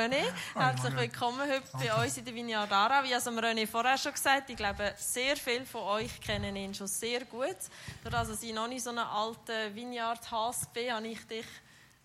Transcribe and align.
René. 0.00 0.32
Herzlich 0.54 0.96
willkommen 0.96 1.40
heute 1.40 1.62
bei 1.74 2.02
uns 2.02 2.16
in 2.16 2.24
der 2.24 2.34
Vineyard 2.34 2.72
Aarau. 2.72 3.04
Wie 3.04 3.12
es 3.12 3.26
René 3.26 3.66
vorher 3.66 3.98
schon 3.98 4.14
gesagt 4.14 4.48
ich 4.48 4.56
glaube, 4.56 4.94
sehr 4.96 5.36
viele 5.36 5.66
von 5.66 5.82
euch 5.82 6.18
kennen 6.22 6.56
ihn 6.56 6.72
schon 6.72 6.86
sehr 6.86 7.26
gut. 7.26 7.56
Dadurch, 8.02 8.28
dass 8.28 8.42
ich 8.42 8.54
noch 8.54 8.66
nicht 8.66 8.82
so 8.82 8.90
einen 8.90 9.00
alten 9.00 9.74
Vineyard-Hass 9.74 10.68
bin, 10.72 10.90
habe 10.90 11.06
ich 11.06 11.26
dich 11.26 11.44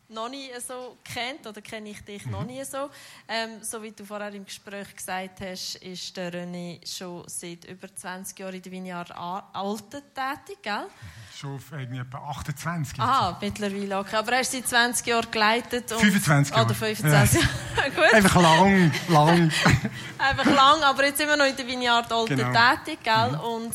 noch 0.09 0.29
nie 0.29 0.49
so 0.65 0.97
kennt 1.03 1.47
oder 1.47 1.61
kenne 1.61 1.89
ich 1.89 2.03
dich 2.03 2.25
mhm. 2.25 2.31
noch 2.31 2.45
nie 2.45 2.63
so. 2.63 2.89
Ähm, 3.27 3.61
so 3.61 3.81
wie 3.81 3.91
du 3.91 4.05
vorher 4.05 4.33
im 4.33 4.45
Gespräch 4.45 4.95
gesagt 4.95 5.41
hast, 5.41 5.75
ist 5.75 6.15
der 6.15 6.31
René 6.31 6.79
schon 6.87 7.23
seit 7.27 7.65
über 7.65 7.93
20 7.93 8.37
Jahren 8.37 8.55
in 8.55 8.61
der 8.61 8.71
Vineyard 8.71 9.11
Alten 9.11 10.01
tätig, 10.13 10.61
gell? 10.61 10.87
Schon 11.35 11.59
irgendwie 11.71 11.99
etwa 11.99 12.17
28 12.29 12.99
Ah, 12.99 13.37
mittlerweile 13.41 13.99
okay. 13.99 14.15
Aber 14.15 14.33
er 14.33 14.41
ist 14.41 14.51
seit 14.51 14.67
20 14.67 15.07
Jahren 15.07 15.31
geleitet. 15.31 15.89
25 15.91 16.55
Jahre. 16.55 16.65
Oder 16.65 16.75
25 16.75 17.41
ja. 17.77 17.89
Gut. 17.89 18.13
Einfach 18.13 18.41
lang, 18.41 18.91
lang. 19.09 19.51
Einfach 20.17 20.45
lang, 20.45 20.83
aber 20.83 21.05
jetzt 21.05 21.19
immer 21.19 21.35
noch 21.35 21.45
in 21.45 21.55
der 21.55 21.67
Vineyard 21.67 22.11
Alten 22.11 22.35
genau. 22.35 22.51
tätig, 22.51 22.99
gell? 23.03 23.31
Mhm. 23.31 23.39
Und 23.39 23.73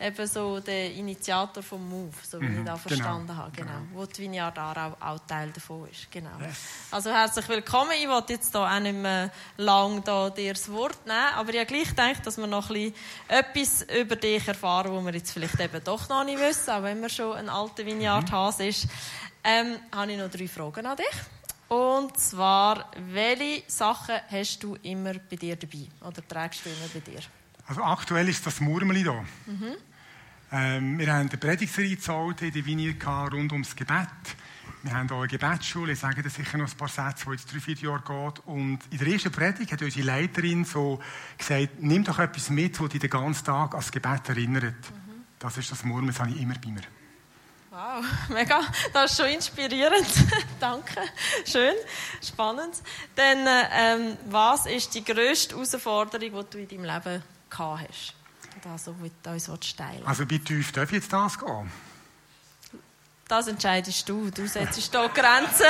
eben 0.00 0.26
so 0.26 0.60
der 0.60 0.92
Initiator 0.94 1.62
vom 1.62 1.88
Move, 1.88 2.14
so 2.28 2.40
wie 2.40 2.46
mhm, 2.46 2.60
ich 2.60 2.64
das 2.64 2.82
genau. 2.82 2.88
verstanden 2.88 3.26
genau, 3.26 3.38
habe, 3.38 3.50
genau, 3.52 3.70
genau. 3.72 4.00
wo 4.00 4.06
die 4.06 4.22
Vineyard 4.22 4.58
Aarau 4.58 4.96
auch 4.98 5.18
Teil 5.26 5.50
davon 5.50 5.88
ist, 5.88 6.10
genau. 6.10 6.30
Yes. 6.40 6.56
Also 6.90 7.10
herzlich 7.10 7.48
willkommen. 7.48 7.92
Ich 8.00 8.08
wollte 8.08 8.32
jetzt 8.32 8.52
hier 8.52 8.60
auch 8.60 8.80
nicht 8.80 8.96
mehr 8.96 9.30
lang 9.58 10.02
da 10.02 10.30
dir 10.30 10.54
das 10.54 10.70
Wort 10.70 11.06
nehmen, 11.06 11.34
aber 11.34 11.50
ich 11.50 11.58
habe 11.58 11.66
gleich 11.66 11.88
gedacht, 11.88 12.26
dass 12.26 12.38
wir 12.38 12.46
noch 12.46 12.70
ein 12.70 12.92
bisschen 12.92 12.94
etwas 13.28 13.82
über 14.00 14.16
dich 14.16 14.48
erfahren, 14.48 14.94
was 14.94 15.04
wir 15.04 15.14
jetzt 15.14 15.32
vielleicht 15.32 15.60
eben 15.60 15.84
doch 15.84 16.08
noch 16.08 16.24
nicht 16.24 16.40
wissen, 16.40 16.70
auch 16.70 16.82
wenn 16.82 17.00
man 17.00 17.10
schon 17.10 17.36
ein 17.36 17.48
alter 17.48 17.84
Vineyard-Hase 17.84 18.62
mhm. 18.62 18.68
ist. 18.68 18.88
Ähm, 19.44 19.76
habe 19.94 20.12
ich 20.12 20.18
noch 20.18 20.30
drei 20.30 20.48
Fragen 20.48 20.86
an 20.86 20.96
dich. 20.96 21.06
Und 21.68 22.18
zwar, 22.18 22.90
welche 22.96 23.62
Sachen 23.68 24.16
hast 24.28 24.62
du 24.62 24.76
immer 24.82 25.14
bei 25.14 25.36
dir 25.36 25.56
dabei? 25.56 25.86
Oder 26.00 26.26
trägst 26.26 26.64
du 26.64 26.68
immer 26.68 26.88
bei 26.92 26.98
dir? 26.98 27.20
Also 27.66 27.84
aktuell 27.84 28.28
ist 28.28 28.44
das 28.44 28.60
Murmeli 28.60 29.02
hier. 29.02 29.24
Mhm. 29.46 29.76
Ähm, 30.52 30.98
wir 30.98 31.12
haben 31.12 31.28
eine 31.28 31.38
Predigtserie 31.38 31.96
gezahlt 31.96 32.42
in 32.42 32.52
der 32.52 32.66
Vinier 32.66 32.94
rund 33.32 33.52
ums 33.52 33.76
Gebet. 33.76 34.08
Wir 34.82 34.94
haben 34.94 35.10
auch 35.10 35.18
eine 35.18 35.28
Gebetsschule, 35.28 35.92
ich 35.92 35.98
sage 35.98 36.22
das 36.22 36.34
sicher 36.34 36.56
noch 36.56 36.68
ein 36.68 36.76
paar 36.76 36.88
Sätze, 36.88 37.26
die 37.26 37.32
jetzt 37.32 37.52
drei, 37.52 37.60
vier 37.60 37.74
Jahre 37.74 38.00
geht. 38.00 38.46
Und 38.46 38.78
in 38.90 38.98
der 38.98 39.08
ersten 39.08 39.30
Predigt 39.30 39.70
hat 39.70 39.82
unsere 39.82 40.06
Leiterin 40.06 40.64
so 40.64 41.00
gesagt, 41.36 41.80
nimm 41.80 42.02
doch 42.02 42.18
etwas 42.18 42.50
mit, 42.50 42.80
das 42.80 42.88
dich 42.88 43.00
den 43.00 43.10
ganzen 43.10 43.44
Tag 43.44 43.74
an 43.74 43.80
das 43.80 43.92
Gebet 43.92 44.28
erinnert. 44.28 44.74
Mhm. 44.90 45.24
Das 45.38 45.56
ist 45.58 45.70
das 45.70 45.84
Murmeln, 45.84 46.08
das 46.08 46.20
habe 46.20 46.30
ich 46.30 46.40
immer 46.40 46.54
bei 46.54 46.70
mir. 46.70 46.82
Wow, 47.70 48.04
mega, 48.30 48.62
das 48.92 49.12
ist 49.12 49.18
schon 49.18 49.30
inspirierend. 49.30 50.08
Danke, 50.60 51.00
schön, 51.44 51.74
spannend. 52.22 52.82
Dann, 53.14 53.46
ähm, 53.72 54.16
was 54.30 54.66
ist 54.66 54.94
die 54.94 55.04
grösste 55.04 55.54
Herausforderung, 55.54 56.44
die 56.44 56.50
du 56.50 56.58
in 56.58 56.68
deinem 56.68 56.84
Leben 56.84 57.22
gehabt 57.50 57.88
hast? 57.88 58.19
Das 58.62 58.84
so 58.84 58.94
uns 59.48 59.76
teilen 59.76 60.04
Also 60.04 60.28
wie 60.28 60.38
tief 60.38 60.72
darf 60.72 60.92
jetzt 60.92 61.12
das 61.12 61.38
gehen? 61.38 61.70
Das 63.30 63.46
entscheidest 63.46 64.08
du. 64.08 64.28
Du 64.28 64.48
setzt 64.48 64.76
hier 64.76 65.08
Grenzen. 65.08 65.66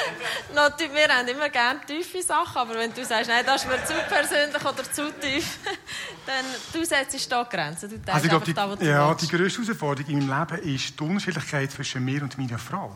wir 0.94 1.08
haben 1.08 1.26
immer 1.26 1.48
gerne 1.48 1.80
tiefe 1.84 2.22
Sachen, 2.22 2.56
aber 2.56 2.74
wenn 2.74 2.94
du 2.94 3.04
sagst, 3.04 3.28
nein, 3.28 3.44
das 3.44 3.64
ist 3.64 3.68
mir 3.68 3.84
zu 3.84 3.94
persönlich 4.08 4.64
oder 4.64 4.84
zu 4.84 5.12
tief, 5.18 5.58
dann 6.26 6.44
du 6.72 6.84
setzt 6.84 7.18
hier 7.18 7.44
Grenzen. 7.46 7.90
Du 7.90 8.12
also 8.12 8.24
ich 8.24 8.30
glaube, 8.30 8.44
die, 8.44 8.54
da, 8.54 8.74
ja, 8.74 9.12
die 9.14 9.26
grösste 9.26 9.62
Herausforderung 9.62 10.08
in 10.08 10.26
meinem 10.28 10.50
Leben 10.50 10.74
ist 10.76 11.00
die 11.00 11.02
Unterschiedlichkeit 11.02 11.72
zwischen 11.72 12.04
mir 12.04 12.22
und 12.22 12.38
meiner 12.38 12.60
Frau. 12.60 12.94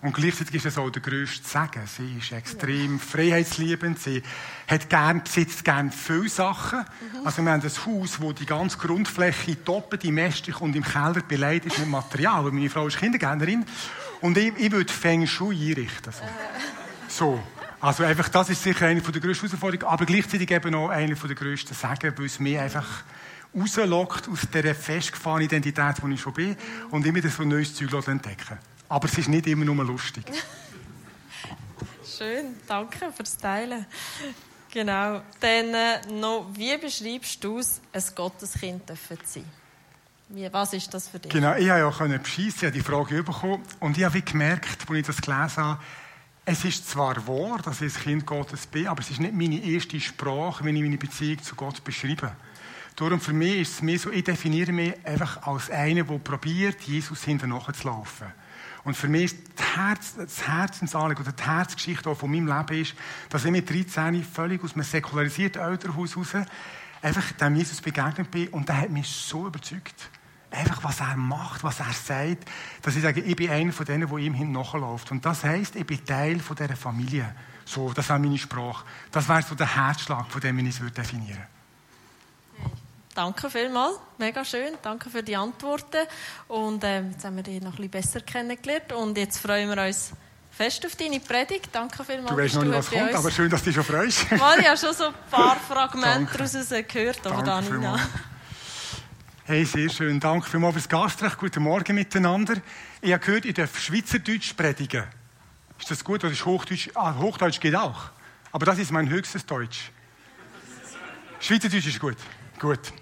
Und 0.00 0.14
gleichzeitig 0.14 0.54
ist 0.54 0.66
es 0.66 0.78
auch 0.78 0.90
der 0.90 1.02
grösste 1.02 1.46
Segen. 1.46 1.86
Sie 1.86 2.18
ist 2.18 2.32
extrem 2.32 2.96
ja. 2.96 3.02
freiheitsliebend. 3.02 3.98
Sie 3.98 4.22
hat 4.68 4.88
gern, 4.88 5.22
besitzt 5.22 5.64
gerne 5.64 5.90
viele 5.90 6.28
Sachen. 6.28 6.80
Mhm. 6.80 7.26
Also 7.26 7.42
wir 7.42 7.52
haben 7.52 7.62
ein 7.62 7.68
Haus, 7.68 8.20
wo 8.20 8.32
die 8.32 8.46
ganze 8.46 8.78
Grundfläche 8.78 9.56
doppelt 9.56 10.04
und 10.04 10.76
im 10.76 10.84
Keller 10.84 11.22
beleidigt 11.26 11.74
ist 11.74 11.80
mit 11.80 11.88
Material. 11.88 12.46
Und 12.46 12.54
meine 12.54 12.70
Frau 12.70 12.86
ist 12.86 12.98
Kindergärtnerin. 12.98 13.64
Und 14.20 14.38
ich, 14.38 14.52
ich 14.56 14.70
würde 14.70 14.92
Feng 14.92 15.26
Shui 15.26 15.70
einrichten. 15.70 16.12
So. 16.12 16.22
Äh. 16.22 17.08
so. 17.08 17.42
Also 17.80 18.04
einfach, 18.04 18.28
das 18.28 18.50
ist 18.50 18.62
sicher 18.62 18.86
eine 18.86 19.00
der 19.00 19.20
grössten 19.20 19.46
Herausforderungen, 19.46 19.92
aber 19.92 20.04
gleichzeitig 20.04 20.50
eben 20.50 20.74
auch 20.74 20.88
eine 20.88 21.14
der 21.14 21.34
grössten 21.36 21.74
Segen, 21.74 22.12
weil 22.16 22.26
es 22.26 22.40
mich 22.40 22.58
einfach 22.58 22.86
rauslockt 23.54 24.28
aus 24.28 24.40
dieser 24.52 24.74
festgefahrenen 24.74 25.46
Identität, 25.46 26.02
wo 26.02 26.08
ich 26.08 26.20
schon 26.20 26.32
bin, 26.32 26.56
und 26.90 27.06
immer 27.06 27.22
so 27.28 27.44
neues 27.44 27.74
Zeug 27.74 27.92
entdecken 28.08 28.58
aber 28.88 29.08
es 29.08 29.18
ist 29.18 29.28
nicht 29.28 29.46
immer 29.46 29.64
nur 29.64 29.84
lustig. 29.84 30.24
Schön, 32.18 32.56
danke 32.66 33.12
fürs 33.12 33.36
Teilen. 33.36 33.86
Genau. 34.70 35.22
Dann 35.40 35.74
äh, 35.74 36.00
noch, 36.12 36.46
wie 36.54 36.76
beschreibst 36.76 37.42
du 37.42 37.58
es, 37.58 37.80
ein 37.92 38.02
Gotteskind 38.14 38.86
zu 38.86 38.96
sein? 39.24 39.44
Wie, 40.28 40.52
was 40.52 40.72
ist 40.74 40.92
das 40.92 41.08
für 41.08 41.18
dich? 41.18 41.32
Genau, 41.32 41.54
ich 41.54 41.70
habe 41.70 41.80
ja 41.80 41.90
können 41.90 42.22
beschissen, 42.22 42.58
ich 42.58 42.62
habe 42.64 42.72
die 42.72 42.80
Frage 42.80 43.22
bekommen 43.22 43.62
und 43.80 43.96
ich 43.96 44.04
habe 44.04 44.20
gemerkt, 44.20 44.78
als 44.88 44.98
ich 44.98 45.06
das 45.06 45.22
gelesen 45.22 45.64
habe, 45.64 45.80
es 46.44 46.64
ist 46.64 46.88
zwar 46.88 47.26
wahr, 47.26 47.60
dass 47.62 47.80
ich 47.80 47.94
ein 47.96 48.02
Kind 48.02 48.26
Gottes 48.26 48.66
bin, 48.66 48.88
aber 48.88 49.00
es 49.00 49.10
ist 49.10 49.20
nicht 49.20 49.34
meine 49.34 49.62
erste 49.62 50.00
Sprache, 50.00 50.64
wenn 50.64 50.76
ich 50.76 50.82
meine 50.82 50.98
Beziehung 50.98 51.42
zu 51.42 51.54
Gott 51.54 51.84
beschreibe. 51.84 52.32
Darum 52.98 53.20
für 53.20 53.32
mich 53.32 53.60
ist 53.60 53.74
es 53.74 53.82
mir 53.82 53.96
so, 53.96 54.10
ich 54.10 54.24
definiere 54.24 54.72
mich 54.72 55.06
einfach 55.06 55.46
als 55.46 55.70
einer, 55.70 56.02
der 56.02 56.18
probiert, 56.18 56.80
Jesus 56.80 57.22
hinterher 57.22 57.72
zu 57.72 57.86
laufen. 57.86 58.26
Und 58.82 58.96
für 58.96 59.06
mich 59.06 59.26
ist 59.26 59.36
das, 59.54 59.76
Herz, 59.76 60.14
das 60.16 60.48
Herzensanliegen 60.48 61.22
oder 61.22 61.32
die 61.32 61.44
Herzgeschichte 61.44 62.12
von 62.12 62.28
meinem 62.28 62.48
Leben 62.48 62.82
ist, 62.82 62.96
dass 63.30 63.44
ich 63.44 63.52
mit 63.52 63.70
13 63.70 64.24
völlig 64.24 64.64
aus 64.64 64.74
einem 64.74 64.82
säkularisierten 64.82 65.62
Elternhaus 65.62 66.16
raus 66.16 66.34
einfach 67.00 67.30
dem 67.32 67.54
Jesus 67.54 67.80
begegnet 67.80 68.32
bin 68.32 68.48
und 68.48 68.68
der 68.68 68.80
hat 68.80 68.90
mich 68.90 69.06
so 69.06 69.46
überzeugt. 69.46 70.10
Einfach, 70.50 70.82
was 70.82 70.98
er 70.98 71.14
macht, 71.14 71.62
was 71.62 71.78
er 71.78 71.92
sagt, 71.92 72.48
dass 72.82 72.96
ich 72.96 73.02
sage, 73.02 73.20
ich 73.20 73.36
bin 73.36 73.50
einer 73.50 73.72
von 73.72 73.86
denen, 73.86 74.08
der 74.08 74.18
ihm 74.18 74.34
hin 74.34 74.50
nachläuft. 74.50 75.12
Und 75.12 75.24
das 75.24 75.44
heisst, 75.44 75.76
ich 75.76 75.86
bin 75.86 76.04
Teil 76.04 76.40
von 76.40 76.56
dieser 76.56 76.74
Familie. 76.74 77.32
So, 77.64 77.92
das 77.92 78.08
wäre 78.08 78.18
meine 78.18 78.38
Sprache. 78.38 78.84
Das 79.12 79.28
wäre 79.28 79.42
so 79.42 79.54
der 79.54 79.76
Herzschlag, 79.76 80.26
von 80.28 80.40
dem 80.40 80.58
ich 80.58 80.80
es 80.80 80.92
definieren 80.92 81.28
würde. 81.28 81.57
Danke 83.14 83.50
vielmals, 83.50 83.96
mega 84.18 84.44
schön. 84.44 84.74
Danke 84.82 85.10
für 85.10 85.22
die 85.22 85.36
Antworten. 85.36 86.06
Und 86.46 86.84
äh, 86.84 87.02
jetzt 87.02 87.24
haben 87.24 87.36
wir 87.36 87.42
dich 87.42 87.60
noch 87.60 87.72
ein 87.72 87.76
bisschen 87.76 87.90
besser 87.90 88.20
kennengelernt. 88.20 88.92
Und 88.92 89.18
jetzt 89.18 89.38
freuen 89.38 89.68
wir 89.68 89.82
uns 89.82 90.12
fest 90.50 90.84
auf 90.86 90.96
deine 90.96 91.20
Predigt. 91.20 91.68
Danke 91.72 92.04
vielmals. 92.04 92.30
Du 92.30 92.36
weißt 92.36 92.54
noch 92.56 92.64
nicht, 92.64 92.74
was 92.74 92.90
kommt, 92.90 93.14
aber 93.14 93.30
schön, 93.30 93.50
dass 93.50 93.60
du 93.62 93.66
dich 93.66 93.74
schon 93.74 93.84
freust. 93.84 94.30
Mal, 94.38 94.58
ich 94.58 94.66
habe 94.66 94.76
schon 94.76 94.94
so 94.94 95.06
ein 95.06 95.14
paar 95.30 95.56
Fragmente 95.68 96.36
daraus 96.36 96.68
gehört, 96.88 97.26
aber 97.26 97.42
Danke 97.42 97.70
Danina. 97.70 97.98
Hey, 99.44 99.64
sehr 99.64 99.88
schön. 99.88 100.20
Danke 100.20 100.50
vielmals 100.50 100.74
fürs 100.74 100.88
Gastrecht. 100.88 101.38
Guten 101.38 101.62
Morgen 101.62 101.94
miteinander. 101.94 102.56
Ich 103.00 103.12
habe 103.12 103.24
gehört, 103.24 103.46
ich 103.46 103.54
darf 103.54 103.78
Schweizerdeutsch 103.78 104.54
predigen. 104.54 105.04
Ist 105.78 105.90
das 105.90 106.04
gut 106.04 106.22
oder 106.24 106.32
ist 106.32 106.44
Hochdeutsch? 106.44 106.90
Ah, 106.94 107.16
Hochdeutsch 107.16 107.60
geht 107.60 107.74
auch. 107.74 108.10
Aber 108.52 108.66
das 108.66 108.78
ist 108.78 108.90
mein 108.90 109.08
höchstes 109.08 109.46
Deutsch. 109.46 109.90
Schweizerdeutsch 111.40 111.86
ist 111.86 112.00
gut. 112.00 112.16
Gut. 112.58 112.92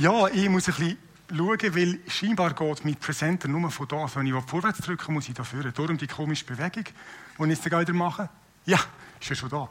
Ja, 0.00 0.28
ich 0.28 0.48
muss 0.48 0.66
ein 0.66 0.74
bisschen 0.76 0.96
schauen, 1.36 1.74
weil 1.74 1.98
scheinbar 2.08 2.54
geht 2.54 2.86
mit 2.86 3.00
Presenter 3.00 3.48
nur 3.48 3.70
von 3.70 3.86
da. 3.86 4.06
Wenn 4.14 4.28
ich 4.28 4.32
vorwärts 4.46 4.78
drücke, 4.78 5.12
muss 5.12 5.28
ich 5.28 5.34
da 5.34 5.44
führen. 5.44 5.74
Darum 5.76 5.98
die 5.98 6.06
komische 6.06 6.46
Bewegung, 6.46 6.84
die 7.38 7.42
ich 7.42 7.48
jetzt 7.50 7.64
gerade 7.64 7.92
mache. 7.92 8.30
Ja, 8.64 8.80
ist 9.20 9.28
ja 9.28 9.36
schon 9.36 9.50
da. 9.50 9.68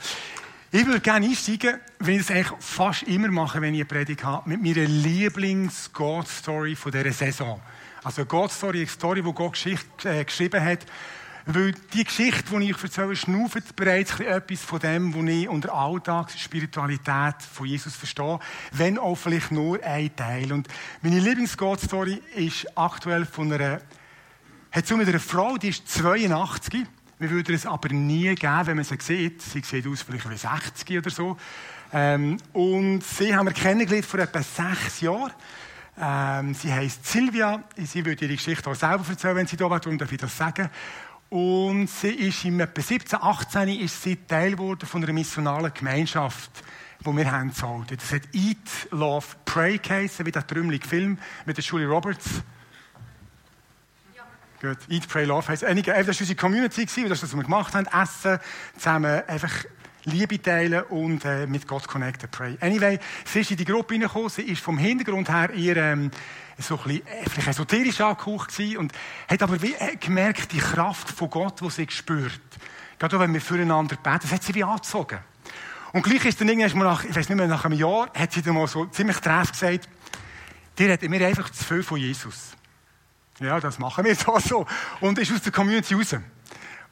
Ich 0.71 0.85
würde 0.85 0.99
gerne 0.99 1.25
einsteigen, 1.25 1.79
wenn 1.97 2.19
ich 2.19 2.27
das 2.27 2.35
eigentlich 2.35 2.53
fast 2.59 3.03
immer 3.03 3.29
mache, 3.29 3.59
wenn 3.59 3.73
ich 3.73 3.79
eine 3.79 3.85
Predigt 3.85 4.23
habe, 4.23 4.47
mit 4.47 4.61
meiner 4.61 4.87
Lieblings-God-Story 4.87 6.77
dieser 6.85 7.11
Saison. 7.11 7.59
Also 8.03 8.21
eine 8.21 8.27
God-Story, 8.27 8.81
eine 8.81 8.87
Story, 8.87 9.23
die 9.23 9.33
Gott 9.33 9.53
Geschichte, 9.53 10.09
äh, 10.09 10.23
geschrieben 10.23 10.63
hat, 10.63 10.85
weil 11.51 11.73
die 11.93 12.03
Geschichte, 12.03 12.59
die 12.59 12.69
ich 12.69 12.83
erzähle, 12.83 13.15
schnauft 13.15 13.75
bereits 13.75 14.19
etwas 14.19 14.61
von 14.61 14.79
dem, 14.79 15.15
was 15.15 15.29
ich 15.33 15.49
unter 15.49 15.73
Alltagsspiritualität 15.73 17.35
von 17.51 17.65
Jesus 17.65 17.95
verstehe, 17.95 18.39
wenn 18.73 18.99
auch 18.99 19.15
vielleicht 19.15 19.51
nur 19.51 19.83
ein 19.83 20.15
Teil. 20.15 20.53
Und 20.53 20.67
meine 21.01 21.19
Lieblings-God-Story 21.19 22.21
ist 22.35 22.67
aktuell 22.77 23.25
von 23.25 23.51
einer, 23.51 23.81
hat 24.71 24.85
zu 24.85 24.95
mit 24.95 25.07
einer 25.07 25.19
Frau, 25.19 25.57
die 25.57 25.69
ist 25.69 25.87
82. 25.89 26.85
Wir 27.17 27.29
würden 27.31 27.55
es 27.55 27.65
aber 27.65 27.89
nie 27.89 28.35
geben, 28.35 28.67
wenn 28.67 28.75
man 28.75 28.85
sie 28.85 28.97
sieht. 28.99 29.41
Sie 29.41 29.61
sieht 29.61 29.87
aus 29.87 30.03
vielleicht 30.03 30.29
wie 30.29 30.37
60 30.37 30.97
oder 30.99 31.09
so. 31.09 31.35
Ähm, 31.91 32.37
und 32.53 33.03
sie 33.03 33.35
haben 33.35 33.47
wir 33.47 33.53
kennengelernt 33.53 34.05
vor 34.05 34.19
etwa 34.19 34.43
sechs 34.43 35.01
Jahren. 35.01 35.33
Ähm, 35.99 36.53
sie 36.53 36.71
heißt 36.71 37.05
Silvia. 37.05 37.63
Sie 37.75 38.05
würde 38.05 38.23
ihre 38.25 38.35
Geschichte 38.35 38.69
auch 38.69 38.75
selber 38.75 39.03
erzählen, 39.09 39.35
wenn 39.35 39.47
sie 39.47 39.57
da 39.57 39.69
war. 39.69 39.79
Darum 39.79 39.97
darf 39.97 40.11
ich 40.11 40.19
das 40.19 40.37
sagen. 40.37 40.69
Und 41.29 41.87
sie 41.87 42.09
ist 42.09 42.43
im 42.45 42.59
etwa 42.59 42.81
17, 42.81 43.19
18 43.21 43.69
ist 43.69 44.01
sie 44.01 44.15
Teil 44.15 44.53
geworden 44.53 44.87
von 44.87 45.03
einer 45.03 45.13
missionalen 45.13 45.71
Gemeinschaft, 45.73 46.49
die 47.01 47.15
wir 47.15 47.31
haben 47.31 47.49
gezahlt. 47.49 47.91
Das 47.91 48.11
hat 48.11 48.23
Eat, 48.33 48.57
Love, 48.91 49.27
Pray 49.45 49.77
geheißen, 49.77 50.25
wie 50.25 50.31
der 50.31 50.45
trümmelige 50.45 50.87
Film 50.87 51.19
mit 51.45 51.57
der 51.57 51.63
Julie 51.63 51.87
Roberts. 51.87 52.41
Gut. 54.59 54.77
Eat, 54.89 55.07
Pray, 55.07 55.25
Love 55.25 55.47
heisst, 55.47 55.63
einige, 55.63 55.91
das 55.91 56.07
war 56.07 56.19
unsere 56.19 56.35
Community, 56.35 56.85
das 56.85 56.97
ist 56.97 57.09
das, 57.09 57.23
was 57.23 57.35
wir 57.35 57.43
gemacht 57.43 57.75
haben. 57.75 57.85
Essen, 57.85 58.39
zusammen 58.75 59.21
einfach 59.27 59.53
Liebe 60.05 60.41
teilen 60.41 60.83
und 60.83 61.25
äh, 61.25 61.45
mit 61.47 61.67
Gott 61.67 61.87
connecten, 61.87 62.29
pray. 62.29 62.57
Anyway, 62.61 62.99
sie 63.25 63.41
ist 63.41 63.51
in 63.51 63.57
die 63.57 63.65
Gruppe 63.65 63.95
reingekommen, 63.95 64.29
sie 64.29 64.43
ist 64.43 64.61
vom 64.61 64.77
Hintergrund 64.77 65.29
her 65.29 65.49
eher 65.49 65.77
ähm, 65.77 66.11
so 66.57 66.77
ein 66.77 66.83
bisschen, 66.83 67.07
äh, 67.07 67.29
vielleicht 67.29 67.47
esoterisch 67.49 68.01
angehaucht 68.01 68.57
und 68.77 68.93
hat 69.27 69.41
aber 69.41 69.61
wie, 69.61 69.73
äh, 69.73 69.95
gemerkt, 69.97 70.51
die 70.51 70.59
Kraft 70.59 71.09
von 71.09 71.29
Gott, 71.29 71.61
die 71.61 71.69
sie 71.69 71.85
gespürt. 71.85 72.39
Gerade 72.97 73.19
wenn 73.19 73.33
wir 73.33 73.41
füreinander 73.41 73.95
beten, 73.95 74.19
das 74.21 74.31
hat 74.31 74.43
sie 74.43 74.55
wie 74.55 74.63
angezogen. 74.63 75.19
Und 75.91 76.03
gleich 76.03 76.23
ist 76.25 76.39
dann 76.39 76.49
irgendwann 76.49 76.77
mal 76.77 76.85
nach, 76.85 77.03
ich 77.03 77.15
weiß 77.15 77.29
nicht 77.29 77.37
mehr, 77.37 77.47
nach 77.47 77.65
einem 77.65 77.77
Jahr, 77.77 78.11
hat 78.13 78.31
sie 78.31 78.41
dann 78.41 78.55
mal 78.55 78.67
so 78.67 78.85
ziemlich 78.85 79.17
treff 79.17 79.51
gesagt, 79.51 79.89
die 80.77 80.85
reden 80.85 81.09
mir 81.09 81.25
einfach 81.25 81.49
zu 81.49 81.63
viel 81.63 81.83
von 81.83 81.97
Jesus. 81.97 82.51
Ja, 83.39 83.59
das 83.59 83.79
machen 83.79 84.05
wir 84.05 84.15
so. 84.39 84.65
Und 85.01 85.17
ist 85.17 85.31
aus 85.33 85.41
der 85.41 85.51
Community 85.51 85.93
raus. 85.93 86.15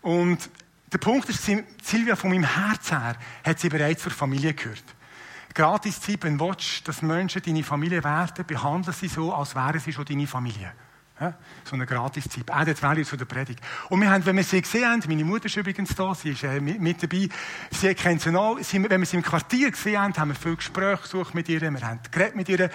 Und 0.01 0.49
der 0.91 0.97
Punkt 0.99 1.27
ist, 1.29 1.43
Silvia, 1.43 2.15
von 2.15 2.29
meinem 2.29 2.43
Herz 2.45 2.91
her, 2.91 3.15
hat 3.43 3.59
sie 3.59 3.69
bereits 3.69 4.03
zur 4.03 4.11
Familie 4.11 4.53
gehört. 4.53 4.83
Gratis 5.53 5.99
Zeit, 5.99 6.23
wenn 6.23 6.37
du 6.37 6.47
willst, 6.47 6.87
dass 6.87 7.01
Menschen 7.01 7.41
deine 7.41 7.63
Familie 7.63 8.03
werden, 8.03 8.45
behandeln 8.45 8.95
sie 8.95 9.07
so, 9.07 9.33
als 9.33 9.55
wären 9.55 9.79
sie 9.79 9.91
schon 9.91 10.05
deine 10.05 10.27
Familie. 10.27 10.71
Ja, 11.19 11.33
so 11.63 11.73
eine 11.73 11.87
Gratis-Tipp. 11.87 12.51
Auch 12.51 12.63
das 12.63 12.83
wäre 12.83 13.01
zu 13.01 13.17
der 13.17 13.25
Predigt. 13.25 13.59
Und 13.89 14.01
wir 14.01 14.11
haben, 14.11 14.23
wenn 14.27 14.35
wir 14.35 14.43
sie 14.43 14.61
gesehen 14.61 14.85
haben, 14.85 15.01
meine 15.07 15.25
Mutter 15.25 15.47
ist 15.47 15.57
übrigens 15.57 15.95
da, 15.95 16.13
sie 16.13 16.29
ist 16.29 16.43
äh, 16.43 16.59
mit, 16.59 17.01
dabei, 17.01 17.27
sie 17.71 17.95
kennt 17.95 18.21
sie 18.21 18.35
auch. 18.35 18.59
Sie, 18.61 18.87
wenn 18.87 19.01
wir 19.01 19.05
sie 19.07 19.17
im 19.17 19.23
Quartier 19.23 19.71
gesehen 19.71 19.99
haben, 19.99 20.15
haben 20.15 20.29
wir 20.29 20.35
viel 20.35 20.55
Gespräche 20.55 21.01
gesucht 21.01 21.33
mit 21.33 21.49
ihr, 21.49 21.59
wir 21.59 21.81
haben 21.81 21.99
geredet 22.11 22.35
mit 22.35 22.49
ihr. 22.49 22.69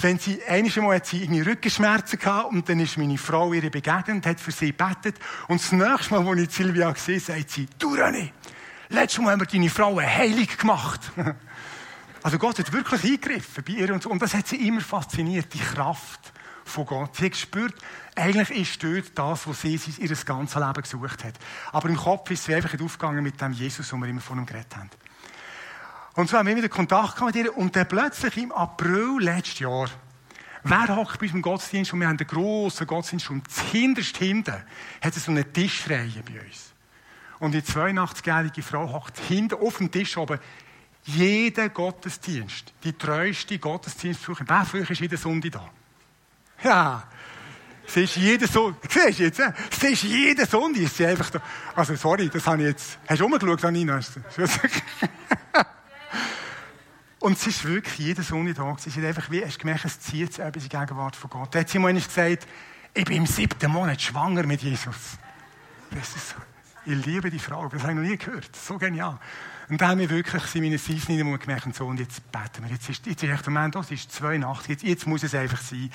Wenn 0.00 0.18
sie, 0.18 0.42
einiges 0.42 0.74
Mal 0.76 0.96
hat 0.96 1.06
sie 1.06 1.22
irgendwie 1.22 1.42
Rückenschmerzen 1.42 2.18
gehabt 2.18 2.52
und 2.52 2.68
dann 2.68 2.80
ist 2.80 2.98
meine 2.98 3.16
Frau 3.16 3.52
ihr 3.52 3.70
begegnet, 3.70 4.26
hat 4.26 4.40
für 4.40 4.50
sie 4.50 4.72
gebetet. 4.72 5.16
Und 5.46 5.60
das 5.60 5.70
nächste 5.70 6.14
Mal, 6.14 6.28
als 6.28 6.40
ich 6.40 6.50
Silvia 6.50 6.90
gesehen 6.90 7.20
sagt 7.20 7.50
sie, 7.50 7.68
du 7.78 7.94
René, 7.94 8.30
letztes 8.88 9.20
Mal 9.20 9.34
haben 9.34 9.40
wir 9.40 9.46
deine 9.46 9.70
Frau 9.70 10.00
heilig 10.00 10.58
gemacht. 10.58 11.12
also 12.24 12.38
Gott 12.38 12.58
hat 12.58 12.72
wirklich 12.72 13.04
eingegriffen 13.04 13.62
bei 13.64 13.74
ihr 13.74 13.94
und 13.94 14.02
so. 14.02 14.10
Und 14.10 14.20
das 14.20 14.34
hat 14.34 14.48
sie 14.48 14.66
immer 14.66 14.80
fasziniert, 14.80 15.54
die 15.54 15.60
Kraft 15.60 16.32
von 16.68 16.86
Gott. 16.86 17.16
Sie 17.16 17.26
hat 17.26 17.32
gespürt, 17.32 17.74
eigentlich 18.14 18.50
ist 18.50 18.82
dort 18.82 19.10
das, 19.14 19.46
was 19.46 19.60
sie 19.60 19.80
ihr 19.98 20.16
ganzes 20.24 20.54
Leben 20.54 20.82
gesucht 20.82 21.24
hat. 21.24 21.34
Aber 21.72 21.88
im 21.88 21.96
Kopf 21.96 22.30
ist 22.30 22.44
sie 22.44 22.54
einfach 22.54 22.72
nicht 22.72 22.82
aufgegangen 22.82 23.22
mit 23.22 23.40
dem 23.40 23.52
Jesus, 23.52 23.88
den 23.88 24.00
wir 24.00 24.08
immer 24.08 24.20
von 24.20 24.38
ihm 24.38 24.46
geredet 24.46 24.76
haben. 24.76 24.90
Und 26.14 26.28
so 26.28 26.38
haben 26.38 26.46
wir 26.46 26.56
wieder 26.56 26.68
Kontakt 26.68 27.20
mit 27.22 27.34
ihr 27.34 27.56
und 27.56 27.74
dann 27.74 27.88
plötzlich 27.88 28.36
im 28.36 28.52
April 28.52 29.16
letztes 29.18 29.58
Jahr, 29.58 29.90
wer 30.62 30.96
hockt 30.96 31.18
bei 31.18 31.24
unserem 31.24 31.42
Gottesdienst 31.42 31.92
und 31.92 32.00
wir 32.00 32.06
haben 32.06 32.18
einen 32.18 32.28
grossen 32.28 32.86
Gottesdienst 32.86 33.30
und 33.30 33.44
hinterst 33.72 34.16
hinten 34.18 34.62
hat 35.02 35.16
es 35.16 35.24
so 35.24 35.32
eine 35.32 35.52
Tischreihe 35.52 36.22
bei 36.24 36.40
uns. 36.40 36.72
Und 37.40 37.52
die 37.52 37.62
82-jährige 37.62 38.62
Frau 38.62 38.92
hockt 38.92 39.18
hinten 39.18 39.60
auf 39.60 39.78
dem 39.78 39.90
Tisch 39.90 40.16
oben 40.16 40.38
jeden 41.04 41.74
Gottesdienst, 41.74 42.72
die 42.82 42.92
treueste 42.92 43.58
Gottesdienstbesucher. 43.58 44.44
Wer 44.46 44.64
früher 44.64 44.90
ist 44.90 45.00
jeder 45.00 45.16
Sonntag 45.16 45.52
da? 45.52 45.70
Ja. 46.62 47.04
Siehst 47.86 48.16
jeder 48.16 48.46
Sonntag, 48.46 48.90
siehst 48.90 49.18
du 49.18 49.24
jetzt, 49.24 49.40
äh? 49.40 49.52
siehst 49.70 50.04
jeden 50.04 50.46
Sonntag 50.46 50.82
ist 50.82 50.96
sie 50.96 51.06
einfach 51.06 51.30
da. 51.30 51.40
Also, 51.74 51.94
sorry, 51.96 52.28
das 52.30 52.46
habe 52.46 52.62
ich 52.62 52.68
jetzt, 52.68 52.98
hast 53.06 53.20
du 53.20 53.26
umgeschaut, 53.26 53.64
Anina? 53.64 54.00
Und 57.20 57.38
sie 57.38 57.50
ist 57.50 57.64
wirklich 57.64 57.98
jeden 57.98 58.24
Sonntag 58.24 58.56
da. 58.56 58.76
Sie 58.78 58.88
ist 58.88 58.98
einfach 58.98 59.30
wie, 59.30 59.44
hast 59.44 59.56
du 59.56 59.60
gemerkt, 59.60 59.84
es 59.84 60.00
zieht 60.00 60.34
sie 60.34 60.42
etwas 60.42 60.62
in 60.62 60.68
die 60.68 60.76
Gegenwart 60.76 61.16
von 61.16 61.30
Gott. 61.30 61.54
Da 61.54 61.60
hat 61.60 61.68
sie 61.68 61.78
mal 61.78 61.92
gesagt, 61.92 62.46
ich 62.94 63.04
bin 63.04 63.16
im 63.16 63.26
siebten 63.26 63.70
Monat 63.70 64.00
schwanger 64.00 64.44
mit 64.44 64.62
Jesus. 64.62 65.18
Das 65.90 66.16
ist 66.16 66.30
so. 66.30 66.36
Ich 66.86 67.06
liebe 67.06 67.30
die 67.30 67.38
Frau, 67.38 67.66
das 67.68 67.82
habe 67.82 67.92
ich 67.92 67.98
noch 67.98 68.04
nie 68.04 68.16
gehört. 68.16 68.54
So 68.54 68.76
genial. 68.76 69.18
Und 69.68 69.80
dann 69.80 69.88
haben 69.88 70.00
wir 70.00 70.10
wirklich 70.10 70.42
sind 70.44 70.62
wir 70.62 70.70
in 70.70 70.78
Season 70.78 71.20
und 71.32 71.40
gemerkt, 71.40 71.66
und 71.66 71.74
so, 71.74 71.86
und 71.86 71.98
jetzt 71.98 72.30
beten 72.30 72.62
wir. 72.62 72.70
Jetzt 72.70 72.90
ist, 72.90 73.06
jetzt 73.06 73.22
ist 73.22 73.46
der 73.46 73.52
Moment, 73.52 73.76
es 73.76 73.90
ist 73.90 74.12
zwei 74.12 74.36
Nacht, 74.36 74.68
jetzt, 74.68 74.82
jetzt 74.82 75.06
muss 75.06 75.22
es 75.22 75.34
einfach 75.34 75.60
sein. 75.62 75.90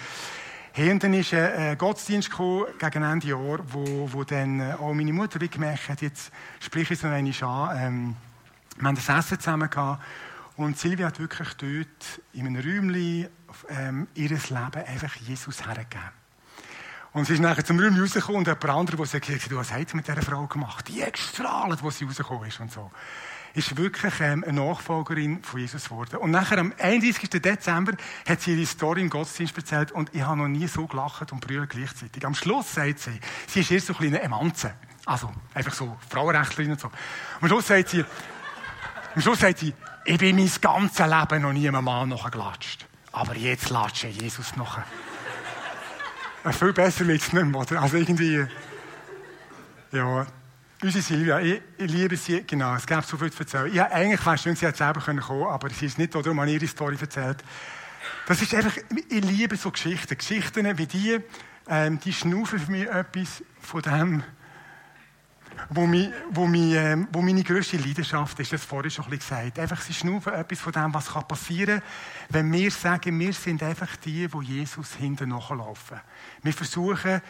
Dann 0.79 1.13
ist 1.13 1.33
ein 1.33 1.77
Gottesdienst 1.77 2.29
gekommen, 2.29 2.67
gegen 2.79 3.03
Ende 3.03 3.27
Jahr, 3.27 3.59
wo, 3.67 4.09
wo 4.13 4.23
dann 4.23 4.61
äh, 4.61 4.73
auch 4.79 4.93
meine 4.93 5.11
Mutter 5.11 5.37
gemerkt 5.37 5.89
hat, 5.89 6.01
jetzt 6.01 6.31
sprich 6.61 6.89
ich 6.89 6.97
so 6.97 7.07
einmal 7.07 7.33
an. 7.41 7.77
Ähm, 7.77 8.15
wir 8.77 8.87
haben 8.87 8.95
das 8.95 9.09
Essen 9.09 9.41
zusammen 9.41 9.69
gehabt. 9.69 10.01
Und 10.55 10.77
Silvia 10.77 11.07
hat 11.07 11.19
wirklich 11.19 11.49
dort 11.55 12.21
in 12.31 12.47
einem 12.47 12.55
Räumchen 12.55 13.27
ähm, 13.67 14.07
ihr 14.15 14.29
Leben 14.29 14.85
einfach 14.87 15.13
Jesus 15.17 15.67
hergegeben. 15.67 16.11
Und 17.11 17.25
sie 17.25 17.33
ist 17.33 17.41
nachher 17.41 17.65
zum 17.65 17.77
Räumchen 17.77 17.99
rausgekommen 17.99 18.37
und 18.37 18.47
jemand 18.47 18.69
anderer, 18.69 18.95
der 18.95 19.05
sie 19.05 19.19
gesagt 19.19 19.43
hat, 19.43 19.55
was 19.57 19.73
hat 19.73 19.89
sie 19.89 19.97
mit 19.97 20.07
dieser 20.07 20.21
Frau 20.21 20.47
gemacht? 20.47 20.87
Die 20.87 21.03
gestrahlt, 21.11 21.83
wo 21.83 21.89
sie 21.89 22.05
rausgekommen 22.05 22.47
ist 22.47 22.57
und 22.61 22.71
so 22.71 22.89
ist 23.54 23.78
wirklich 23.78 24.13
ähm, 24.19 24.44
eine 24.44 24.62
Nachfolgerin 24.62 25.44
von 25.44 25.60
Jesus 25.60 25.86
geworden. 25.86 26.18
Und 26.18 26.31
nachher 26.31 26.57
am 26.57 26.74
31. 26.78 27.30
Dezember 27.30 27.94
hat 28.28 28.42
sie 28.42 28.56
ihre 28.56 28.66
Story 28.66 29.01
im 29.01 29.10
Gottesdienst 29.10 29.57
erzählt 29.57 29.92
und 29.92 30.13
ich 30.13 30.22
habe 30.22 30.38
noch 30.38 30.48
nie 30.48 30.68
so 30.68 30.88
gelacht 30.88 31.31
und 31.31 31.42
brüllt 31.42 31.69
gleichzeitig. 31.69 32.25
Am 32.25 32.36
Schluss 32.36 32.74
sagt 32.74 33.00
sie, 33.00 33.19
sie 33.48 33.62
ist 33.62 33.72
erst 33.72 33.88
so 33.88 33.94
ein 33.94 34.00
kleiner 34.00 34.22
Emanze. 34.22 34.74
Also, 35.06 35.31
einfach 35.54 35.74
so 35.74 35.98
Frauenrechtlerin 36.10 36.72
und 36.72 36.80
so. 36.80 36.92
Am 37.42 37.48
Schluss 37.48 37.68
sagt 37.68 37.90
sie, 37.90 38.06
am 39.16 39.22
Schluss 39.22 39.40
sagt 39.40 39.60
sie, 39.60 39.74
ich 40.06 40.18
bin 40.18 40.36
mein 40.36 40.51
ganzes 40.62 41.06
Leben 41.06 41.42
noch 41.42 41.54
nie 41.54 41.68
einem 41.68 41.84
Mann 41.84 42.10
nachgelatscht. 42.10 42.86
Aber 43.12 43.36
jetzt 43.36 43.69
latsche 43.69 44.07
Jesus 44.07 44.56
nachher. 44.56 44.86
Viel 46.51 46.74
besser 46.74 47.06
wird 47.07 47.22
es 47.22 47.34
nicht 47.34 47.46
mehr, 47.46 47.62
oder? 47.62 47.81
Also 47.81 47.98
irgendwie, 47.98 48.46
ja, 49.92 50.25
Unsere 50.81 51.03
Silvia, 51.03 51.41
ich, 51.41 51.61
ich, 51.77 51.91
liebe 51.91 52.15
sie, 52.15 52.41
genau, 52.48 52.74
es 52.74 52.86
gab 52.86 53.03
so 53.03 53.17
viel 53.17 53.29
zu 53.33 53.39
erzählen. 53.39 53.67
Ich, 53.67 53.81
eigentlich 53.81 54.25
wäre 54.25 54.38
schön, 54.38 54.55
sie 54.55 54.65
hätte 54.65 54.77
selber 54.77 55.01
kommen 55.01 55.19
können, 55.19 55.43
aber 55.43 55.69
sie 55.71 55.88
ist 55.88 55.98
nicht, 55.98 56.15
oder 56.15 56.33
man 56.33 56.48
ihre 56.48 56.67
Story 56.67 56.95
erzählt. 57.00 57.43
Das 58.25 58.41
ist 58.41 58.55
einfach, 58.55 58.77
ich 59.09 59.25
liebe 59.25 59.57
so 59.57 59.71
Geschichten. 59.71 60.17
Geschichten 60.17 60.77
wie 60.77 60.86
die, 60.86 61.19
ähm, 61.67 62.00
die 62.00 62.13
schnaufen 62.13 62.59
für 62.59 62.71
mich 62.71 62.88
etwas 62.88 63.43
von 63.59 63.81
dem, 63.81 64.24
wo, 65.69 65.86
mi, 65.86 66.13
wo, 66.31 66.48
mi, 66.48 66.74
ähm, 66.77 67.09
wo 67.12 67.21
meine 67.21 67.43
grösste 67.43 67.75
Leidenschaft 67.75 68.39
ist, 68.39 68.53
das 68.53 68.63
vorhin 68.63 68.89
schon 68.89 69.03
ein 69.03 69.19
gesagt. 69.19 69.59
Einfach, 69.59 69.81
sie 69.81 69.93
schnaufen 69.93 70.33
etwas 70.33 70.59
von 70.59 70.71
dem, 70.71 70.93
was 70.93 71.09
passieren 71.27 71.81
kann, 71.81 71.89
wenn 72.29 72.53
wir 72.53 72.71
sagen, 72.71 73.19
wir 73.19 73.33
sind 73.33 73.62
einfach 73.63 73.98
die, 73.98 74.31
wo 74.31 74.41
Jesus 74.41 74.93
hinten 74.95 75.27
nachlaufen. 75.27 76.00
Wir 76.41 76.53
versuchen, 76.53 77.21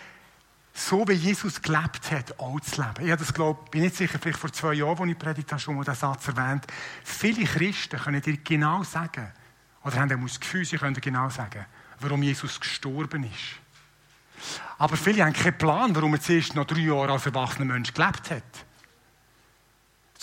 so 0.79 1.05
wie 1.07 1.13
Jesus 1.13 1.61
gelebt 1.61 2.09
hat, 2.09 2.39
auch 2.39 2.59
zu 2.61 2.81
leben. 2.81 3.05
Ich 3.05 3.11
habe 3.11 3.19
das, 3.19 3.33
glaube 3.33 3.59
bin 3.69 3.81
nicht 3.81 3.97
sicher, 3.97 4.17
vielleicht 4.17 4.39
vor 4.39 4.51
zwei 4.51 4.73
Jahren, 4.73 5.01
als 5.01 5.11
ich 5.11 5.19
predigt 5.19 5.51
habe, 5.51 5.59
schon 5.59 5.75
mal 5.75 5.83
den 5.83 5.95
Satz 5.95 6.27
erwähnt. 6.27 6.65
Viele 7.03 7.43
Christen 7.43 7.99
können 7.99 8.21
dir 8.21 8.37
genau 8.37 8.83
sagen, 8.83 9.31
oder 9.83 9.97
haben 9.97 10.21
das 10.21 10.39
Gefühl, 10.39 10.63
sie 10.63 10.77
können 10.77 10.93
dir 10.93 11.01
genau 11.01 11.29
sagen, 11.29 11.65
warum 11.99 12.23
Jesus 12.23 12.59
gestorben 12.59 13.25
ist. 13.25 13.59
Aber 14.77 14.95
viele 14.95 15.25
haben 15.25 15.33
keinen 15.33 15.57
Plan, 15.57 15.93
warum 15.93 16.13
er 16.13 16.21
zuerst 16.21 16.55
noch 16.55 16.65
drei 16.65 16.79
Jahre 16.79 17.11
als 17.11 17.25
erwachsener 17.25 17.65
Mensch 17.65 17.93
gelebt 17.93 18.31
hat. 18.31 18.43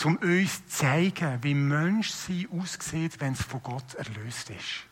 Um 0.05 0.17
uns 0.17 0.67
zu 0.67 0.79
zeigen, 0.79 1.43
wie 1.43 1.55
Menschsein 1.55 2.49
aussieht, 2.51 3.21
wenn 3.21 3.35
es 3.35 3.43
von 3.43 3.63
Gott 3.63 3.95
erlöst 3.95 4.51
ist. 4.51 4.86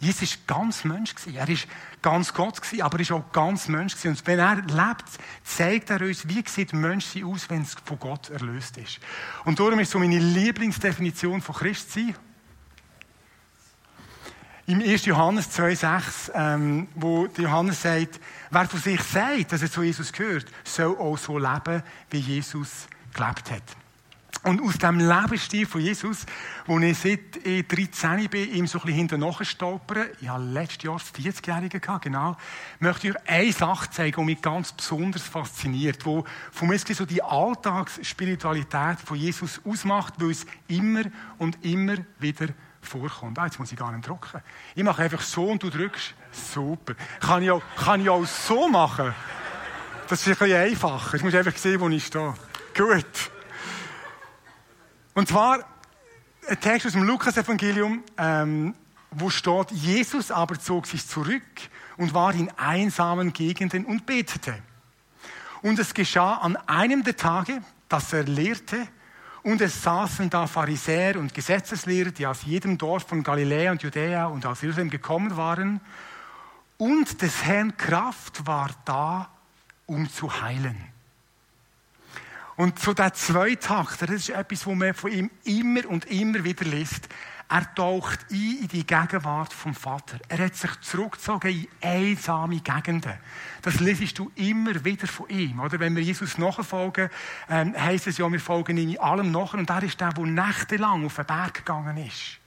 Jesus 0.00 0.38
war 0.46 0.56
ganz 0.56 0.84
Mensch. 0.84 1.14
Er 1.32 1.46
war 1.46 1.56
ganz 2.00 2.32
Gott, 2.32 2.58
aber 2.80 2.98
er 2.98 3.10
war 3.10 3.16
auch 3.18 3.32
ganz 3.32 3.68
Mensch. 3.68 3.94
Und 4.04 4.26
wenn 4.26 4.38
er 4.38 4.56
lebt, 4.56 5.04
zeigt 5.44 5.90
er 5.90 6.00
uns, 6.00 6.26
wie 6.26 6.42
sieht 6.46 6.72
Menschsein 6.72 7.24
aus, 7.24 7.50
wenn 7.50 7.62
es 7.62 7.76
von 7.84 7.98
Gott 7.98 8.30
erlöst 8.30 8.78
ist. 8.78 8.98
Und 9.44 9.60
darum 9.60 9.78
ist 9.78 9.90
so 9.90 9.98
meine 9.98 10.18
Lieblingsdefinition 10.18 11.42
von 11.42 11.54
Christsein. 11.54 12.14
Im 14.66 14.80
1. 14.80 15.04
Johannes 15.04 15.50
2,6, 15.58 16.30
ähm, 16.32 16.88
wo 16.94 17.26
Johannes 17.36 17.82
sagt, 17.82 18.20
wer 18.50 18.66
von 18.66 18.80
sich 18.80 19.02
sagt, 19.02 19.52
dass 19.52 19.62
er 19.62 19.70
zu 19.70 19.82
Jesus 19.82 20.12
gehört, 20.12 20.46
soll 20.64 20.96
auch 20.96 21.18
so 21.18 21.36
leben, 21.38 21.82
wie 22.08 22.20
Jesus 22.20 22.86
gelebt 23.12 23.50
hat. 23.50 23.76
Und 24.42 24.62
aus 24.62 24.78
dem 24.78 24.98
Lebensstil 24.98 25.66
von 25.66 25.82
Jesus, 25.82 26.24
wo 26.64 26.78
ich 26.78 26.98
seit 26.98 27.36
ich 27.44 27.68
13 27.68 28.28
bin, 28.30 28.54
ihm 28.54 28.66
so 28.66 28.78
ein 28.78 28.86
bisschen 28.86 29.08
hinterher 29.10 29.44
stolpern, 29.44 30.06
ich 30.18 30.30
hatte 30.30 30.44
letztes 30.44 30.84
Jahr 30.84 30.98
das 30.98 31.12
40-Jährige 31.12 31.78
gehabt, 31.78 32.04
genau, 32.04 32.36
möchte 32.78 33.08
ich 33.08 33.14
euch 33.14 33.28
eine 33.28 33.52
Sache 33.52 33.90
zeigen, 33.90 34.16
die 34.18 34.32
mich 34.32 34.40
ganz 34.40 34.72
besonders 34.72 35.22
fasziniert, 35.24 36.06
wo 36.06 36.24
von 36.52 36.68
mir 36.68 36.78
so 36.78 37.04
die 37.04 37.22
Alltagsspiritualität 37.22 38.98
von 39.04 39.18
Jesus 39.18 39.60
ausmacht, 39.62 40.14
weil 40.18 40.30
es 40.30 40.46
immer 40.68 41.02
und 41.36 41.62
immer 41.62 41.96
wieder 42.18 42.48
vorkommt. 42.80 43.38
Ah, 43.38 43.44
jetzt 43.44 43.58
muss 43.58 43.70
ich 43.70 43.78
gar 43.78 43.92
nicht 43.92 44.08
drücken. 44.08 44.40
Ich 44.74 44.82
mache 44.82 45.02
einfach 45.02 45.20
so 45.20 45.50
und 45.50 45.62
du 45.62 45.68
drückst. 45.68 46.14
Super. 46.32 46.94
Kann 47.20 47.42
ich 47.42 47.50
auch, 47.50 47.62
kann 47.76 48.00
ich 48.00 48.08
auch 48.08 48.24
so 48.24 48.68
machen? 48.70 49.14
Das 50.08 50.26
ist 50.26 50.28
ein 50.28 50.36
bisschen 50.38 50.56
einfacher. 50.56 51.12
Jetzt 51.12 51.22
muss 51.22 51.34
ich 51.34 51.38
einfach 51.38 51.56
sehen, 51.58 51.78
wo 51.78 51.90
ich 51.90 52.06
stehe. 52.06 52.32
Gut. 52.74 53.30
Und 55.14 55.28
zwar 55.28 55.64
ein 56.48 56.60
Text 56.60 56.86
aus 56.86 56.92
dem 56.92 57.02
Lukas-Evangelium, 57.02 58.02
ähm, 58.16 58.74
wo 59.10 59.28
steht, 59.28 59.70
Jesus 59.72 60.30
aber 60.30 60.58
zog 60.58 60.86
sich 60.86 61.06
zurück 61.06 61.42
und 61.96 62.14
war 62.14 62.32
in 62.34 62.50
einsamen 62.56 63.32
Gegenden 63.32 63.84
und 63.84 64.06
betete. 64.06 64.54
Und 65.62 65.78
es 65.78 65.94
geschah 65.94 66.36
an 66.36 66.56
einem 66.66 67.02
der 67.02 67.16
Tage, 67.16 67.60
dass 67.88 68.12
er 68.12 68.24
lehrte, 68.24 68.86
und 69.42 69.60
es 69.62 69.82
saßen 69.82 70.28
da 70.28 70.46
Pharisäer 70.46 71.18
und 71.18 71.32
Gesetzeslehrer, 71.32 72.10
die 72.10 72.26
aus 72.26 72.42
jedem 72.42 72.76
Dorf 72.76 73.08
von 73.08 73.22
Galiläa 73.22 73.72
und 73.72 73.82
Judäa 73.82 74.26
und 74.26 74.44
aus 74.44 74.60
Jerusalem 74.60 74.90
gekommen 74.90 75.36
waren. 75.36 75.80
Und 76.76 77.22
des 77.22 77.42
Herrn 77.44 77.76
Kraft 77.76 78.46
war 78.46 78.70
da, 78.84 79.30
um 79.86 80.10
zu 80.10 80.42
heilen. 80.42 80.76
Und 82.60 82.78
so 82.78 82.92
der 82.92 83.14
Zweitakter, 83.14 84.06
das 84.06 84.16
ist 84.16 84.28
etwas, 84.28 84.66
wo 84.66 84.74
man 84.74 84.92
von 84.92 85.10
ihm 85.10 85.30
immer 85.44 85.88
und 85.88 86.04
immer 86.10 86.44
wieder 86.44 86.66
liest. 86.66 87.08
Er 87.48 87.74
taucht 87.74 88.26
ein 88.30 88.58
in 88.60 88.68
die 88.68 88.86
Gegenwart 88.86 89.54
vom 89.54 89.74
Vater. 89.74 90.18
Er 90.28 90.44
hat 90.44 90.56
sich 90.56 90.70
zurückgezogen 90.82 91.48
in 91.48 91.68
einsame 91.80 92.60
Gegenden. 92.60 93.14
Das 93.62 93.80
lesest 93.80 94.18
du 94.18 94.30
immer 94.34 94.84
wieder 94.84 95.06
von 95.06 95.30
ihm. 95.30 95.58
Oder? 95.58 95.80
Wenn 95.80 95.96
wir 95.96 96.02
Jesus 96.02 96.36
nachfolgen, 96.36 97.08
ähm, 97.48 97.74
heisst 97.78 98.08
es 98.08 98.18
ja, 98.18 98.30
wir 98.30 98.38
folgen 98.38 98.76
ihm 98.76 98.90
in 98.90 99.00
allem 99.00 99.30
nach. 99.30 99.54
Und 99.54 99.70
er 99.70 99.82
ist 99.82 99.98
der, 99.98 100.12
der 100.12 100.26
nächtelang 100.26 101.06
auf 101.06 101.16
den 101.16 101.24
Berg 101.24 101.54
gegangen 101.54 101.96
ist. 101.96 102.40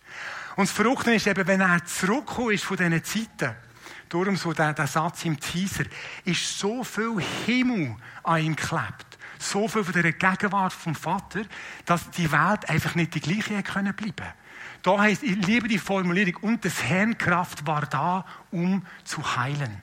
Und 0.56 0.70
das 0.70 0.72
Verrückte 0.72 1.12
ist 1.16 1.26
eben, 1.26 1.48
wenn 1.48 1.62
er 1.62 1.84
zurückgekommen 1.86 2.52
ist 2.52 2.66
von 2.66 2.78
diesen 2.78 3.04
Zeiten, 3.04 3.56
darum 4.10 4.36
so 4.36 4.54
der, 4.54 4.74
der 4.74 4.86
Satz 4.86 5.26
im 5.26 5.40
Teaser, 5.40 5.86
ist 6.24 6.60
so 6.60 6.84
viel 6.84 7.20
Himmel 7.48 7.96
an 8.22 8.44
ihm 8.44 8.56
geklebt 8.56 9.13
so 9.44 9.68
viel 9.68 9.84
von 9.84 9.94
der 9.94 10.14
Gegenwart 10.14 10.74
vom 10.74 10.96
Vater, 10.96 11.42
dass 11.86 12.10
die 12.12 12.32
Welt 12.32 12.70
einfach 12.70 12.96
nicht 12.96 13.16
die 13.16 13.22
gleiche 13.22 13.62
können 13.64 13.94
bleiben. 13.94 14.28
Da 14.82 15.00
heißt, 15.00 15.24
ich 15.24 15.36
liebe 15.46 15.68
die 15.68 15.78
Formulierung, 15.78 16.36
und 16.42 16.64
des 16.64 16.84
Herrn 16.84 17.18
Kraft 17.18 17.66
war 17.66 17.86
da, 17.86 18.26
um 18.52 18.86
zu 19.04 19.36
heilen. 19.38 19.82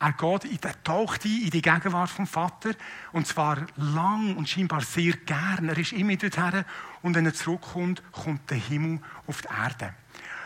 Er 0.00 0.12
geht, 0.12 0.64
er 0.64 0.84
taucht 0.84 1.24
ein 1.24 1.42
in 1.42 1.50
die 1.50 1.62
Gegenwart 1.62 2.10
vom 2.10 2.26
Vater, 2.26 2.70
und 3.12 3.26
zwar 3.26 3.66
lang 3.76 4.36
und 4.36 4.48
scheinbar 4.48 4.80
sehr 4.82 5.14
gern. 5.14 5.68
Er 5.68 5.76
ist 5.76 5.92
immer 5.92 6.14
dorthin, 6.14 6.64
und 7.02 7.16
wenn 7.16 7.26
er 7.26 7.34
zurückkommt, 7.34 8.02
kommt 8.12 8.48
der 8.50 8.58
Himmel 8.58 9.00
auf 9.26 9.42
die 9.42 9.48
Erde. 9.48 9.94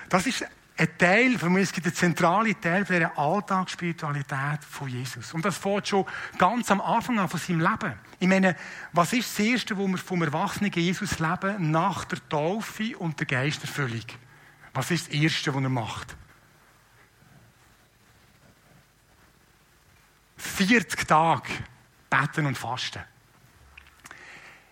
Das 0.08 0.26
ist 0.26 0.46
ein 0.78 0.88
Teil, 0.98 1.38
für 1.38 1.50
mich, 1.50 1.70
einen 1.76 1.94
zentralen 1.94 2.58
Teil 2.60 2.84
der 2.84 3.18
Alltagsspiritualität 3.18 4.64
von 4.68 4.88
Jesus. 4.88 5.34
Und 5.34 5.44
das 5.44 5.58
fängt 5.58 5.88
schon 5.88 6.06
ganz 6.38 6.70
am 6.70 6.80
Anfang 6.80 7.18
an 7.18 7.28
von 7.28 7.38
seinem 7.38 7.60
Leben. 7.60 7.92
Ich 8.22 8.28
meine, 8.28 8.54
was 8.92 9.12
ist 9.14 9.36
das 9.36 9.44
Erste, 9.44 9.76
was 9.76 9.84
wir 9.84 9.98
vom 9.98 10.22
erwachsenen 10.22 10.70
Jesus 10.70 11.18
leben, 11.18 11.72
nach 11.72 12.04
der 12.04 12.20
Taufe 12.28 12.96
und 12.96 13.18
der 13.18 13.26
Geisterfüllung? 13.26 14.04
Was 14.72 14.92
ist 14.92 15.08
das 15.08 15.14
Erste, 15.14 15.52
was 15.52 15.60
er 15.60 15.68
macht? 15.68 16.16
40 20.36 21.04
Tage 21.08 21.48
beten 22.08 22.46
und 22.46 22.56
fasten. 22.56 23.02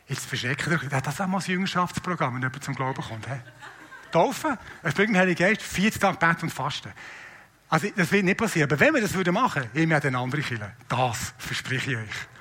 Jetzt 0.07 0.27
verschreckt 0.27 0.69
er, 0.69 1.01
das 1.01 1.15
ist 1.15 1.21
auch 1.21 1.27
mal 1.27 1.39
das 1.39 1.49
Jüngerschaftsprogramm, 1.49 2.35
wenn 2.35 2.43
jemand 2.43 2.63
zum 2.63 2.77
Glauben 2.77 3.03
kommt. 3.03 3.27
He? 3.27 3.41
taufen, 4.13 4.59
es 4.85 4.95
bringt 4.95 5.11
den 5.11 5.19
Heiligen 5.19 5.45
Geist, 5.45 5.63
40 5.63 6.01
Tage 6.01 6.19
beten 6.19 6.43
und 6.43 6.51
fasten. 6.51 6.93
Also, 7.69 7.89
das 7.97 8.13
wird 8.13 8.25
nicht 8.27 8.39
passieren. 8.39 8.71
Aber 8.71 8.79
wenn 8.79 8.95
wir 8.95 9.01
das 9.01 9.13
würden 9.13 9.35
machen, 9.35 9.65
ich 9.75 9.91
hätte 9.91 10.07
eine 10.07 10.19
andere 10.19 10.41
Kirche. 10.41 10.71
Das 10.89 11.35
verspreche 11.37 11.91
ich 11.91 11.97
euch. 11.97 12.40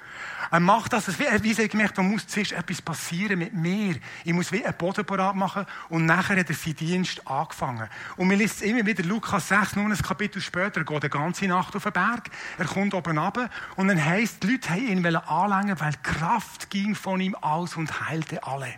Er 0.51 0.59
macht 0.59 0.93
das, 0.93 1.07
wie 1.19 1.51
ich 1.51 1.69
gemerkt 1.69 1.97
da 1.97 2.01
muss 2.01 2.25
zuerst 2.27 2.53
etwas 2.53 2.81
passieren 2.81 3.39
mit 3.39 3.53
mir. 3.53 3.95
Ich 4.23 4.33
muss 4.33 4.51
wie 4.51 4.65
einen 4.65 4.75
Boden 4.75 5.05
parat 5.05 5.35
machen 5.35 5.65
und 5.89 6.05
nachher 6.05 6.37
hat 6.37 6.49
er 6.49 6.55
seinen 6.55 6.75
Dienst 6.75 7.27
angefangen. 7.27 7.87
Und 8.17 8.29
wir 8.29 8.37
lesen 8.37 8.67
immer 8.67 8.85
wieder 8.85 9.03
Lukas 9.03 9.49
6, 9.49 9.75
nur 9.75 9.85
ein 9.85 9.97
Kapitel 9.97 10.41
später, 10.41 10.81
er 10.81 10.85
geht 10.85 11.03
eine 11.03 11.09
ganze 11.09 11.45
Nacht 11.45 11.75
auf 11.75 11.83
den 11.83 11.93
Berg, 11.93 12.29
er 12.57 12.65
kommt 12.65 12.93
oben 12.93 13.17
runter 13.17 13.49
und 13.75 13.89
dann 13.89 14.03
heisst, 14.03 14.41
die 14.43 14.51
Leute 14.51 14.69
haben 14.69 14.87
ihn 14.87 15.15
anlängen, 15.15 15.79
weil 15.79 15.93
Kraft 16.01 16.69
ging 16.69 16.95
von 16.95 17.21
ihm 17.21 17.35
aus 17.35 17.75
und 17.75 18.09
heilte 18.09 18.43
alle. 18.43 18.73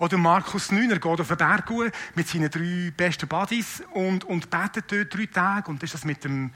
Oder 0.00 0.16
Markus 0.16 0.72
9, 0.72 0.90
er 0.90 0.98
geht 0.98 1.20
auf 1.20 1.28
den 1.28 1.36
Berg 1.36 1.70
mit 2.14 2.26
seinen 2.26 2.50
drei 2.50 2.90
besten 2.96 3.28
Buddies 3.28 3.82
und, 3.92 4.24
und 4.24 4.48
betet 4.48 4.90
dort 4.90 5.14
drei 5.14 5.26
Tage. 5.26 5.70
Und 5.70 5.82
das 5.82 5.88
ist 5.88 5.94
das 5.94 6.04
mit 6.06 6.24
dem 6.24 6.52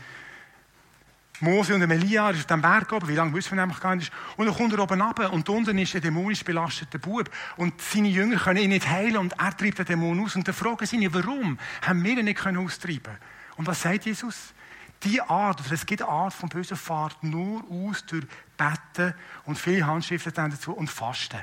Mose 1.40 1.74
und 1.74 1.82
Elia, 1.82 2.30
ist 2.30 2.40
auf 2.40 2.46
dem 2.46 2.62
Berg 2.62 2.92
oben, 2.92 3.08
wie 3.08 3.16
lange 3.16 3.34
wissen 3.34 3.56
wir 3.56 3.62
nämlich 3.62 3.80
gar 3.80 3.96
nicht. 3.96 4.12
Und 4.36 4.46
dann 4.46 4.54
kommt 4.54 4.72
er 4.72 4.78
oben 4.78 5.00
runter 5.00 5.32
und 5.32 5.48
unten 5.48 5.76
ist 5.78 5.94
ein 5.94 6.00
dämonisch 6.00 6.44
belasteter 6.44 6.98
Bub. 6.98 7.28
Und 7.56 7.80
seine 7.80 8.08
Jünger 8.08 8.38
können 8.38 8.62
ihn 8.62 8.70
nicht 8.70 8.88
heilen 8.88 9.16
und 9.16 9.32
er 9.32 9.56
treibt 9.56 9.78
den 9.78 9.86
Dämon 9.86 10.24
aus. 10.24 10.36
Und 10.36 10.46
dann 10.46 10.54
fragen 10.54 10.86
sie 10.86 10.96
ihn, 10.96 11.12
warum 11.12 11.58
haben 11.82 12.04
wir 12.04 12.18
ihn 12.18 12.24
nicht 12.24 12.46
austreiben 12.46 13.18
Und 13.56 13.66
was 13.66 13.82
sagt 13.82 14.06
Jesus? 14.06 14.54
Die 15.02 15.20
Art, 15.20 15.60
oder 15.60 15.72
es 15.72 15.84
gibt 15.84 16.02
eine 16.02 16.10
Art 16.10 16.32
von 16.32 16.48
böser 16.48 16.76
Fahrt 16.76 17.22
nur 17.24 17.64
aus 17.68 18.06
durch 18.06 18.26
Betten 18.56 19.12
und 19.44 19.58
viele 19.58 19.86
Handschriften 19.86 20.32
dazu 20.34 20.72
und 20.72 20.88
Fasten. 20.88 21.40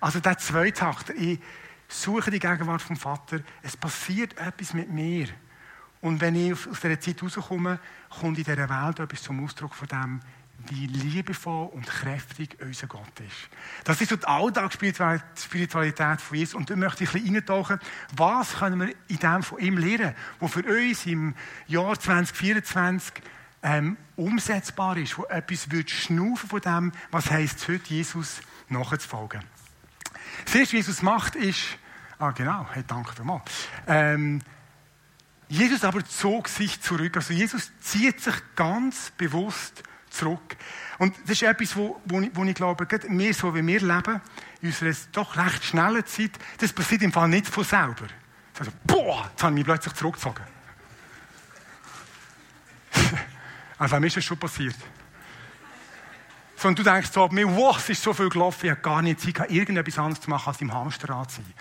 Also 0.00 0.20
der 0.20 0.38
Zweitakt, 0.38 1.10
ich 1.10 1.38
suche 1.86 2.30
die 2.30 2.38
Gegenwart 2.38 2.82
vom 2.82 2.96
Vater, 2.96 3.40
es 3.62 3.76
passiert 3.76 4.36
etwas 4.38 4.72
mit 4.72 4.90
mir. 4.90 5.28
Und 6.04 6.20
wenn 6.20 6.34
ich 6.34 6.52
aus 6.52 6.80
dieser 6.80 7.00
Zeit 7.00 7.22
rauskomme, 7.22 7.78
kommt 8.10 8.36
in 8.36 8.44
dieser 8.44 8.68
Welt 8.68 9.00
etwas 9.00 9.22
zum 9.22 9.42
Ausdruck 9.42 9.74
von 9.74 9.88
dem, 9.88 10.20
wie 10.66 10.86
liebevoll 10.86 11.68
und 11.68 11.86
kräftig 11.86 12.58
unser 12.60 12.88
Gott 12.88 13.20
ist. 13.20 13.48
Das 13.84 14.02
ist 14.02 14.10
so 14.10 14.16
die 14.16 14.26
Alltagsspiritualität 14.26 16.20
von 16.20 16.36
Jesus. 16.36 16.54
Und 16.54 16.68
da 16.68 16.76
möchte 16.76 17.04
ich 17.04 17.14
ein 17.14 17.22
bisschen 17.22 17.36
eintauchen, 17.36 17.80
was 18.14 18.56
können 18.56 18.80
wir 18.80 18.94
in 19.08 19.16
dem 19.16 19.42
von 19.42 19.58
ihm 19.60 19.78
lernen, 19.78 20.14
was 20.40 20.52
für 20.52 20.62
uns 20.62 21.06
im 21.06 21.34
Jahr 21.68 21.98
2024 21.98 23.14
ähm, 23.62 23.96
umsetzbar 24.16 24.98
ist, 24.98 25.16
wo 25.16 25.24
etwas 25.24 25.70
wird 25.70 25.90
schnaufen 25.90 26.50
von 26.50 26.60
dem, 26.60 26.92
was 27.12 27.30
heißt 27.30 27.66
heute 27.66 27.94
Jesus 27.94 28.42
nachzufolgen. 28.68 29.40
Das 30.44 30.54
erste, 30.54 30.76
was 30.76 30.86
Jesus 30.86 31.00
macht, 31.00 31.34
ist, 31.34 31.78
ah 32.18 32.32
genau, 32.32 32.66
hey, 32.74 32.84
danke 32.86 33.14
vielmals. 33.14 33.68
Ähm, 33.86 34.42
Jesus 35.54 35.84
aber 35.84 36.04
zog 36.04 36.48
sich 36.48 36.80
zurück. 36.80 37.16
Also 37.16 37.32
Jesus 37.32 37.70
zieht 37.80 38.20
sich 38.20 38.34
ganz 38.56 39.12
bewusst 39.16 39.84
zurück. 40.10 40.56
Und 40.98 41.14
das 41.22 41.30
ist 41.30 41.42
etwas, 41.42 41.76
wo, 41.76 42.00
wo, 42.06 42.20
ich, 42.20 42.30
wo 42.34 42.42
ich 42.44 42.54
glaube, 42.54 42.86
wir, 42.88 43.34
so 43.34 43.54
wie 43.54 43.64
wir 43.64 43.80
leben, 43.80 44.20
in 44.62 44.68
unserer 44.68 44.92
doch 45.12 45.36
recht 45.36 45.64
schnellen 45.64 46.04
Zeit, 46.06 46.32
das 46.58 46.72
passiert 46.72 47.02
im 47.02 47.12
Fall 47.12 47.28
nicht 47.28 47.46
von 47.46 47.62
selber. 47.62 48.06
Also, 48.58 48.72
boah, 48.84 49.28
jetzt 49.30 49.42
habe 49.42 49.52
ich 49.52 49.58
mich 49.58 49.64
plötzlich 49.64 49.94
zurückgezogen. 49.94 50.44
also, 53.78 54.00
mir 54.00 54.06
ist 54.08 54.16
das 54.16 54.24
schon 54.24 54.38
passiert. 54.38 54.76
Sondern 56.56 56.84
du 56.84 56.90
denkst 56.90 57.10
so, 57.12 57.28
mir, 57.28 57.48
wow, 57.56 57.76
es 57.78 57.88
ist 57.90 58.02
so 58.02 58.12
viel 58.12 58.28
gelaufen, 58.28 58.66
ich 58.66 58.70
habe 58.72 58.80
gar 58.80 59.02
nicht 59.02 59.20
Zeit, 59.20 59.50
irgendetwas 59.50 59.98
anderes 59.98 60.20
zu 60.20 60.30
machen, 60.30 60.48
als 60.48 60.60
im 60.60 60.72
Hamsterrad 60.72 61.30
zu 61.30 61.42
sein. 61.42 61.54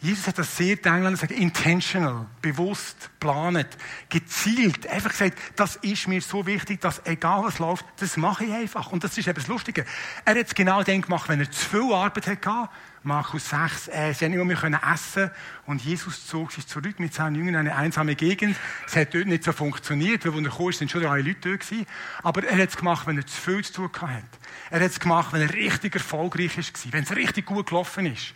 Jesus 0.00 0.26
hat 0.26 0.38
das 0.38 0.56
sehr 0.56 0.76
Engländer 0.84 1.16
sagt, 1.16 1.32
intentional, 1.32 2.26
bewusst, 2.42 3.10
planet, 3.20 3.68
gezielt, 4.08 4.86
einfach 4.86 5.10
gesagt, 5.10 5.38
das 5.56 5.76
ist 5.76 6.08
mir 6.08 6.20
so 6.20 6.46
wichtig, 6.46 6.80
dass 6.80 7.04
egal 7.06 7.44
was 7.44 7.58
läuft, 7.58 7.86
das 7.98 8.16
mache 8.16 8.44
ich 8.44 8.52
einfach. 8.52 8.92
Und 8.92 9.02
das 9.02 9.16
ist 9.16 9.26
eben 9.26 9.36
das 9.36 9.46
Lustige. 9.46 9.84
Er 10.24 10.38
hat 10.38 10.46
es 10.46 10.54
genau 10.54 10.82
dann 10.82 11.00
gemacht, 11.00 11.28
wenn 11.28 11.40
er 11.40 11.50
zu 11.50 11.68
viel 11.68 11.92
Arbeit 11.92 12.26
hatte, 12.26 12.68
Markus 13.06 13.50
6, 13.50 13.88
äh, 13.88 14.14
sie 14.14 14.24
haben 14.24 14.32
immer 14.32 14.46
mehr 14.46 14.56
können 14.56 14.80
essen 14.82 15.30
und 15.66 15.84
Jesus 15.84 16.26
zog 16.26 16.52
sich 16.52 16.66
zurück 16.66 16.98
mit 16.98 17.12
seinen 17.12 17.34
Jüngern 17.34 17.54
in 17.54 17.60
eine 17.60 17.76
einsame 17.76 18.14
Gegend. 18.14 18.56
Es 18.86 18.96
hat 18.96 19.12
dort 19.12 19.26
nicht 19.26 19.44
so 19.44 19.52
funktioniert, 19.52 20.24
weil, 20.24 20.32
als 20.32 20.46
er 20.46 20.56
kam, 20.56 20.72
sind 20.72 20.90
schon 20.90 21.02
drei 21.02 21.20
Leute 21.20 21.50
dort 21.50 21.60
gewesen. 21.60 21.86
Aber 22.22 22.44
er 22.44 22.56
hat 22.56 22.70
es 22.70 22.76
gemacht, 22.78 23.06
wenn 23.06 23.18
er 23.18 23.26
zu 23.26 23.38
viel 23.38 23.62
zu 23.62 23.72
tun 23.74 23.90
hatte. 24.00 24.24
Er 24.70 24.80
hat 24.80 24.90
es 24.90 25.00
gemacht, 25.00 25.34
wenn 25.34 25.42
er 25.42 25.52
richtig 25.52 25.94
erfolgreich 25.94 26.56
war, 26.56 26.92
wenn 26.92 27.02
es 27.02 27.14
richtig 27.14 27.44
gut 27.44 27.66
gelaufen 27.66 28.06
ist 28.06 28.34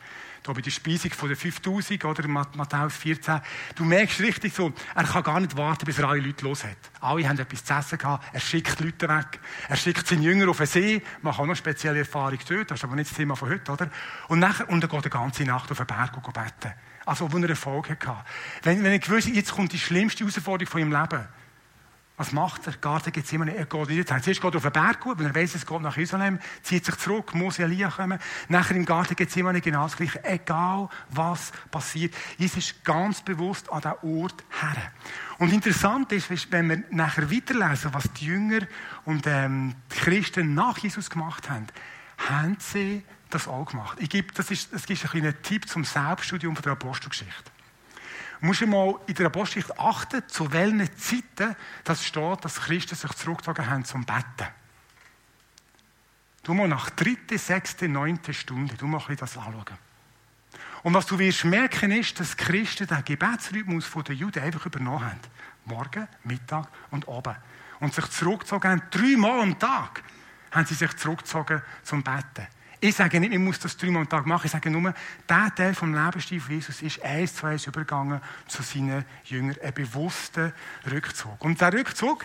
da 0.48 0.54
bei 0.54 0.62
der 0.62 0.70
Speisung 0.70 1.10
von 1.10 1.28
den 1.28 1.36
5000 1.36 2.04
oder 2.04 2.26
Matthäus 2.26 2.96
14, 2.96 3.40
du 3.74 3.84
merkst 3.84 4.20
richtig 4.20 4.54
so, 4.54 4.72
er 4.94 5.04
kann 5.04 5.22
gar 5.22 5.40
nicht 5.40 5.56
warten, 5.56 5.84
bis 5.84 5.98
er 5.98 6.08
alle 6.08 6.20
Leute 6.20 6.44
los 6.44 6.64
hat. 6.64 6.78
Alle 7.00 7.28
haben 7.28 7.38
etwas 7.38 7.64
zu 7.64 7.74
essen 7.74 7.98
gehabt, 7.98 8.24
er 8.32 8.40
schickt 8.40 8.80
Leute 8.80 9.08
weg, 9.08 9.40
er 9.68 9.76
schickt 9.76 10.06
seine 10.06 10.22
Jünger 10.22 10.48
auf 10.48 10.56
den 10.56 10.66
See, 10.66 11.02
macht 11.20 11.38
auch 11.38 11.46
noch 11.46 11.54
spezielle 11.54 11.98
Erfahrung 11.98 12.38
dort, 12.48 12.70
das 12.70 12.78
ist 12.78 12.84
aber 12.84 12.96
nicht 12.96 13.10
das 13.10 13.16
Thema 13.16 13.36
von 13.36 13.50
heute, 13.50 13.70
oder? 13.70 13.90
Und, 14.28 14.38
nachher, 14.38 14.68
und 14.68 14.82
er 14.82 14.88
geht 14.88 15.04
die 15.04 15.10
ganze 15.10 15.44
Nacht 15.44 15.70
auf 15.70 15.76
den 15.76 15.86
Berg 15.86 16.16
und 16.16 16.32
beten. 16.32 16.74
Also, 17.04 17.30
wo 17.30 17.38
er 17.38 17.48
Erfolg 17.48 17.90
hatte. 17.90 18.24
Wenn, 18.62 18.82
wenn 18.82 18.92
er 18.92 18.98
gewusst 18.98 19.28
jetzt 19.28 19.52
kommt 19.52 19.72
die 19.72 19.78
schlimmste 19.78 20.24
Herausforderung 20.24 20.70
von 20.70 20.80
ihrem 20.80 20.92
Leben, 20.92 21.26
was 22.18 22.32
macht 22.32 22.66
er? 22.66 22.72
Garten 22.74 23.12
gibt 23.12 23.26
es 23.26 23.32
immer 23.32 23.44
nicht. 23.44 23.56
Er 23.56 23.66
geht 23.66 23.88
wieder 23.88 24.04
Zuerst 24.04 24.40
geht 24.40 24.54
er 24.54 24.56
auf 24.56 24.62
den 24.62 24.72
Berg, 24.72 25.06
weil 25.06 25.26
er 25.26 25.34
weiß, 25.34 25.54
es 25.54 25.64
geht 25.64 25.80
nach 25.80 25.96
Jerusalem, 25.96 26.40
zieht 26.62 26.84
sich 26.84 26.96
zurück, 26.96 27.32
muss 27.34 27.60
Elia 27.60 27.90
kommen. 27.90 28.18
Nachher 28.48 28.74
im 28.74 28.84
Garten 28.84 29.14
gibt 29.14 29.30
es 29.30 29.36
immer 29.36 29.52
nicht 29.52 29.64
genau 29.64 29.84
das 29.84 29.96
Gleiche. 29.96 30.22
Egal, 30.24 30.88
was 31.10 31.52
passiert. 31.70 32.14
Jesus 32.36 32.58
ist 32.58 32.84
ganz 32.84 33.22
bewusst 33.22 33.70
an 33.72 33.82
diesen 33.82 34.20
Ort 34.20 34.44
her. 34.60 34.92
Und 35.38 35.52
interessant 35.52 36.10
ist, 36.10 36.28
wenn 36.50 36.68
wir 36.68 36.82
nachher 36.90 37.30
weiterlesen, 37.30 37.94
was 37.94 38.12
die 38.14 38.26
Jünger 38.26 38.66
und 39.04 39.26
ähm, 39.28 39.76
die 39.92 39.98
Christen 39.98 40.54
nach 40.54 40.78
Jesus 40.78 41.08
gemacht 41.08 41.48
haben, 41.48 41.68
haben 42.18 42.56
sie 42.58 43.04
das 43.30 43.46
auch 43.46 43.66
gemacht. 43.66 43.98
Ich 44.00 44.10
gebe, 44.10 44.34
das 44.34 44.50
ist, 44.50 44.72
das 44.72 44.86
ist 44.86 45.14
ein 45.14 45.34
Tipp 45.42 45.68
zum 45.68 45.84
Selbststudium 45.84 46.56
der 46.56 46.72
Apostelgeschichte 46.72 47.47
musst 48.40 48.60
du 48.60 48.66
mal 48.66 48.94
in 49.06 49.14
der 49.14 49.26
Apostelgeschichte 49.26 49.78
achten, 49.78 50.22
zu 50.28 50.52
welchen 50.52 50.96
Zeiten 50.96 51.56
das 51.84 52.04
steht, 52.04 52.44
dass 52.44 52.60
Christen 52.60 52.94
sich 52.94 53.12
zurückgezogen 53.12 53.68
haben 53.68 53.84
zum 53.84 54.04
Betten. 54.04 54.48
Du 56.42 56.54
musst 56.54 56.70
nach 56.70 56.90
dritte, 56.90 57.36
sechste, 57.36 57.88
neunte 57.88 58.32
Stunde, 58.32 58.74
du 58.76 58.86
musst 58.86 59.08
das 59.20 59.36
anschauen. 59.36 59.78
Und 60.82 60.94
was 60.94 61.06
du 61.06 61.18
wirst 61.18 61.44
merken, 61.44 61.90
ist, 61.90 62.18
dass 62.20 62.36
Christen 62.36 62.86
den 62.86 63.04
Gebetsrhythmus 63.04 63.90
der 64.06 64.14
Juden 64.14 64.42
einfach 64.42 64.66
übernommen 64.66 65.04
haben. 65.04 65.20
Morgen, 65.64 66.08
Mittag 66.24 66.68
und 66.90 67.08
Abend. 67.08 67.36
Und 67.80 67.94
sich 67.94 68.06
zurückgezogen 68.06 68.70
haben. 68.70 68.82
Dreimal 68.90 69.40
am 69.40 69.58
Tag 69.58 70.02
haben 70.50 70.66
sie 70.66 70.74
sich 70.74 70.96
zurückgezogen 70.96 71.62
zum 71.82 72.02
Betten. 72.02 72.46
Ich 72.80 72.94
sage 72.94 73.18
nicht, 73.18 73.32
ich 73.32 73.40
muss 73.40 73.58
das 73.58 73.76
dreimal 73.76 74.02
am 74.02 74.08
Tag 74.08 74.24
machen. 74.24 74.46
Ich 74.46 74.52
sage 74.52 74.70
nur, 74.70 74.94
der 75.28 75.52
Teil 75.54 75.74
vom 75.74 75.92
Lebensstil 75.92 76.40
von 76.40 76.54
Jesus 76.54 76.80
ist 76.80 77.02
eins 77.02 77.34
zu 77.34 77.46
eins 77.46 77.66
übergegangen 77.66 78.20
zu 78.46 78.62
seinen 78.62 79.04
Jüngern. 79.24 79.56
Ein 79.64 79.74
bewusster 79.74 80.52
Rückzug. 80.88 81.44
Und 81.44 81.60
der 81.60 81.72
Rückzug, 81.72 82.24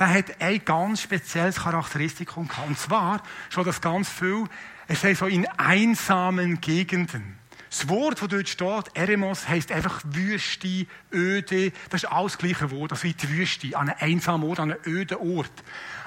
der 0.00 0.12
hat 0.12 0.40
ein 0.40 0.64
ganz 0.64 1.02
spezielles 1.02 1.60
Charakteristikum 1.60 2.48
gehabt. 2.48 2.66
Und 2.66 2.76
zwar 2.76 3.22
schon 3.50 3.64
das 3.64 3.80
ganz 3.80 4.08
viel, 4.08 4.46
es 4.88 5.00
sei 5.00 5.14
so 5.14 5.26
in 5.26 5.46
einsamen 5.46 6.60
Gegenden. 6.60 7.38
Das 7.70 7.88
Wort, 7.88 8.20
das 8.20 8.28
dort 8.28 8.48
steht, 8.48 8.96
Eremos, 8.96 9.48
heisst 9.48 9.70
einfach 9.70 10.00
Wüste, 10.04 10.86
Öde. 11.12 11.72
Das 11.90 12.02
ist 12.02 12.10
alles 12.10 12.32
das 12.32 12.38
gleiche 12.38 12.70
Wort, 12.72 12.90
also 12.90 13.04
wie 13.04 13.14
die 13.14 13.28
Wüste, 13.30 13.76
an 13.76 13.90
einem 13.90 14.14
einsamen 14.14 14.48
Ort, 14.48 14.58
an 14.58 14.72
einem 14.72 14.80
öden 14.86 15.18
Ort, 15.18 15.52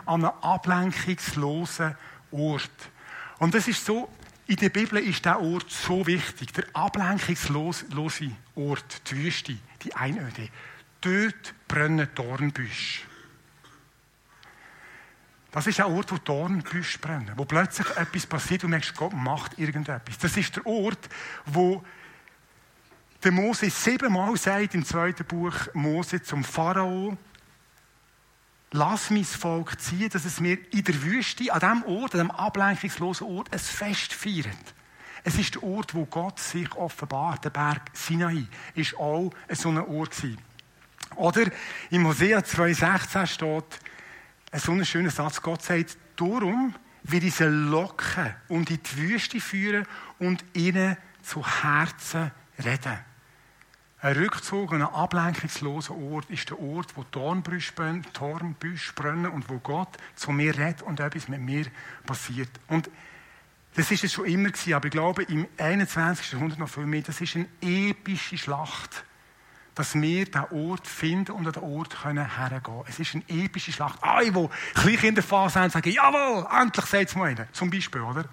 an 0.05 0.25
einem 0.25 0.33
ablenkungslosen 0.41 1.95
Ort. 2.31 2.91
Und 3.39 3.53
das 3.53 3.67
ist 3.67 3.85
so, 3.85 4.09
in 4.47 4.55
der 4.55 4.69
Bibel 4.69 4.99
ist 4.99 5.25
der 5.25 5.41
Ort 5.41 5.69
so 5.69 6.07
wichtig, 6.07 6.53
der 6.53 6.65
ablenkungslose 6.73 7.85
Ort, 8.55 9.11
die 9.11 9.17
Wüste, 9.17 9.57
die 9.83 9.93
Einöde. 9.93 10.49
Dort 11.01 11.53
brennen 11.67 12.07
Dornbüsche. 12.15 13.01
Das 15.51 15.67
ist 15.67 15.79
ein 15.79 15.87
Ort, 15.87 16.11
wo 16.11 16.17
Dornbüsche 16.17 16.99
brennen, 16.99 17.33
wo 17.35 17.45
plötzlich 17.45 17.89
etwas 17.97 18.25
passiert 18.25 18.63
und 18.63 18.71
merkst, 18.71 18.95
Gott 18.95 19.13
macht 19.13 19.57
irgendetwas. 19.59 20.17
Das 20.17 20.37
ist 20.37 20.55
der 20.55 20.65
Ort, 20.65 21.09
wo 21.45 21.83
der 23.23 23.31
Mose 23.31 23.69
siebenmal 23.69 24.37
sagt 24.37 24.75
im 24.75 24.85
zweiten 24.85 25.25
Buch 25.25 25.53
Mose 25.73 26.21
zum 26.21 26.43
Pharao, 26.43 27.17
lass 28.71 29.09
mein 29.09 29.23
Volk 29.23 29.79
ziehen, 29.79 30.09
dass 30.09 30.25
es 30.25 30.39
mir 30.39 30.57
in 30.73 30.83
der 30.83 31.01
Wüste, 31.03 31.51
an 31.53 31.59
diesem 31.59 31.83
Ort, 31.83 32.13
an 32.15 32.21
diesem 32.21 32.31
ablenkungslosen 32.31 33.27
Ort, 33.27 33.53
ein 33.53 33.59
Fest 33.59 34.13
feiert. 34.13 34.73
Es 35.23 35.37
ist 35.37 35.55
der 35.55 35.63
Ort, 35.63 35.93
wo 35.93 36.05
Gott 36.05 36.39
sich 36.39 36.73
offenbart. 36.75 37.43
Der 37.45 37.49
Berg 37.49 37.81
Sinai 37.93 38.45
ist 38.75 38.97
auch 38.97 39.31
so 39.49 39.69
ein 39.69 39.77
Ort. 39.79 40.15
Oder 41.15 41.45
im 41.89 42.07
Hosea 42.07 42.39
2,16 42.39 43.25
steht, 43.25 43.79
ein 44.51 44.59
so 44.59 44.71
ein 44.71 44.85
schöner 44.85 45.09
Satz. 45.09 45.41
Gott 45.41 45.63
sagt, 45.63 45.97
darum 46.15 46.73
will 47.03 47.23
ich 47.23 47.35
sie 47.35 47.45
locken 47.45 48.33
und 48.47 48.69
in 48.69 48.79
die 48.81 48.97
Wüste 48.97 49.39
führen 49.39 49.85
und 50.19 50.43
ihnen 50.53 50.97
zu 51.21 51.45
Herzen 51.45 52.31
reden. 52.63 52.97
Ein 53.99 54.29
einen 54.69 54.83
ablenkungslosen 54.83 56.11
Ort 56.11 56.29
ist 56.29 56.49
der 56.51 56.59
Ort, 56.59 56.95
wo 56.95 57.03
Dornbüsche 57.09 57.73
brennen 57.73 59.31
und 59.31 59.49
wo 59.49 59.57
Gott 59.57 59.97
zu 60.15 60.31
mir 60.31 60.55
redet 60.55 60.83
und 60.83 60.99
etwas 60.99 61.27
mit 61.27 61.41
mir 61.41 61.65
passiert. 62.05 62.49
Und 62.67 62.91
das 63.75 63.89
ist 63.89 64.03
es 64.03 64.13
schon 64.13 64.25
immer 64.25 64.49
gewesen, 64.49 64.73
aber 64.73 64.85
ich 64.85 64.91
glaube, 64.91 65.23
im 65.23 65.47
21. 65.57 66.31
Jahrhundert 66.31 66.59
noch 66.59 66.69
viel 66.69 66.85
mehr. 66.85 67.01
Das 67.01 67.21
ist 67.21 67.35
eine 67.35 67.47
epische 67.61 68.37
Schlacht 68.37 69.03
dass 69.77 69.93
wir 69.93 70.25
diesen 70.25 70.45
Ort 70.51 70.87
finden 70.87 71.33
und 71.33 71.45
an 71.45 71.53
den 71.53 71.61
Ort 71.61 72.01
können 72.01 72.35
hergehen 72.35 72.83
Es 72.87 72.99
ist 72.99 73.13
eine 73.13 73.23
epische 73.27 73.71
Schlacht. 73.71 74.01
Alle, 74.01 74.31
die 74.31 74.49
Kleinkinderphase 74.73 75.59
haben, 75.59 75.69
sagen, 75.69 75.91
jawohl, 75.91 76.47
endlich 76.59 76.85
sagt 76.87 77.09
es 77.09 77.15
mal 77.15 77.25
einer. 77.25 77.51
Zum 77.53 77.69
Beispiel, 77.69 78.01
oder? 78.01 78.25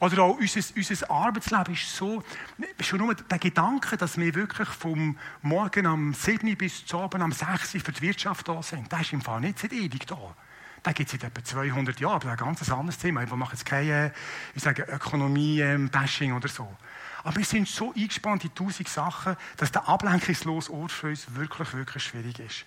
Oder 0.00 0.22
auch 0.22 0.38
unser, 0.38 0.60
unser 0.74 1.10
Arbeitsleben 1.10 1.74
ist 1.74 1.94
so, 1.94 2.22
schon 2.80 3.00
nur 3.00 3.14
der 3.14 3.38
Gedanke, 3.38 3.98
dass 3.98 4.16
wir 4.16 4.34
wirklich 4.34 4.68
vom 4.68 5.18
Morgen 5.42 5.86
am 5.86 6.14
7 6.14 6.56
bis 6.56 6.86
zum 6.86 7.00
Abend 7.00 7.22
am 7.22 7.32
6 7.32 7.72
für 7.72 7.92
die 7.92 8.00
Wirtschaft 8.00 8.48
da 8.48 8.62
sind, 8.62 8.90
der 8.90 9.00
ist 9.00 9.12
im 9.12 9.20
Fall 9.20 9.42
nicht 9.42 9.58
seit 9.58 9.74
ewig 9.74 10.06
da. 10.06 10.18
Den 10.86 10.94
gibt 10.94 11.12
es 11.12 11.20
seit 11.20 11.24
etwa 11.30 11.44
200 11.44 12.00
Jahren, 12.00 12.14
aber 12.14 12.30
ein 12.30 12.36
ganz 12.38 12.70
anderes 12.70 12.96
Thema. 12.96 13.28
Wir 13.28 13.36
machen 13.36 13.52
jetzt 13.52 13.66
keine, 13.66 14.14
ich 14.54 14.62
sage, 14.62 14.84
Ökonomie-Bashing 14.84 16.32
oder 16.32 16.48
so. 16.48 16.66
Aber 17.22 17.36
wir 17.36 17.44
sind 17.44 17.68
so 17.68 17.92
eingespannt 17.94 18.44
in 18.44 18.54
tausend 18.54 18.88
Sachen, 18.88 19.36
dass 19.58 19.70
der 19.70 19.86
ablenkungslose 19.86 20.72
Ort 20.72 20.92
für 20.92 21.08
uns 21.08 21.34
wirklich, 21.34 21.74
wirklich 21.74 22.02
schwierig 22.02 22.38
ist. 22.38 22.64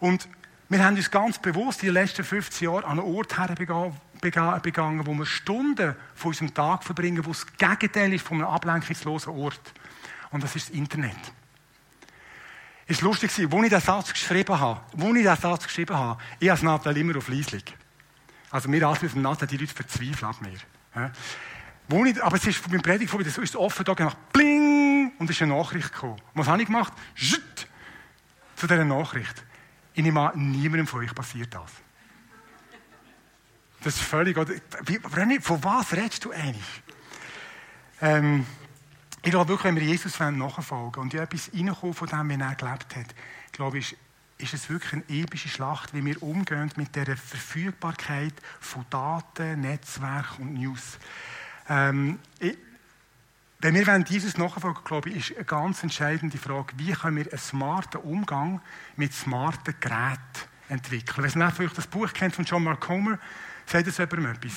Und 0.00 0.28
wir 0.74 0.84
haben 0.84 0.96
uns 0.96 1.08
ganz 1.08 1.38
bewusst 1.38 1.84
in 1.84 1.86
den 1.86 1.94
letzten 1.94 2.24
15 2.24 2.66
Jahren 2.66 2.84
an 2.84 2.98
einen 2.98 3.14
Ort 3.14 3.38
herbegangen, 3.38 3.96
wo 5.06 5.14
wir 5.14 5.24
Stunden 5.24 5.94
von 6.16 6.30
unserem 6.30 6.52
Tag 6.52 6.82
verbringen, 6.82 7.24
wo 7.24 7.30
das 7.30 7.46
Gegenteil 7.46 8.12
ist 8.12 8.26
von 8.26 8.38
einem 8.38 8.48
ablenkungslosen 8.48 9.32
Ort. 9.34 9.72
Und 10.32 10.42
das 10.42 10.56
ist 10.56 10.70
das 10.70 10.76
Internet. 10.76 11.16
Es 12.88 13.00
war 13.00 13.10
lustig, 13.10 13.30
als 13.30 13.38
ich 13.38 13.48
diesen 13.48 13.80
Satz 13.80 14.12
geschrieben 14.12 14.58
habe, 14.58 14.80
wo 14.94 15.14
ich 15.14 15.22
diesen 15.22 15.36
Satz 15.36 15.62
geschrieben 15.62 15.94
habe, 15.94 16.20
ich 16.40 16.50
habe 16.50 16.64
Nathalie 16.64 17.02
immer 17.02 17.18
auf 17.18 17.28
Leislich. 17.28 17.64
Also 18.50 18.68
wir 18.72 18.88
auf 18.88 18.98
dem 18.98 19.22
Nathalie, 19.22 19.56
die 19.56 19.64
Leute 19.64 19.74
verzweifeln 19.76 20.24
an 20.24 20.36
mir. 20.40 21.12
Wo 21.86 22.04
ich, 22.04 22.20
aber 22.20 22.34
es 22.34 22.48
ist 22.48 22.68
beim 22.68 22.82
Predigt 22.82 23.12
vorbei, 23.12 23.28
so 23.28 23.42
ist 23.42 23.54
offen 23.54 23.84
da 23.84 23.94
gemacht, 23.94 24.16
bling, 24.32 25.12
und 25.20 25.30
es 25.30 25.36
ist 25.36 25.42
eine 25.42 25.54
Nachricht 25.54 25.92
gekommen. 25.92 26.20
Was 26.34 26.48
habe 26.48 26.62
ich 26.62 26.66
gemacht? 26.66 26.92
Schütt, 27.14 27.68
zu 28.56 28.66
dieser 28.66 28.84
Nachricht. 28.84 29.44
Ich 29.94 30.02
nehme 30.02 30.20
an, 30.20 30.50
niemandem 30.50 30.86
von 30.86 31.00
euch 31.00 31.14
passiert 31.14 31.54
das. 31.54 31.70
Das 33.82 33.94
ist 33.94 34.02
völlig, 34.02 34.36
oder? 34.36 34.54
Wie, 34.86 35.40
von 35.40 35.62
was 35.62 35.92
redest 35.92 36.24
du 36.24 36.32
eigentlich? 36.32 36.82
Ähm, 38.00 38.46
ich 39.22 39.30
glaube 39.30 39.50
wirklich, 39.50 39.64
wenn 39.64 39.76
wir 39.76 39.84
Jesus 39.84 40.18
nachfolgen 40.18 41.02
und 41.02 41.14
etwas 41.14 41.50
reinkommen 41.54 41.94
von 41.94 42.08
dem, 42.08 42.28
wie 42.28 42.42
er 42.42 42.54
gelebt 42.54 42.96
hat, 42.96 43.14
glaube 43.52 43.78
ich, 43.78 43.96
ist 44.38 44.52
es 44.52 44.68
wirklich 44.68 44.92
eine 44.92 45.04
epische 45.08 45.48
Schlacht, 45.48 45.94
wie 45.94 46.04
wir 46.04 46.22
umgehen 46.22 46.70
mit 46.76 46.96
der 46.96 47.16
Verfügbarkeit 47.16 48.34
von 48.60 48.84
Daten, 48.90 49.60
Netzwerk 49.60 50.38
und 50.38 50.54
News. 50.54 50.98
Ähm, 51.68 52.18
ich, 52.40 52.56
wenn 53.60 53.74
wir 53.74 54.04
Jesus 54.06 54.36
nachfolgen, 54.36 54.84
glaube 54.84 55.10
ich, 55.10 55.30
ist 55.30 55.36
eine 55.36 55.46
ganz 55.46 55.82
entscheidende 55.82 56.38
Frage, 56.38 56.74
wie 56.76 56.92
können 56.92 57.16
wir 57.16 57.30
einen 57.30 57.38
smarten 57.38 58.00
Umgang 58.02 58.60
mit 58.96 59.14
smarten 59.14 59.74
Geräten 59.80 60.18
entwickeln. 60.68 61.30
Wer 61.34 61.50
vielleicht 61.50 61.78
das 61.78 61.86
Buch 61.86 62.12
kennt 62.12 62.34
von 62.34 62.44
John 62.44 62.64
Mark 62.64 62.86
Homer, 62.88 63.18
sagt 63.66 63.86
es 63.86 63.98
jemandem 63.98 64.32
etwas. 64.32 64.52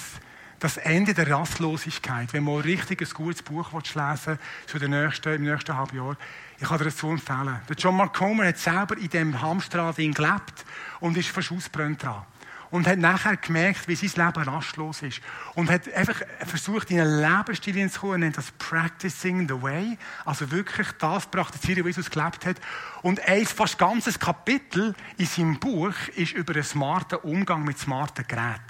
Das 0.60 0.78
Ende 0.78 1.14
der 1.14 1.30
Rastlosigkeit. 1.30 2.34
Wenn 2.34 2.44
man 2.44 2.56
ein 2.56 2.62
richtig 2.62 3.14
gutes 3.14 3.44
Buch 3.44 3.72
lesen 3.74 4.40
zu 4.66 4.80
den 4.80 4.92
nächsten, 4.92 5.36
im 5.36 5.44
nächsten 5.44 5.78
halben 5.78 5.96
Jahr, 5.96 6.18
ich 6.58 6.68
kann 6.68 6.80
dir 6.80 6.86
das 6.86 6.98
so 6.98 7.12
empfehlen. 7.12 7.60
Der 7.70 7.76
John 7.76 7.96
Mark 7.96 8.20
Homer 8.20 8.48
hat 8.48 8.58
selber 8.58 8.98
in 8.98 9.10
diesem 9.10 9.40
Hamsterrad 9.40 9.98
gelebt 9.98 10.66
und 11.00 11.16
ist 11.16 11.30
fast 11.30 11.52
ausgebrannt 11.52 12.02
dran 12.02 12.26
und 12.72 12.88
hat 12.88 13.00
nachher 13.00 13.38
gemerkt, 13.38 13.88
wie 13.88 13.96
sein 13.96 14.28
Leben 14.28 14.44
rastlos 14.44 15.02
ist. 15.02 15.22
Und 15.56 15.70
hat 15.70 15.92
einfach 15.94 16.22
versucht, 16.46 16.92
in 16.92 17.00
einen 17.00 17.22
Lebensstil 17.22 17.74
hineinzukommen, 17.74 18.22
nennt 18.22 18.38
das 18.38 18.52
Practicing 18.52 19.48
the 19.48 19.62
Way. 19.62 19.98
Also 20.26 20.52
wirklich 20.52 20.88
das 21.00 21.26
praktizieren, 21.28 21.84
wie 21.86 21.90
Jesus 21.90 22.10
gelebt 22.10 22.46
hat. 22.46 22.58
Und 23.02 23.26
ein 23.28 23.46
fast 23.46 23.78
ganzes 23.78 24.20
Kapitel 24.20 24.96
in 25.18 25.26
seinem 25.26 25.60
Buch 25.60 25.94
ist 26.16 26.34
über 26.34 26.54
einen 26.54 26.64
smarten 26.64 27.20
Umgang 27.20 27.64
mit 27.64 27.78
smarten 27.80 28.26
Geräten. 28.28 28.62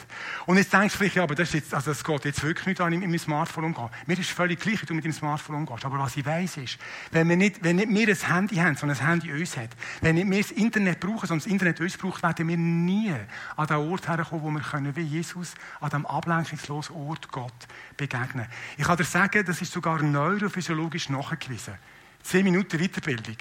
Und 0.46 0.58
jetzt 0.58 0.74
denkst 0.74 0.94
du 0.94 1.00
vielleicht, 1.00 1.16
ja, 1.16 1.24
aber 1.24 1.36
das, 1.36 1.54
jetzt, 1.54 1.74
also 1.74 1.92
das 1.92 2.04
geht 2.04 2.26
jetzt 2.26 2.44
wirklich 2.44 2.68
nicht 2.68 2.82
an, 2.82 2.94
in 2.94 3.00
meinem 3.00 3.18
Smartphone 3.18 3.66
umgehen. 3.66 3.90
Mir 4.06 4.20
ist 4.20 4.30
völlig 4.30 4.60
gleich, 4.60 4.82
wie 4.82 4.86
du 4.86 4.94
mit 4.94 5.06
dem 5.06 5.14
Smartphone 5.14 5.56
umgehst. 5.56 5.86
Aber 5.86 6.00
was 6.00 6.16
ich 6.18 6.26
weiss 6.26 6.58
ist, 6.58 6.78
wenn 7.12 7.28
wir 7.30 7.38
nicht, 7.38 7.64
wenn 7.64 7.78
nicht 7.78 7.90
wir 7.90 8.08
ein 8.08 8.36
Handy 8.36 8.56
haben, 8.56 8.76
sondern 8.76 8.98
ein 9.00 9.08
Handy 9.08 9.32
uns 9.32 9.58
hat, 9.58 9.70
wenn 10.02 10.16
nicht 10.16 10.30
wir 10.30 10.42
das 10.42 10.52
Internet 10.52 11.00
brauchen, 11.00 11.28
sondern 11.28 11.40
das 11.40 11.48
Internet 11.48 11.82
uns 11.82 11.98
braucht, 11.98 12.24
werden 12.24 12.48
wir 12.48 12.58
nie 12.58 13.14
an 13.56 13.68
den 13.68 13.87
Ort 13.92 14.08
herkommen, 14.08 14.44
wo 14.44 14.50
wir 14.52 14.62
können, 14.62 14.96
wie 14.96 15.02
Jesus 15.02 15.54
an 15.80 15.90
dem 15.90 16.06
ablenkungslosen 16.06 16.96
Ort 16.96 17.32
Gott 17.32 17.68
begegnen. 17.96 18.48
Ich 18.78 18.86
kann 18.86 18.98
dir 18.98 19.04
sagen, 19.04 19.46
das 19.46 19.62
ist 19.62 19.72
sogar 19.72 20.02
neurophysiologisch 20.02 21.10
nachgewiesen. 21.10 21.76
Zehn 22.24 22.44
Minuten 22.44 22.80
Weiterbildung, 22.80 23.38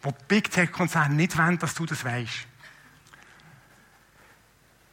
wo 0.00 0.12
Big 0.28 0.50
Tech-Konzerne 0.50 1.14
nicht 1.14 1.36
wollen, 1.36 1.58
dass 1.58 1.74
du 1.74 1.86
das 1.86 2.04
weißt. 2.04 2.46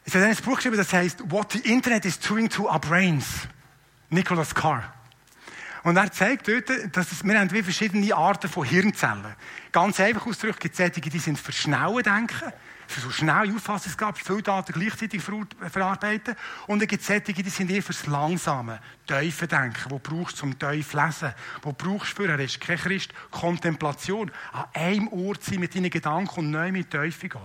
Es 0.06 0.16
hat 0.16 0.24
ein 0.24 0.36
Buch 0.38 0.56
geschrieben, 0.56 0.78
das 0.78 0.92
heißt 0.92 1.32
What 1.32 1.52
the 1.54 1.60
Internet 1.60 2.06
is 2.06 2.20
doing 2.20 2.50
to 2.50 2.64
our 2.64 2.80
brains. 2.80 3.48
Nicholas 4.10 4.56
Carr. 4.56 4.94
Und 5.84 5.98
er 5.98 6.12
zeigt 6.12 6.48
dort, 6.48 6.70
dass 6.96 7.12
es, 7.12 7.24
wir 7.24 7.40
haben 7.40 7.52
wie 7.52 7.64
verschiedene 7.64 8.14
Arten 8.14 8.50
von 8.50 8.66
Hirnzellen. 8.66 9.36
Ganz 9.72 10.00
einfach 10.00 10.26
ausgedrückt 10.26 10.60
gibt 10.60 10.80
es 10.80 10.92
die 10.92 11.20
sind 11.20 11.40
für 11.40 11.52
schnelle 11.52 12.04
Denken 12.04 12.52
für 12.90 13.02
so 13.02 13.12
schnelle 13.12 13.54
Auffassungsgabe, 13.54 14.18
viele 14.18 14.42
Daten 14.42 14.74
gleichzeitig 14.74 15.22
verarbeiten. 15.22 16.36
Und 16.66 16.80
dann 16.80 16.88
gibt 16.88 17.02
es 17.02 17.08
solche, 17.08 17.34
die 17.34 17.50
sind 17.50 17.70
eher 17.70 17.84
fürs 17.84 18.08
langsame, 18.08 18.80
tiefe 19.06 19.48
Denken, 19.48 19.92
wo 19.92 20.00
brauchst 20.00 20.38
du 20.38 20.40
zum 20.40 20.58
tief 20.58 20.94
lesen, 20.94 21.34
wo 21.62 21.72
brauchst 21.72 22.18
du 22.18 22.24
für, 22.24 22.30
er 22.30 22.40
ist 22.40 22.60
kein 22.60 22.78
Christ, 22.78 23.14
Kontemplation, 23.30 24.32
an 24.52 24.66
einem 24.74 25.08
Ort 25.10 25.44
sein 25.44 25.60
mit 25.60 25.76
deinen 25.76 25.92
Gedanken 25.92 26.40
und 26.40 26.52
neu 26.52 26.72
mit 26.72 26.90
Teufel 26.90 27.30
gehen. 27.30 27.42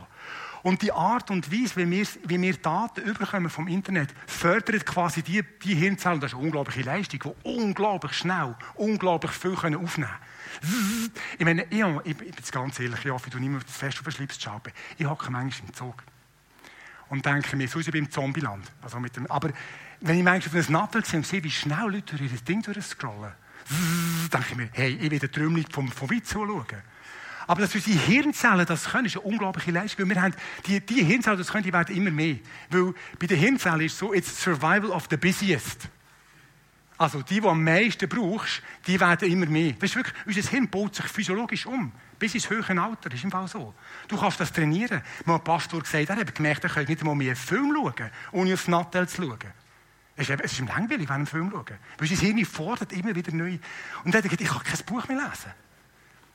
Und 0.65 0.81
die 0.81 0.93
Art 0.93 1.31
und 1.31 1.53
Weise, 1.53 1.77
wie 1.77 1.91
wir, 1.91 2.07
wie 2.25 2.41
wir 2.41 2.57
Daten 2.57 3.03
überkommen 3.03 3.51
vom 3.51 3.69
Internet, 3.69 4.09
fördert 4.27 4.87
quasi 4.87 5.23
die, 5.23 5.45
die 5.63 5.75
Hirnzellen, 5.75 6.21
das 6.21 6.33
ist 6.33 6.39
eine 6.39 6.47
unglaubliche 6.47 6.81
Leistung, 6.81 7.21
die 7.23 7.49
unglaublich 7.51 8.15
schnell, 8.15 8.57
unglaublich 8.75 9.33
viel 9.33 9.57
können 9.57 9.77
aufnehmen 9.77 10.09
können. 10.09 11.11
Ich 11.39 11.45
meine, 11.45 11.65
ich, 11.65 11.85
ich, 12.05 12.17
bin 12.17 12.29
jetzt 12.29 12.51
ganz 12.51 12.81
ehrlich, 12.81 13.05
ich 13.05 13.11
hoffe, 13.11 13.29
du 13.29 13.39
mehr 13.39 13.61
fest 13.67 13.99
auf 13.99 14.05
den 14.05 14.13
Schlips 14.13 14.43
schauen. 14.43 14.63
Ich 14.97 15.05
hocke 15.07 15.31
manchmal 15.31 15.69
im 15.69 15.75
Zug 15.75 16.03
und 17.11 17.27
denke 17.27 17.57
mir, 17.57 17.69
so 17.69 17.79
ist 17.79 17.89
es 17.89 17.93
beim 17.93 18.11
Zombieland. 18.11 18.65
Also 18.81 18.99
mit 19.01 19.15
dem, 19.17 19.31
aber 19.31 19.51
wenn 20.01 20.17
ich 20.17 20.25
manchmal 20.25 20.61
auf 20.61 20.67
einem 20.67 20.81
Nattel 20.81 21.05
sehe 21.05 21.19
und 21.19 21.27
sehe, 21.27 21.45
wie 21.45 21.51
schnell 21.51 21.91
Leute 21.91 22.17
durch 22.17 22.33
ihr 22.33 22.39
Ding 22.39 22.63
durchscrollen, 22.63 23.33
denke 24.33 24.47
ich 24.49 24.57
mir, 24.57 24.71
hey, 24.73 24.99
ich 24.99 25.11
will 25.11 25.19
den 25.19 25.31
Träumchen 25.31 25.71
vom, 25.71 25.93
vom 25.93 26.09
Witz 26.09 26.31
zuschauen. 26.31 26.94
Aber 27.47 27.61
dass 27.63 27.75
unsere 27.75 27.99
Hirnzellen 27.99 28.67
das 28.67 28.85
können, 28.85 29.07
ist 29.07 29.17
eine 29.17 29.27
unglaubliche 29.27 29.71
Leistung. 29.71 30.09
Weil 30.09 30.15
wir 30.15 30.23
haben, 30.23 30.35
die, 30.67 30.81
die 30.81 31.05
Hirnzellen, 31.05 31.39
das 31.39 31.51
können, 31.51 31.65
die 31.65 31.73
werden 31.73 31.95
immer 31.95 32.11
mehr. 32.11 32.37
Weil 32.71 32.95
bei 33.19 33.27
den 33.27 33.39
Hirnzellen 33.39 33.81
ist 33.81 33.93
es 33.93 33.99
so, 33.99 34.15
it's 34.15 34.43
survival 34.43 34.91
of 34.91 35.07
the 35.11 35.17
busiest. 35.17 35.89
Also 36.97 37.23
die, 37.23 37.41
die 37.41 37.47
am 37.49 37.63
meisten 37.63 38.09
brauchst, 38.09 38.63
die 38.87 38.99
werden 39.01 39.31
immer 39.31 39.47
mehr. 39.47 39.73
Das 39.73 39.91
ist 39.91 39.97
wirklich, 39.97 40.15
unser 40.27 40.51
Hirn 40.51 40.69
baut 40.69 40.95
sich 40.95 41.07
physiologisch 41.07 41.67
um. 41.67 41.93
Bis 42.19 42.35
ins 42.35 42.49
höhere 42.49 42.81
Alter, 42.81 43.09
das 43.09 43.19
ist 43.19 43.25
im 43.25 43.33
Fall 43.33 43.49
so. 43.49 43.75
Du 44.07 44.17
kannst 44.17 44.39
das 44.39 44.53
trainieren. 44.53 45.03
Mal 45.25 45.35
ein 45.35 45.45
Pastor 45.45 45.81
gesagt, 45.81 46.09
er 46.09 46.17
hat 46.17 46.35
gemerkt, 46.35 46.63
er 46.63 46.71
könnte 46.71 46.93
nicht 46.93 47.01
einmal 47.01 47.17
mehr 47.17 47.29
einen 47.29 47.37
Film 47.37 47.75
schauen, 47.75 48.11
ohne 48.31 48.55
aufs 48.55 48.69
Nattel 48.69 49.09
zu 49.09 49.23
schauen. 49.23 49.39
Es 50.17 50.29
ist, 50.29 50.41
es 50.41 50.53
ist 50.53 50.61
ihm 50.61 50.69
langweilig, 50.69 51.09
wenn 51.09 51.15
er 51.15 51.15
einen 51.17 51.27
Film 51.27 51.51
schaut. 51.51 51.73
Weil 51.99 52.09
sein 52.09 52.19
Hirn 52.19 52.45
fordert 52.45 52.93
immer 52.93 53.15
wieder 53.15 53.33
neu. 53.33 53.59
Und 54.05 54.15
er 54.15 54.19
hat 54.19 54.23
gesagt, 54.23 54.41
ich 54.41 54.49
kann 54.49 54.63
kein 54.63 54.87
Buch 54.87 55.09
mehr 55.09 55.17
lesen 55.17 55.53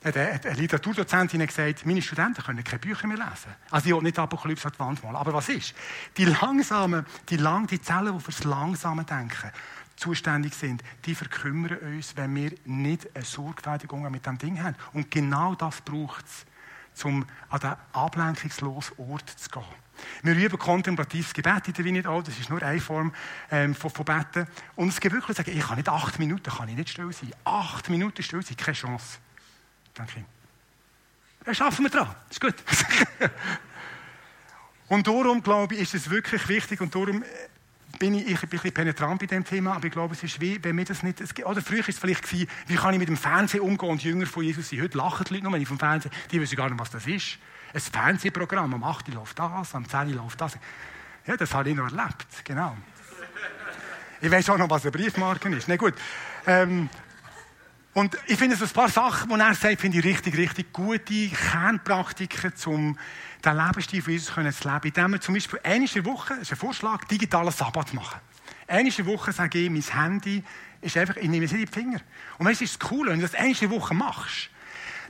eine 0.02 0.54
Literaturdozentin 0.54 1.46
gesagt, 1.46 1.84
meine 1.84 2.00
Studenten 2.00 2.42
können 2.42 2.64
keine 2.64 2.78
Bücher 2.78 3.06
mehr 3.06 3.18
lesen. 3.18 3.54
Also 3.70 3.88
ich 3.88 3.94
will 3.94 4.02
nicht 4.02 4.18
Apokalypse 4.18 4.66
an 4.66 4.72
die 4.74 4.80
Wand 4.80 5.02
malen. 5.02 5.16
Aber 5.16 5.34
was 5.34 5.48
ist? 5.48 5.74
Die 6.16 6.24
langsamen, 6.24 7.04
die, 7.28 7.36
lang, 7.36 7.66
die 7.66 7.80
Zellen, 7.80 8.16
die 8.16 8.24
fürs 8.24 8.44
langsame 8.44 9.04
Denken 9.04 9.50
zuständig 9.96 10.54
sind, 10.54 10.82
die 11.04 11.14
verkümmern 11.14 11.76
uns, 11.78 12.16
wenn 12.16 12.34
wir 12.34 12.52
nicht 12.64 13.14
eine 13.14 13.24
sorgfältige 13.24 13.94
Umgang 13.94 14.12
mit 14.12 14.24
dem 14.24 14.38
Ding 14.38 14.62
haben. 14.62 14.74
Und 14.94 15.10
genau 15.10 15.54
das 15.54 15.82
braucht 15.82 16.24
es, 16.24 17.04
um 17.04 17.26
an 17.50 17.60
den 17.60 17.74
ablenkungslosen 17.92 18.96
Ort 18.98 19.28
zu 19.28 19.50
gehen. 19.50 19.62
Wir 20.22 20.34
üben 20.34 20.58
kontemplatives 20.58 21.34
Gebet 21.34 21.68
in 21.68 21.74
der 21.74 21.84
Vineyard 21.84 22.06
auch. 22.06 22.22
Das 22.22 22.38
ist 22.38 22.48
nur 22.48 22.62
eine 22.62 22.80
Form 22.80 23.12
ähm, 23.50 23.74
von, 23.74 23.90
von 23.90 24.06
Beten. 24.06 24.46
Und 24.74 24.88
es 24.88 24.98
gibt 24.98 25.14
wirklich 25.14 25.36
sagen, 25.36 25.50
ich 25.54 25.60
kann 25.60 25.76
nicht 25.76 25.90
acht 25.90 26.18
Minuten, 26.18 26.50
kann 26.50 26.70
ich 26.70 26.76
nicht 26.76 26.88
still 26.88 27.12
sein. 27.12 27.32
Acht 27.44 27.90
Minuten 27.90 28.22
still 28.22 28.42
sein, 28.42 28.56
keine 28.56 28.74
Chance. 28.74 29.18
Danke. 30.00 30.24
Da 31.44 31.52
schaffen 31.52 31.84
wir 31.84 31.90
dran. 31.90 32.14
Ist 32.30 32.40
gut. 32.40 32.54
und 34.88 35.06
darum, 35.06 35.42
glaube 35.42 35.74
ich, 35.74 35.82
ist 35.82 35.94
es 35.94 36.10
wirklich 36.10 36.48
wichtig 36.48 36.80
und 36.80 36.94
darum 36.94 37.22
äh, 37.22 37.26
bin 37.98 38.14
ich, 38.14 38.26
ich 38.26 38.40
bin 38.40 38.48
ein 38.48 38.50
bisschen 38.50 38.72
penetrant 38.72 39.20
bei 39.20 39.26
dem 39.26 39.44
Thema, 39.44 39.74
aber 39.74 39.84
ich 39.84 39.92
glaube, 39.92 40.14
es 40.14 40.22
ist 40.22 40.40
wie, 40.40 40.62
wenn 40.64 40.78
wir 40.78 40.86
das 40.86 41.02
nicht, 41.02 41.20
es, 41.20 41.36
oder 41.44 41.60
früher 41.60 41.80
war 41.80 41.88
es 41.88 41.98
vielleicht 41.98 42.22
gewesen, 42.22 42.48
wie 42.66 42.76
kann 42.76 42.94
ich 42.94 42.98
mit 42.98 43.08
dem 43.08 43.16
Fernsehen 43.18 43.60
umgehen 43.60 43.90
und 43.90 44.02
Jünger 44.02 44.24
von 44.24 44.42
Jesus 44.42 44.70
sein. 44.70 44.80
Heute 44.80 44.96
lachen 44.96 45.24
die 45.28 45.34
Leute 45.34 45.44
nur, 45.44 45.52
wenn 45.52 45.60
ich 45.60 45.68
vom 45.68 45.78
Fernsehen, 45.78 46.12
die 46.30 46.40
wissen 46.40 46.56
gar 46.56 46.70
nicht, 46.70 46.80
was 46.80 46.90
das 46.90 47.06
ist. 47.06 47.36
Ein 47.74 47.80
Fernsehprogramm, 47.80 48.72
am 48.72 48.82
8. 48.82 49.08
läuft 49.08 49.38
das, 49.38 49.74
am 49.74 49.86
10. 49.86 50.14
läuft 50.14 50.40
das. 50.40 50.56
Ja, 51.26 51.36
das 51.36 51.52
habe 51.52 51.68
ich 51.68 51.76
noch 51.76 51.92
erlebt, 51.92 52.26
genau. 52.44 52.74
Ich 54.22 54.30
weiß 54.30 54.48
auch 54.48 54.58
noch, 54.58 54.70
was 54.70 54.82
eine 54.82 54.92
Briefmarke 54.92 55.50
ist. 55.50 55.68
Na 55.68 55.76
gut. 55.76 55.94
Ähm, 56.46 56.88
und 57.92 58.16
ich 58.26 58.36
finde 58.36 58.54
so 58.54 58.64
ein 58.64 58.70
paar 58.70 58.88
Sachen, 58.88 59.28
die 59.28 59.40
er 59.40 59.54
sagt, 59.54 59.80
finde 59.80 59.98
ich 59.98 60.04
richtig, 60.04 60.36
richtig 60.36 60.72
gute 60.72 61.28
Kernpraktiken, 61.28 62.52
um 62.66 62.96
den 63.44 63.56
Lebensstil 63.56 64.00
von 64.00 64.12
Jesus 64.12 64.32
zu 64.32 64.40
leben. 64.40 64.80
Indem 64.84 65.12
wir 65.12 65.20
zum 65.20 65.34
Beispiel 65.34 65.58
eine 65.64 65.86
Woche, 66.04 66.34
das 66.34 66.42
ist 66.42 66.52
ein 66.52 66.58
Vorschlag, 66.58 67.04
digitalen 67.06 67.50
Sabbat 67.50 67.92
machen. 67.92 68.20
Eine 68.68 68.90
Woche 69.06 69.32
sage 69.32 69.58
ich, 69.58 69.70
mein 69.70 69.82
Handy 69.82 70.44
ist 70.80 70.96
einfach, 70.96 71.16
ich 71.16 71.28
nehme 71.28 71.46
es 71.46 71.52
in 71.52 71.58
die 71.58 71.66
Finger. 71.66 72.00
Und 72.38 72.46
weißt 72.46 72.60
du, 72.60 72.64
ist 72.64 72.80
das 72.80 72.90
cool, 72.92 73.08
wenn 73.08 73.18
du 73.18 73.26
das 73.26 73.34
eine 73.34 73.70
Woche 73.70 73.92
machst, 73.92 74.50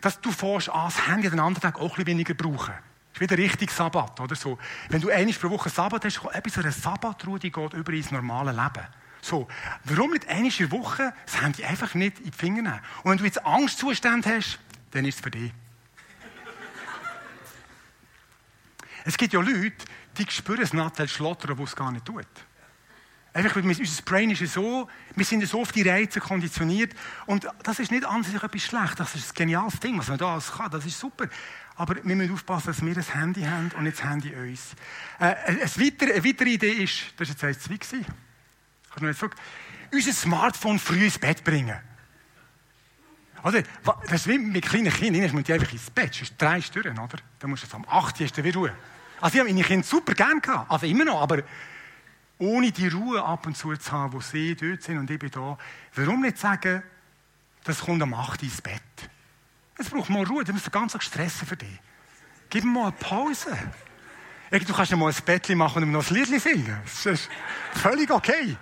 dass 0.01 0.19
du 0.19 0.33
fährst 0.33 0.71
an, 0.71 0.85
das 0.87 1.07
Handy 1.07 1.29
den 1.29 1.41
anderen 1.41 1.61
Tag 1.61 1.79
auch 1.79 1.83
ein 1.83 1.89
bisschen 1.89 2.07
weniger 2.07 2.33
brauchen. 2.33 2.73
Das 3.13 3.21
ist 3.21 3.21
wieder 3.21 3.37
richtig 3.37 3.71
Sabbat, 3.73 4.19
oder 4.21 4.35
so. 4.35 4.59
Wenn 4.89 5.03
du 5.03 5.11
eine 5.11 5.31
Woche 5.43 5.69
Sabbat 5.69 6.07
hast, 6.07 6.21
kommt 6.21 6.35
etwas, 6.35 6.57
eine 6.57 6.73
Sabbatruhe, 6.73 7.39
die 7.39 7.53
geht 7.53 7.75
über 7.75 7.93
ins 7.93 8.11
normale 8.11 8.53
Leben. 8.53 8.87
So, 9.21 9.49
warum 9.85 10.13
nicht 10.13 10.29
einmal 10.29 10.51
in 10.51 10.57
der 10.59 10.71
Woche 10.71 11.13
das 11.27 11.41
Handy 11.41 11.65
einfach 11.65 11.95
nicht 11.95 12.19
in 12.19 12.31
die 12.31 12.37
Finger 12.37 12.63
nehmen? 12.63 12.81
Und 13.03 13.11
wenn 13.11 13.19
du 13.19 13.25
jetzt 13.25 13.45
Angstzustände 13.45 14.29
hast, 14.37 14.59
dann 14.91 15.05
ist 15.05 15.17
es 15.17 15.21
für 15.21 15.31
dich. 15.31 15.53
es 19.05 19.17
gibt 19.17 19.33
ja 19.33 19.41
Leute, 19.41 19.73
die 20.19 20.31
spüren 20.31 20.61
das 20.61 20.73
Nattel 20.73 21.09
schlottern, 21.09 21.59
wo 21.59 21.65
es 21.65 21.77
gar 21.77 21.93
nicht 21.93 22.05
tut. 22.05 22.27
Einfach, 23.33 23.55
weil 23.55 23.65
unser 23.65 24.03
Brain 24.03 24.31
ist 24.31 24.45
so, 24.53 24.89
wir 25.15 25.25
sind 25.25 25.47
so 25.47 25.61
auf 25.61 25.71
die 25.71 25.89
Reize 25.89 26.19
konditioniert. 26.19 26.95
Und 27.27 27.47
das 27.63 27.79
ist 27.79 27.93
nicht 27.93 28.05
an 28.05 28.25
sich 28.25 28.43
etwas 28.43 28.63
schlecht. 28.63 28.99
Das 28.99 29.15
ist 29.15 29.31
ein 29.31 29.35
geniales 29.35 29.79
Ding, 29.79 29.97
was 29.99 30.09
man 30.09 30.19
da 30.19 30.33
alles 30.33 30.51
kann. 30.51 30.71
Das 30.71 30.85
ist 30.85 30.99
super. 30.99 31.29
Aber 31.77 31.95
wir 32.03 32.17
müssen 32.17 32.35
aufpassen, 32.35 32.67
dass 32.69 32.85
wir 32.85 32.97
ein 32.97 33.21
Handy 33.21 33.43
haben 33.43 33.71
und 33.77 33.85
nicht 33.85 33.99
das 33.99 34.05
Handy 34.05 34.35
uns. 34.35 34.75
Äh, 35.21 35.37
eine, 35.47 35.61
weitere, 35.61 36.13
eine 36.13 36.25
weitere 36.25 36.49
Idee 36.51 36.73
ist, 36.73 37.15
das 37.17 37.29
war 37.41 37.51
jetzt 37.51 37.71
1,2 37.71 38.05
Kannst 38.91 39.03
du 39.03 39.07
nicht 39.07 39.19
sagen? 39.19 39.35
Unser 39.93 40.13
Smartphone 40.13 40.79
früh 40.79 41.05
ins 41.05 41.19
Bett 41.19 41.43
bringen. 41.43 41.79
Also, 43.43 43.61
das 44.05 44.13
ist 44.13 44.29
wie 44.29 44.39
mit 44.39 44.65
kleinen 44.65 44.93
Kindern. 44.93 45.23
Ich 45.23 45.33
muss 45.33 45.45
die 45.45 45.53
einfach 45.53 45.73
ins 45.73 45.91
Bett, 45.91 46.15
sonst 46.15 46.35
drei 46.37 46.61
Stunden, 46.61 46.99
oder? 46.99 47.19
Dann 47.39 47.51
musst 47.51 47.71
du 47.71 47.77
am 47.77 47.87
8. 47.89 48.21
Uhr 48.21 48.45
wieder 48.45 48.59
Ruhe. 48.59 48.77
Also, 49.21 49.35
ich 49.35 49.41
habe 49.41 49.53
meine 49.53 49.65
Kinder 49.65 49.87
super 49.87 50.15
gern 50.15 50.41
gehabt. 50.41 50.71
Also, 50.71 50.87
immer 50.87 51.05
noch. 51.05 51.23
Aber 51.23 51.43
ohne 52.39 52.71
die 52.71 52.89
Ruhe 52.89 53.23
ab 53.23 53.47
und 53.47 53.57
zu 53.57 53.75
zu 53.77 53.93
haben, 53.93 54.13
wo 54.13 54.21
sie 54.21 54.55
dort 54.55 54.83
sind 54.83 54.99
und 54.99 55.11
ich 55.11 55.19
bin 55.19 55.31
da. 55.31 55.57
Warum 55.95 56.23
nicht 56.23 56.39
sagen, 56.39 56.83
das 57.65 57.81
kommt 57.81 58.03
am 58.03 58.15
8. 58.15 58.43
Uhr 58.43 58.49
ins 58.49 58.61
Bett? 58.61 58.81
Es 59.79 59.89
braucht 59.89 60.11
mal 60.11 60.25
Ruhe. 60.25 60.45
Das 60.45 60.55
ist 60.55 60.71
ganz 60.71 60.97
stressen 61.03 61.47
für 61.47 61.57
dich. 61.57 61.81
Gib 62.51 62.65
mir 62.65 62.71
mal 62.71 62.83
eine 62.89 62.93
Pause. 62.93 63.57
Du 64.51 64.75
kannst 64.75 64.91
ja 64.91 64.97
mal 64.97 65.13
ein 65.13 65.25
Bettchen 65.25 65.57
machen 65.57 65.83
und 65.83 65.93
noch 65.93 66.11
ein 66.11 66.15
Lied 66.15 66.41
singen. 66.41 66.79
Das 66.85 67.07
ist 67.07 67.31
völlig 67.75 68.11
okay. 68.11 68.57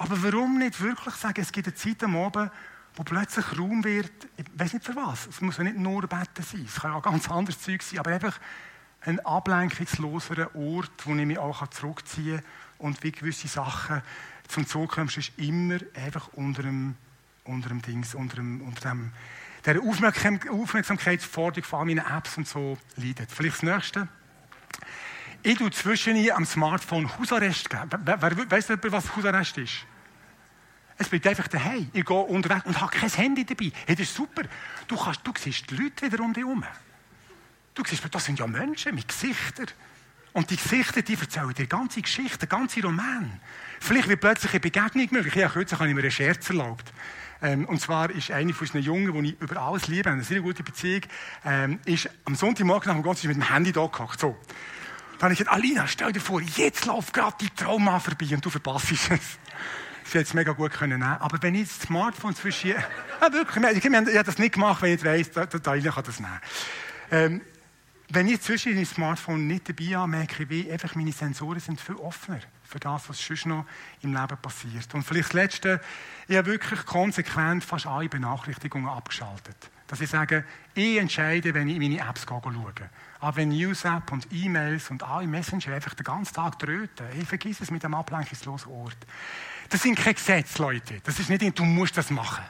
Aber 0.00 0.22
warum 0.22 0.56
nicht 0.56 0.80
wirklich 0.80 1.14
sagen, 1.16 1.42
es 1.42 1.52
gibt 1.52 1.66
eine 1.66 1.74
Zeit 1.74 2.02
am 2.02 2.16
Abend, 2.16 2.50
wo 2.94 3.02
plötzlich 3.02 3.44
Raum 3.58 3.84
wird, 3.84 4.10
ich 4.38 4.46
weiß 4.54 4.72
nicht 4.72 4.86
für 4.86 4.96
was, 4.96 5.26
es 5.26 5.42
muss 5.42 5.58
ja 5.58 5.64
nicht 5.64 5.76
nur 5.76 6.00
Betten 6.06 6.42
sein, 6.42 6.64
es 6.66 6.80
kann 6.80 6.92
auch 6.92 7.02
ganz 7.02 7.30
anderes 7.30 7.60
Zeug 7.60 7.82
sein, 7.82 7.98
aber 7.98 8.10
einfach 8.10 8.40
ein 9.02 9.20
ablenkungsloserer 9.20 10.56
Ort, 10.56 10.90
wo 11.04 11.14
ich 11.14 11.26
mich 11.26 11.38
auch 11.38 11.66
zurückziehen 11.66 12.38
kann 12.38 12.46
und 12.78 13.02
wie 13.02 13.12
gewisse 13.12 13.46
Sachen 13.46 14.00
zum 14.48 14.66
Zug 14.66 14.92
kommst, 14.92 15.18
ist 15.18 15.32
immer 15.36 15.76
einfach 15.94 16.28
unter 16.32 16.62
dem, 16.62 16.96
unter 17.44 17.68
dem 17.68 17.82
Dings, 17.82 18.14
unter 18.14 18.36
dem, 18.36 18.62
unter 18.62 18.88
dem 18.88 19.12
der 19.66 19.82
Aufmerksamkeitsforderung 19.82 21.64
von 21.64 21.80
all 21.80 21.84
meinen 21.84 22.06
Apps 22.06 22.38
und 22.38 22.48
so 22.48 22.78
leidet. 22.96 23.30
Vielleicht 23.30 23.56
das 23.56 23.62
Nächste. 23.64 24.08
Ich 25.42 25.56
tue 25.56 25.70
zwischen 25.70 26.30
am 26.32 26.44
Smartphone 26.44 27.18
Hausarrest 27.18 27.70
geben. 27.70 27.90
Weißt 27.90 28.70
du, 28.70 28.92
was 28.92 29.16
Hausarrest 29.16 29.58
ist? 29.58 29.86
Es 30.98 31.08
bleibt 31.08 31.26
einfach 31.28 31.48
daheim. 31.48 31.88
Ich 31.94 32.04
gehe 32.04 32.16
unterwegs 32.16 32.66
und 32.66 32.78
habe 32.78 32.90
kein 32.94 33.08
Handy 33.08 33.46
dabei. 33.46 33.72
Hey, 33.86 33.96
das 33.96 34.00
ist 34.00 34.14
super. 34.14 34.42
Du, 34.86 34.96
kannst, 34.96 35.20
du 35.24 35.32
siehst 35.38 35.70
die 35.70 35.76
Leute 35.76 36.12
wieder 36.12 36.22
um 36.22 36.34
dich 36.34 36.44
herum. 36.44 36.62
Du 37.74 37.82
siehst, 37.86 38.02
das 38.10 38.24
sind 38.24 38.38
ja 38.38 38.46
Menschen 38.46 38.94
mit 38.94 39.08
Gesichtern. 39.08 39.68
Und 40.34 40.50
die 40.50 40.56
Gesichter, 40.56 41.00
die 41.00 41.14
erzählen 41.14 41.54
dir 41.54 41.66
ganze 41.66 42.02
Geschichten, 42.02 42.46
ganze 42.46 42.82
Romane. 42.82 43.40
Vielleicht 43.80 44.08
wird 44.08 44.20
plötzlich 44.20 44.52
eine 44.52 44.60
Begegnung 44.60 45.08
möglich. 45.10 45.34
Ja, 45.34 45.48
kürzlich 45.48 45.80
habe 45.80 45.88
ich 45.88 45.94
mir 45.94 46.02
einen 46.02 46.10
Scherz 46.10 46.50
erlaubt. 46.50 46.92
Ähm, 47.42 47.64
und 47.64 47.80
zwar 47.80 48.10
ist 48.10 48.30
eine 48.30 48.52
von 48.52 48.66
unseren 48.66 48.82
Jungen, 48.82 49.22
die 49.22 49.30
ich 49.30 49.40
über 49.40 49.60
alles 49.60 49.88
liebe, 49.88 50.10
eine 50.10 50.22
sehr 50.22 50.40
gute 50.40 50.62
Beziehung, 50.62 51.02
ähm, 51.46 51.80
ist 51.86 52.10
am 52.26 52.34
Sonntagmorgen 52.34 52.88
nach 52.88 52.94
dem 52.94 53.02
Gottesdienst 53.02 53.38
mit 53.38 53.46
dem 53.46 53.52
Handy 53.52 53.72
da 53.72 53.86
gehackt. 53.86 54.20
So. 54.20 54.36
Dann 55.20 55.26
habe 55.26 55.34
ich 55.34 55.40
gesagt, 55.40 55.54
Alina, 55.54 55.86
stell 55.86 56.12
dir 56.12 56.20
vor, 56.20 56.40
jetzt 56.40 56.86
läuft 56.86 57.12
gerade 57.12 57.36
die 57.38 57.50
Trauma 57.50 58.00
vorbei 58.00 58.28
und 58.32 58.42
du 58.42 58.48
verpasst 58.48 58.90
es. 58.90 58.98
Sie 60.04 60.18
hätte 60.18 60.20
es 60.20 60.32
mega 60.32 60.52
gut 60.52 60.72
können 60.72 60.98
nehmen. 60.98 61.18
Aber 61.20 61.36
wenn 61.42 61.54
ich 61.54 61.68
das 61.68 61.82
Smartphone 61.82 62.34
zwischen... 62.34 62.70
Ja, 62.70 63.30
wirklich, 63.30 63.62
ich, 63.76 63.84
habe 63.84 64.24
das 64.24 64.38
nicht 64.38 64.54
gemacht, 64.54 64.80
wenn 64.80 64.94
ich 64.94 65.04
weiss, 65.04 65.30
der, 65.30 65.46
Alina 65.66 65.92
kann 65.92 66.04
das 66.04 66.20
nehmen. 66.20 66.40
Ähm, 67.10 67.40
wenn 68.08 68.28
ich 68.28 68.40
zwischen 68.40 68.74
dem 68.74 68.86
Smartphone 68.86 69.46
nicht 69.46 69.68
dabei 69.68 69.94
habe, 69.98 70.08
merke 70.08 70.42
ich, 70.42 70.48
wie 70.48 70.72
einfach 70.72 70.94
meine 70.94 71.12
Sensoren 71.12 71.60
sind 71.60 71.78
viel 71.78 71.96
offener 71.96 72.40
für 72.64 72.80
das, 72.80 73.06
was 73.10 73.22
sonst 73.22 73.44
noch 73.44 73.66
im 74.00 74.14
Leben 74.14 74.38
passiert. 74.40 74.94
Und 74.94 75.02
vielleicht 75.02 75.28
das 75.28 75.32
Letzte, 75.34 75.80
ich 76.28 76.36
habe 76.38 76.46
wirklich 76.46 76.86
konsequent 76.86 77.62
fast 77.62 77.86
alle 77.86 78.08
Benachrichtigungen 78.08 78.88
abgeschaltet. 78.88 79.70
Dass 79.86 80.00
ich 80.00 80.08
sage, 80.08 80.46
ich 80.72 80.96
entscheide, 80.96 81.52
wenn 81.52 81.68
ich 81.68 81.76
in 81.76 81.82
meine 81.82 82.08
Apps 82.08 82.24
schaue. 82.26 82.42
Aber 83.20 83.36
wenn 83.36 83.50
News-App 83.50 84.10
und 84.12 84.26
E-Mails 84.32 84.90
und 84.90 85.02
alle 85.02 85.26
Messenger 85.26 85.74
einfach 85.74 85.94
den 85.94 86.04
ganzen 86.04 86.34
Tag 86.34 86.58
tröten, 86.58 87.06
ich 87.18 87.28
vergiss 87.28 87.60
es 87.60 87.70
mit 87.70 87.82
dem 87.82 87.94
ablenkungslosen 87.94 88.72
Ort. 88.72 88.96
Das 89.68 89.82
sind 89.82 89.96
keine 89.96 90.14
Gesetze, 90.14 90.62
Leute. 90.62 91.00
Das 91.04 91.18
ist 91.18 91.28
nicht, 91.28 91.58
du 91.58 91.64
musst 91.64 91.96
das 91.96 92.10
machen. 92.10 92.44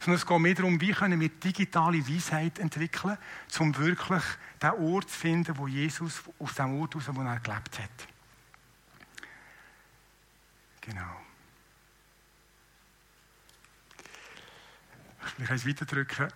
sondern 0.00 0.20
es 0.20 0.26
geht 0.26 0.38
mehr 0.38 0.54
darum, 0.54 0.80
wie 0.80 0.92
können 0.92 1.20
wir 1.20 1.28
digitale 1.28 1.98
Weisheit 2.08 2.58
entwickeln, 2.58 3.18
um 3.58 3.76
wirklich 3.76 4.22
den 4.62 4.70
Ort 4.70 5.10
zu 5.10 5.18
finden, 5.18 5.56
wo 5.58 5.66
Jesus 5.66 6.22
aus 6.38 6.54
dem 6.54 6.80
Ort 6.80 6.94
heraus, 6.94 7.08
wo 7.12 7.22
er 7.22 7.40
gelebt 7.40 7.78
hat. 7.78 8.08
Genau. 10.80 11.20
Ich 15.38 15.44
kann 15.44 15.56
es 15.56 15.66
weiterdrücken. 15.66 16.28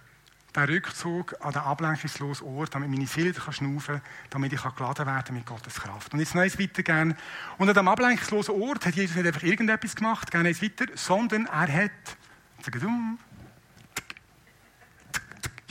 Der 0.55 0.69
Rückzug 0.69 1.37
an 1.41 1.53
den 1.53 1.63
ablenkungslosen 1.63 2.47
Ort, 2.47 2.75
damit 2.75 2.91
meine 2.91 3.07
Seele 3.07 3.33
schnaufen 3.35 3.95
kann, 3.97 4.03
damit 4.31 4.53
ich 4.53 4.61
geladen 4.61 5.07
werden 5.07 5.37
mit 5.37 5.47
Gottes 5.47 5.75
Kraft. 5.75 6.13
Und 6.13 6.19
jetzt 6.19 6.35
noch 6.35 6.43
eins 6.43 6.59
weiter 6.59 6.83
gern. 6.83 7.17
Und 7.59 7.69
an 7.69 7.75
diesem 7.75 7.89
ablenkungslosen 7.89 8.61
Ort 8.61 8.85
hat 8.85 8.97
Jesus 8.97 9.15
nicht 9.15 9.27
einfach 9.27 9.45
irgendetwas 9.45 9.95
gemacht, 9.95 10.31
gerne 10.31 10.49
eins 10.49 10.61
weiter, 10.61 10.87
sondern 10.95 11.47
er 11.47 11.73
hat, 11.73 12.17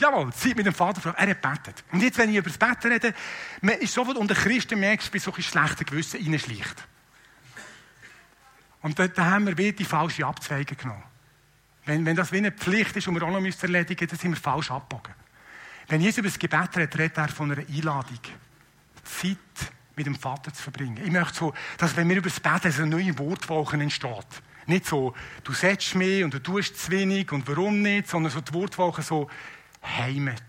Jawohl, 0.00 0.32
Zeit 0.32 0.56
mit 0.56 0.64
dem 0.64 0.72
Vater 0.72 1.00
verbracht. 1.00 1.22
Er 1.22 1.30
hat 1.30 1.42
betet. 1.42 1.84
Und 1.92 2.02
jetzt, 2.02 2.16
wenn 2.16 2.30
ich 2.30 2.36
über 2.36 2.48
das 2.48 2.56
Betten 2.56 2.90
rede, 2.90 3.14
man 3.60 3.74
ist 3.76 3.92
sofort 3.92 4.16
unter 4.16 4.34
Christen 4.34 4.80
merkst, 4.80 5.12
wie 5.12 5.18
so 5.18 5.32
ein 5.32 5.42
schlechter 5.42 5.84
Gewissen 5.84 6.24
reinschleicht. 6.24 6.86
Und 8.80 8.98
da, 8.98 9.08
haben 9.26 9.46
wir 9.46 9.58
wieder 9.58 9.76
die 9.76 9.84
falsche 9.84 10.24
Abzweigung 10.24 10.78
genommen. 10.78 11.02
Wenn, 11.90 12.06
wenn 12.06 12.14
das 12.14 12.30
wie 12.30 12.36
eine 12.36 12.52
Pflicht 12.52 12.94
ist 12.94 13.08
und 13.08 13.16
wir 13.16 13.22
auch 13.24 13.32
noch 13.32 13.42
erledigen 13.42 14.04
müssen, 14.04 14.06
dann 14.06 14.18
sind 14.18 14.30
wir 14.30 14.36
falsch 14.36 14.70
abgebogen. 14.70 15.12
Wenn 15.88 16.00
Jesus 16.00 16.18
über 16.18 16.28
das 16.28 16.38
Gebet 16.38 16.76
redet, 16.76 16.96
redet 16.96 17.18
er 17.18 17.28
von 17.28 17.50
einer 17.50 17.68
Einladung. 17.68 18.20
Zeit 19.02 19.36
mit 19.96 20.06
dem 20.06 20.14
Vater 20.14 20.54
zu 20.54 20.62
verbringen. 20.62 21.00
Ich 21.04 21.10
möchte 21.10 21.34
so, 21.34 21.52
dass 21.78 21.96
wenn 21.96 22.08
wir 22.08 22.18
über 22.18 22.28
das 22.28 22.38
Beten 22.38 22.70
so 22.70 22.82
eine 22.82 22.94
neue 22.94 23.18
Wortwoche 23.18 23.76
entsteht. 23.76 24.26
Nicht 24.66 24.86
so, 24.86 25.16
du 25.42 25.52
setzt 25.52 25.96
mich 25.96 26.22
und 26.22 26.32
du 26.32 26.40
tust 26.40 26.80
zu 26.80 26.92
wenig 26.92 27.32
und 27.32 27.48
warum 27.48 27.82
nicht, 27.82 28.08
sondern 28.08 28.30
so 28.30 28.40
die 28.40 28.54
Wortwoche 28.54 29.02
so, 29.02 29.28
Heimat. 29.82 30.44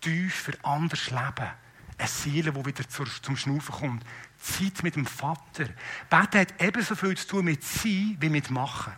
Tiefer, 0.00 0.54
anders 0.64 1.08
leben. 1.10 1.50
Eine 1.98 2.08
Seele, 2.08 2.50
die 2.50 2.66
wieder 2.66 2.88
zum 2.88 3.36
Schnaufen 3.36 3.74
kommt. 3.76 4.04
Zeit 4.38 4.82
mit 4.82 4.96
dem 4.96 5.06
Vater. 5.06 5.66
Beten 6.10 6.40
hat 6.40 6.60
ebenso 6.60 6.96
viel 6.96 7.16
zu 7.16 7.28
tun 7.28 7.44
mit 7.44 7.62
Sein 7.62 8.16
wie 8.18 8.28
mit 8.28 8.50
Machen. 8.50 8.92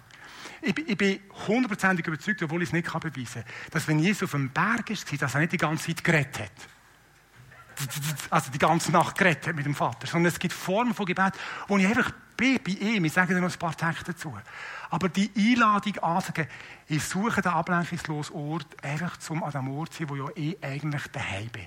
Ich, 0.64 0.88
ich 0.88 0.96
bin 0.96 1.20
hundertprozentig 1.46 2.06
überzeugt, 2.06 2.42
obwohl 2.42 2.62
ich 2.62 2.70
es 2.70 2.72
nicht 2.72 2.90
beweisen 2.90 3.42
kann, 3.42 3.44
dass 3.70 3.86
wenn 3.86 3.98
Jesus 3.98 4.24
auf 4.24 4.30
dem 4.30 4.50
Berg 4.50 4.88
war, 4.88 5.18
dass 5.18 5.34
er 5.34 5.40
nicht 5.40 5.52
die 5.52 5.58
ganze 5.58 5.86
Zeit 5.86 6.02
geredet 6.02 6.40
hat. 6.40 6.50
Also 8.30 8.50
die 8.50 8.58
ganze 8.58 8.92
Nacht 8.92 9.18
geredet 9.18 9.46
hat 9.48 9.56
mit 9.56 9.66
dem 9.66 9.74
Vater. 9.74 10.06
Sondern 10.06 10.32
es 10.32 10.38
gibt 10.38 10.54
Formen 10.54 10.94
von 10.94 11.06
Gebet, 11.06 11.34
wo 11.68 11.76
ich 11.76 11.86
einfach 11.86 12.12
bin 12.36 12.58
bei 12.64 12.72
ihm. 12.72 13.04
Ich 13.04 13.12
sage 13.12 13.34
dir 13.34 13.40
noch 13.40 13.52
ein 13.52 13.58
paar 13.58 13.76
Texte 13.76 14.12
dazu. 14.12 14.32
Aber 14.90 15.08
die 15.08 15.30
Einladung 15.36 15.98
anzusagen, 15.98 16.46
ich 16.86 17.02
suche 17.02 17.42
den 17.42 17.52
ablenkungslosen 17.52 18.34
Ort, 18.36 18.66
einfach 18.82 19.16
zum 19.18 19.42
an 19.42 19.50
dem 19.50 19.68
Ort 19.76 19.92
zu 19.92 20.06
sein, 20.06 20.08
wo 20.08 20.30
ich 20.34 20.62
eigentlich 20.62 21.06
daheim 21.08 21.48
bin. 21.48 21.66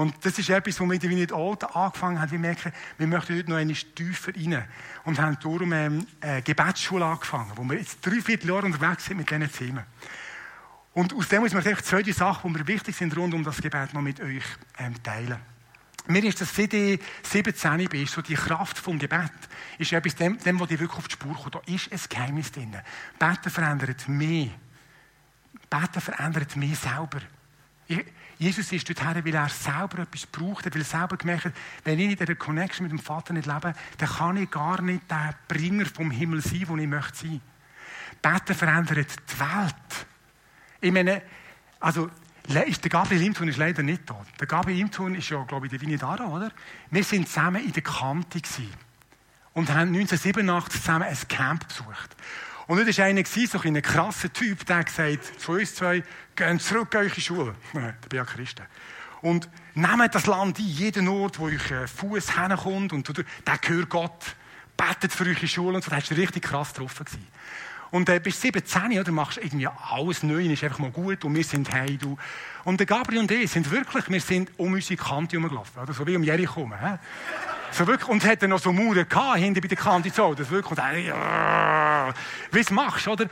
Und 0.00 0.14
das 0.24 0.38
ist 0.38 0.48
etwas, 0.48 0.80
wo 0.80 0.86
wir 0.88 1.02
in 1.02 1.10
nicht 1.10 1.30
Alten 1.30 1.66
angefangen 1.66 2.18
haben. 2.18 2.30
Wir 2.30 2.38
merken, 2.38 2.72
wir 2.96 3.06
möchten 3.06 3.36
dort 3.36 3.48
noch 3.48 3.56
eine 3.56 3.74
tiefer 3.74 4.34
rein. 4.34 4.64
Und 5.04 5.20
haben 5.20 5.38
darum 5.42 5.74
ähm, 5.74 6.06
eine 6.22 6.40
Gebetsschule 6.40 7.04
angefangen, 7.04 7.52
wo 7.54 7.62
wir 7.64 7.76
jetzt 7.76 7.98
drei 8.00 8.18
Vierteljahre 8.22 8.64
unterwegs 8.64 9.04
sind 9.04 9.18
mit 9.18 9.28
diesen 9.28 9.52
Themen. 9.52 9.84
Und 10.94 11.12
aus 11.12 11.28
dem 11.28 11.42
muss 11.42 11.52
man 11.52 11.62
vielleicht 11.62 11.84
zwei 11.84 12.02
Sachen, 12.12 12.50
die 12.50 12.58
mir 12.58 12.66
wichtig 12.66 12.96
sind, 12.96 13.14
rund 13.14 13.34
um 13.34 13.44
das 13.44 13.60
Gebet 13.60 13.92
noch 13.92 14.00
mit 14.00 14.20
euch 14.22 14.42
ähm, 14.78 14.94
teilen. 15.02 15.36
Mir 16.06 16.24
ist 16.24 16.40
das 16.40 16.54
CD 16.54 16.98
17 17.22 17.86
bin, 17.90 18.06
so 18.06 18.22
die 18.22 18.34
Kraft 18.34 18.78
vom 18.78 18.98
Gebet, 18.98 19.30
ist 19.76 19.92
etwas, 19.92 20.14
dem, 20.14 20.38
dem 20.38 20.58
was 20.58 20.68
dir 20.68 20.80
wirklich 20.80 20.98
auf 20.98 21.08
die 21.08 21.12
Spur 21.12 21.34
kommt. 21.34 21.56
Da 21.56 21.60
ist 21.66 21.92
ein 21.92 22.00
Geheimnis 22.08 22.50
drin. 22.50 22.74
Beten 23.18 23.50
verändert 23.50 24.08
mich. 24.08 24.50
Beten 25.68 26.00
verändert 26.00 26.56
mich 26.56 26.78
selber. 26.78 27.20
Ich, 27.86 28.02
Jesus 28.40 28.72
ist 28.72 28.88
dorthin, 28.88 29.22
weil 29.22 29.34
er 29.34 29.50
selber 29.50 29.98
etwas 29.98 30.24
braucht, 30.24 30.64
weil 30.64 30.80
er 30.80 30.84
selber 30.84 31.18
gemerkt 31.18 31.44
hat, 31.44 31.52
wenn 31.84 31.98
ich 31.98 32.12
in 32.12 32.16
dieser 32.16 32.34
Connection 32.34 32.84
mit 32.84 32.90
dem 32.90 32.98
Vater 32.98 33.34
nicht 33.34 33.44
lebe, 33.44 33.74
dann 33.98 34.08
kann 34.08 34.36
ich 34.38 34.50
gar 34.50 34.80
nicht 34.80 35.02
der 35.10 35.34
Bringer 35.46 35.84
vom 35.84 36.10
Himmel 36.10 36.40
sein, 36.40 36.64
wo 36.66 36.76
ich 36.78 36.86
möchte 36.86 37.18
sein. 37.18 37.42
Beten 38.22 38.54
verändert 38.54 39.14
die 39.30 39.40
Welt. 39.40 40.06
Ich 40.80 40.90
meine, 40.90 41.20
also, 41.80 42.08
der 42.48 42.64
Gabriel 42.88 43.22
Imthun 43.26 43.48
ist 43.48 43.58
leider 43.58 43.82
nicht 43.82 44.08
da. 44.08 44.24
Der 44.40 44.46
Gabriel 44.46 44.80
Imthun 44.80 45.16
ist 45.16 45.28
ja, 45.28 45.42
glaube 45.44 45.66
ich, 45.66 45.70
der 45.70 45.82
Vini 45.82 45.98
Dara, 45.98 46.24
oder? 46.24 46.50
Wir 46.90 47.04
sind 47.04 47.28
zusammen 47.28 47.62
in 47.62 47.72
der 47.72 47.82
Kante 47.82 48.40
und 49.52 49.68
haben 49.68 49.94
1987 49.94 50.80
zusammen 50.80 51.02
ein 51.02 51.28
Camp 51.28 51.68
besucht. 51.68 52.16
Und 52.70 52.86
das 52.86 52.98
war 52.98 53.06
einer, 53.06 53.24
so 53.24 53.60
ein 53.62 53.82
krasser 53.82 54.32
Typ, 54.32 54.64
der 54.64 54.84
gesagt 54.84 55.40
zu 55.40 55.50
uns 55.50 55.74
zwei, 55.74 56.04
geht 56.36 56.62
zurück 56.62 56.94
in 56.94 57.00
eure 57.00 57.20
Schule. 57.20 57.54
Der 57.74 58.08
bin 58.08 58.16
ja 58.18 58.24
Christen. 58.24 58.62
Und 59.22 59.48
nehmt 59.74 60.14
das 60.14 60.26
Land 60.26 60.56
ein, 60.60 60.64
jeden 60.64 61.08
Ort, 61.08 61.40
wo 61.40 61.46
euer 61.46 61.88
Fuß 61.88 62.38
herkommt, 62.38 62.92
und 62.92 63.08
der 63.08 63.58
gehört 63.58 63.88
Gott, 63.88 64.36
betet 64.76 65.12
für 65.12 65.24
eure 65.24 65.48
Schule 65.48 65.74
und 65.74 65.82
so. 65.82 65.90
Da 65.90 65.96
war 65.96 66.16
richtig 66.16 66.44
krass 66.44 66.72
getroffen. 66.72 67.06
Gewesen. 67.06 67.26
Und 67.90 68.08
äh, 68.08 68.20
bist 68.20 68.40
17, 68.40 69.00
oder? 69.00 69.10
Machst 69.10 69.38
irgendwie 69.38 69.66
alles 69.66 70.22
neu, 70.22 70.44
ist 70.44 70.62
einfach 70.62 70.78
mal 70.78 70.92
gut 70.92 71.24
und 71.24 71.34
wir 71.34 71.42
sind 71.42 71.72
hey, 71.72 71.96
du. 71.96 72.16
Und 72.62 72.78
der 72.78 72.86
Gabriel 72.86 73.18
und 73.18 73.30
ich 73.32 73.50
sind 73.50 73.68
wirklich, 73.68 74.08
wir 74.08 74.20
sind 74.20 74.48
um 74.58 74.74
unsere 74.74 74.96
Kante 74.96 75.36
herumgelaufen, 75.36 75.82
oder? 75.82 75.92
So 75.92 76.06
wie 76.06 76.14
um 76.14 76.22
Jericho 76.22 76.68
he? 76.68 76.98
So 77.72 77.86
wirklich, 77.86 78.08
und 78.08 78.24
hat 78.24 78.42
dann 78.42 78.50
noch 78.50 78.60
so 78.60 78.72
Mauern 78.72 79.08
gehabt, 79.08 79.38
hinten 79.38 79.60
bei 79.60 79.68
der 79.68 79.76
Kante 79.76 80.10
so, 80.10 80.34
das 80.34 80.50
wirklich, 80.50 80.70
und 80.70 80.78
äh, 80.78 81.08
ja, 81.08 81.79
wie 82.52 82.60
es 82.60 82.70
machst, 82.70 83.08
oder? 83.08 83.28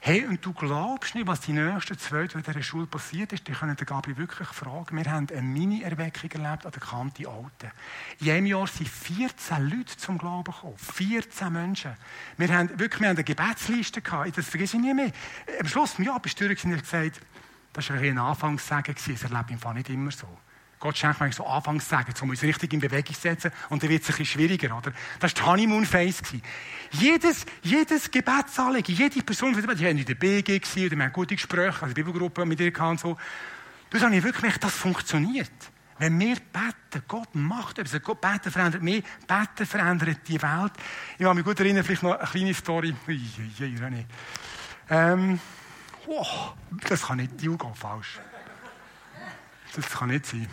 Hey, 0.00 0.24
und 0.24 0.44
du 0.44 0.52
glaubst 0.52 1.16
nicht, 1.16 1.26
was 1.26 1.40
die 1.40 1.52
nächsten 1.52 1.98
zwei 1.98 2.18
Jahre 2.18 2.34
in 2.34 2.42
dieser 2.42 2.62
Schule 2.62 2.86
passiert 2.86 3.32
ist? 3.32 3.48
Die 3.48 3.52
können 3.52 3.74
den 3.74 3.86
Gabi 3.86 4.16
wirklich 4.16 4.46
fragen. 4.46 4.96
Wir 4.96 5.10
haben 5.10 5.26
eine 5.30 5.42
Mini-Erweckung 5.42 6.30
erlebt 6.30 6.64
an 6.64 6.70
der 6.70 6.80
Kante 6.80 7.28
Alten. 7.28 7.72
In 8.20 8.30
einem 8.30 8.46
Jahr 8.46 8.68
sind 8.68 8.88
14 8.88 9.68
Leute 9.68 9.96
zum 9.96 10.16
Glauben 10.18 10.44
gekommen. 10.44 10.78
14 10.78 11.52
Menschen. 11.52 11.96
Wir 12.36 12.56
haben 12.56 12.68
wirklich 12.78 13.00
wir 13.00 13.08
haben 13.08 13.16
eine 13.16 13.24
Gebetsliste 13.24 14.00
gehabt. 14.00 14.38
Das 14.38 14.48
vergesse 14.48 14.76
ich 14.76 14.82
nie 14.84 14.94
mehr. 14.94 15.10
Am 15.58 15.66
Schluss, 15.66 15.98
ja, 15.98 16.16
bist 16.18 16.40
du 16.40 16.48
gesagt, 16.48 17.20
das 17.72 17.90
war 17.90 17.96
ein 17.96 18.18
Anfangssagen, 18.18 18.94
das 18.94 19.22
erlebe 19.22 19.54
ich 19.54 19.74
nicht 19.74 19.90
immer 19.90 20.12
so. 20.12 20.28
Gott 20.86 20.98
schenkt 20.98 21.20
mir 21.20 21.32
so 21.32 21.44
Anfangssagen, 21.44 22.14
um 22.22 22.30
uns 22.30 22.44
richtig 22.44 22.72
in 22.72 22.78
Bewegung 22.78 23.12
zu 23.12 23.20
setzen. 23.20 23.50
Und 23.70 23.82
dann 23.82 23.90
wird 23.90 24.02
es 24.02 24.08
ein 24.08 24.18
bisschen 24.18 24.26
schwieriger, 24.26 24.76
oder? 24.76 24.92
Das 25.18 25.34
war 25.34 25.42
die 25.42 25.50
Honeymoon-Phase. 25.50 26.22
Jedes, 26.92 27.44
jedes 27.60 28.08
Gebetsanliegen, 28.08 28.94
jede 28.94 29.20
Person, 29.20 29.52
die 29.52 29.66
waren 29.66 29.98
in 29.98 30.04
der 30.04 30.14
BG 30.14 30.60
oder 30.86 30.96
wir 30.96 31.04
haben 31.06 31.12
gute 31.12 31.34
Gespräche, 31.34 31.82
also 31.82 31.92
Bibelgruppe 31.92 32.46
mit 32.46 32.60
ihr 32.60 32.80
und 32.82 33.00
so. 33.00 33.16
Das 33.90 34.00
habe 34.00 34.14
ich 34.14 34.22
wirklich 34.22 34.42
gemerkt, 34.42 34.62
das 34.62 34.74
funktioniert. 34.74 35.50
Wenn 35.98 36.20
wir 36.20 36.36
beten, 36.36 37.04
Gott 37.08 37.34
macht 37.34 37.80
etwas. 37.80 38.00
Gott 38.00 38.20
beten 38.20 38.52
verändert 38.52 38.82
mich, 38.82 39.02
beten 39.26 39.66
verändert 39.66 40.20
die 40.28 40.40
Welt. 40.40 40.72
Ich 41.18 41.24
kann 41.24 41.34
mich 41.34 41.44
gut 41.44 41.58
erinnern, 41.58 41.82
vielleicht 41.82 42.04
noch 42.04 42.16
eine 42.16 42.28
kleine 42.28 42.54
Story. 42.54 42.94
Ui, 43.08 43.20
ui, 43.60 44.06
ähm, 44.88 45.40
oh, 46.06 46.26
das 46.88 47.02
kann 47.02 47.16
nicht, 47.16 47.40
die 47.40 47.46
Jugend 47.46 47.76
falsch. 47.76 48.20
Das 49.74 49.90
kann 49.90 50.10
nicht 50.10 50.26
sein. 50.26 50.46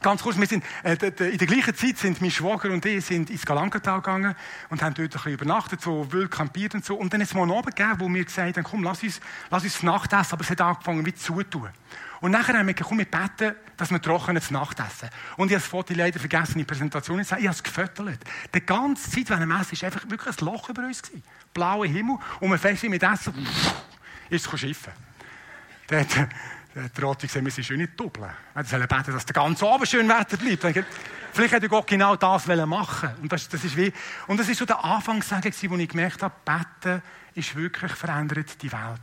Ganz 0.00 0.22
kurz, 0.22 0.38
wir 0.38 0.46
sind, 0.46 0.64
äh, 0.84 0.92
in 0.92 1.38
der 1.38 1.46
gleichen 1.46 1.74
Zeit 1.74 1.98
sind 1.98 2.20
mein 2.20 2.30
Schwager 2.30 2.70
und 2.70 2.84
ich 2.86 3.04
sind 3.04 3.30
ins 3.30 3.44
Galankertal 3.44 4.00
gegangen 4.00 4.34
und 4.70 4.80
haben 4.80 4.94
dort 4.94 5.06
ein 5.06 5.10
bisschen 5.10 5.32
übernachtet, 5.32 5.80
so 5.80 6.12
wild 6.12 6.30
campiert 6.30 6.74
und 6.74 6.84
so. 6.84 6.94
Und 6.94 7.12
dann 7.12 7.20
ist 7.20 7.28
es 7.28 7.34
mal 7.34 7.42
einen 7.42 7.52
Abend 7.52 7.74
gegeben, 7.74 7.98
wo 7.98 8.08
wir 8.08 8.24
gesagt 8.24 8.56
haben, 8.56 8.64
komm, 8.64 8.84
lass 8.84 9.02
uns, 9.02 9.20
lass 9.50 9.64
uns 9.64 9.82
Nacht 9.82 10.12
essen, 10.12 10.32
aber 10.32 10.42
es 10.42 10.50
hat 10.50 10.60
angefangen 10.60 11.04
wie 11.04 11.14
zu 11.14 11.42
tun. 11.42 11.68
Und 12.20 12.30
nachher 12.30 12.56
haben 12.56 12.66
wir 12.66 12.74
gesagt, 12.74 12.88
komm, 12.88 12.98
wir 12.98 13.06
beten, 13.06 13.56
dass 13.76 13.90
wir 13.90 14.00
trockenes 14.00 14.50
Nacht 14.50 14.78
essen. 14.78 15.08
Und 15.36 15.48
ich 15.48 15.54
habe 15.54 15.62
das 15.62 15.66
Foto 15.66 15.94
leider 15.94 16.20
vergessen 16.20 16.54
in 16.54 16.58
der 16.60 16.66
Präsentation 16.66 17.20
ich 17.20 17.30
habe 17.32 17.46
es 17.46 17.62
gefüttert. 17.62 18.18
Die 18.54 18.60
ganze 18.60 19.10
Zeit 19.10 19.30
während 19.30 19.44
dem 19.44 19.50
Essen 19.52 19.80
war 19.80 19.86
einfach 19.86 20.10
wirklich 20.10 20.38
ein 20.38 20.44
Loch 20.44 20.68
über 20.68 20.82
uns. 20.82 21.02
Gewesen. 21.02 21.22
Blauer 21.54 21.86
Himmel. 21.86 22.18
Und 22.40 22.50
wir 22.50 22.58
fest 22.58 22.84
mit 22.84 23.02
Essen, 23.02 23.34
ist 24.30 24.52
es 24.52 24.60
schiffen. 24.60 24.92
Der 26.96 27.04
Roti 27.04 27.26
gesagt, 27.26 27.50
sind 27.52 27.64
schön 27.64 27.78
nicht 27.78 27.98
doppeln. 27.98 28.30
Wir 28.54 28.64
sollen 28.64 28.88
beten, 28.88 29.12
dass 29.12 29.26
der 29.26 29.34
ganze 29.34 29.66
Abend 29.66 29.88
schön 29.88 30.08
Wetter 30.08 30.36
bleibt. 30.36 30.86
Vielleicht 31.32 31.52
hätte 31.52 31.68
Gott 31.68 31.86
genau 31.86 32.16
das 32.16 32.46
machen 32.46 33.10
und 33.20 33.32
das, 33.32 33.48
das 33.48 33.62
ist 33.64 33.76
wie 33.76 33.92
Und 34.26 34.40
das 34.40 34.48
ist 34.48 34.58
so 34.58 34.64
der 34.64 34.82
Anfangssagen, 34.84 35.52
wo 35.68 35.76
ich 35.76 35.88
gemerkt 35.88 36.22
habe, 36.22 36.34
beten 36.44 37.02
ist 37.34 37.54
wirklich 37.54 37.92
verändert 37.92 38.62
die 38.62 38.72
Welt. 38.72 39.00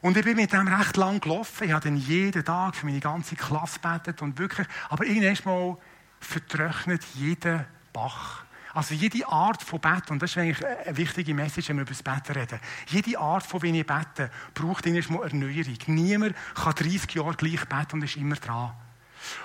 Und 0.00 0.16
ich 0.16 0.24
bin 0.24 0.36
mit 0.36 0.52
dem 0.52 0.68
recht 0.68 0.96
lang 0.96 1.20
gelaufen. 1.20 1.64
Ich 1.64 1.72
habe 1.72 1.84
dann 1.84 1.96
jeden 1.96 2.44
Tag 2.44 2.76
für 2.76 2.86
meine 2.86 3.00
ganze 3.00 3.34
Klasse 3.34 3.80
gebetet 3.80 4.22
und 4.22 4.38
wirklich, 4.38 4.66
aber 4.88 5.04
irgendwann 5.04 5.52
mal 5.52 5.76
vertrocknet 6.20 7.04
jeder 7.14 7.66
Bach. 7.92 8.44
Also 8.78 8.94
jede 8.94 9.26
Art 9.26 9.60
von 9.60 9.80
Beten, 9.80 10.12
und 10.12 10.22
das 10.22 10.30
ist 10.30 10.38
eigentlich 10.38 10.64
eine 10.64 10.96
wichtige 10.96 11.34
Message, 11.34 11.68
wenn 11.68 11.78
wir 11.78 11.82
über 11.82 11.90
das 11.90 12.00
Beten 12.00 12.38
reden. 12.38 12.60
Jede 12.86 13.18
Art 13.18 13.44
von 13.44 13.60
wie 13.60 13.76
ich 13.76 13.84
bete, 13.84 14.30
braucht 14.54 14.86
erstmal 14.86 15.24
Erneuerung. 15.24 15.76
Niemand 15.88 16.36
kann 16.54 16.74
30 16.76 17.12
Jahre 17.12 17.34
gleich 17.34 17.64
beten 17.66 17.94
und 17.94 18.04
ist 18.04 18.16
immer 18.16 18.36
dran. 18.36 18.70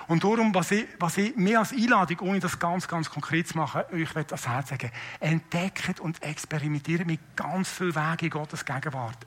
Und 0.06 0.22
darum, 0.22 0.54
was 0.54 0.70
ich, 0.70 0.86
was 1.00 1.16
ich 1.16 1.34
mehr 1.34 1.58
als 1.58 1.72
Einladung, 1.72 2.20
ohne 2.20 2.38
das 2.38 2.60
ganz, 2.60 2.86
ganz 2.86 3.10
konkret 3.10 3.48
zu 3.48 3.56
machen, 3.56 3.82
euch 3.92 4.14
ans 4.14 4.46
Herz 4.46 4.68
sagen, 4.68 4.92
entdeckt 5.18 5.98
und 5.98 6.22
experimentiert 6.22 7.04
mit 7.04 7.18
ganz 7.34 7.70
vielen 7.70 7.94
Wegen 7.94 8.24
in 8.26 8.30
Gottes 8.30 8.64
Gegenwart. 8.64 9.18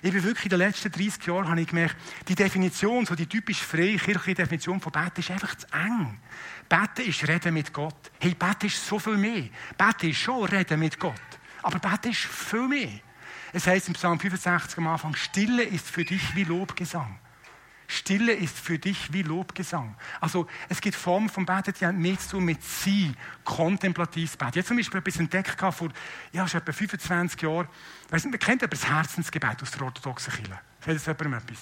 Ich 0.00 0.12
bin 0.12 0.22
wirklich 0.22 0.44
in 0.44 0.50
den 0.50 0.58
letzten 0.60 0.92
30 0.92 1.26
Jahren, 1.26 1.48
habe 1.48 1.60
ich 1.60 1.66
gemerkt, 1.66 1.96
die 2.28 2.36
Definition, 2.36 3.04
so 3.04 3.16
die 3.16 3.26
typisch 3.26 3.60
freie 3.62 3.96
kirchliche 3.96 4.36
Definition 4.36 4.80
von 4.80 4.92
Beten 4.92 5.20
ist 5.20 5.30
einfach 5.32 5.56
zu 5.56 5.66
eng. 5.72 6.20
Beten 6.68 7.08
ist 7.08 7.26
Reden 7.26 7.54
mit 7.54 7.72
Gott. 7.72 8.10
Hey, 8.18 8.34
Beten 8.34 8.66
ist 8.66 8.86
so 8.86 8.98
viel 8.98 9.16
mehr. 9.16 9.48
Beten 9.76 10.10
ist 10.10 10.18
schon 10.18 10.44
Reden 10.44 10.80
mit 10.80 10.98
Gott. 10.98 11.14
Aber 11.62 11.78
Beten 11.78 12.10
ist 12.10 12.20
viel 12.20 12.68
mehr. 12.68 13.00
Es 13.52 13.66
heißt 13.66 13.88
im 13.88 13.94
Psalm 13.94 14.18
65 14.18 14.78
am 14.78 14.88
Anfang, 14.88 15.14
Stille 15.14 15.62
ist 15.62 15.88
für 15.88 16.04
dich 16.04 16.34
wie 16.34 16.44
Lobgesang. 16.44 17.18
Stille 17.88 18.32
ist 18.32 18.58
für 18.58 18.78
dich 18.78 19.12
wie 19.12 19.22
Lobgesang. 19.22 19.96
Also 20.20 20.46
es 20.68 20.80
gibt 20.80 20.96
Formen 20.96 21.28
von 21.28 21.46
Beten, 21.46 21.72
die 21.78 21.86
haben 21.86 21.98
nichts 21.98 22.28
zu 22.28 22.36
tun 22.36 22.44
mit 22.44 22.62
sie, 22.62 23.14
kontemplatives 23.44 24.36
Beten. 24.36 24.52
Jetzt 24.56 24.68
zum 24.68 24.76
Beispiel 24.76 24.98
etwas 24.98 25.16
entdeckt 25.18 25.60
vor 25.60 25.88
ja, 26.32 26.48
schon 26.48 26.60
etwa 26.60 26.72
25 26.72 27.40
Jahren. 27.42 27.68
Du, 28.10 28.28
man 28.28 28.38
kennt 28.38 28.62
aber 28.62 28.70
das 28.70 28.88
Herzensgebet 28.88 29.62
aus 29.62 29.70
der 29.70 29.82
orthodoxen 29.82 30.32
Kirche. 30.32 30.60
Sagt 30.80 30.96
das 30.96 31.06
jemandem 31.06 31.34
etwas? 31.34 31.58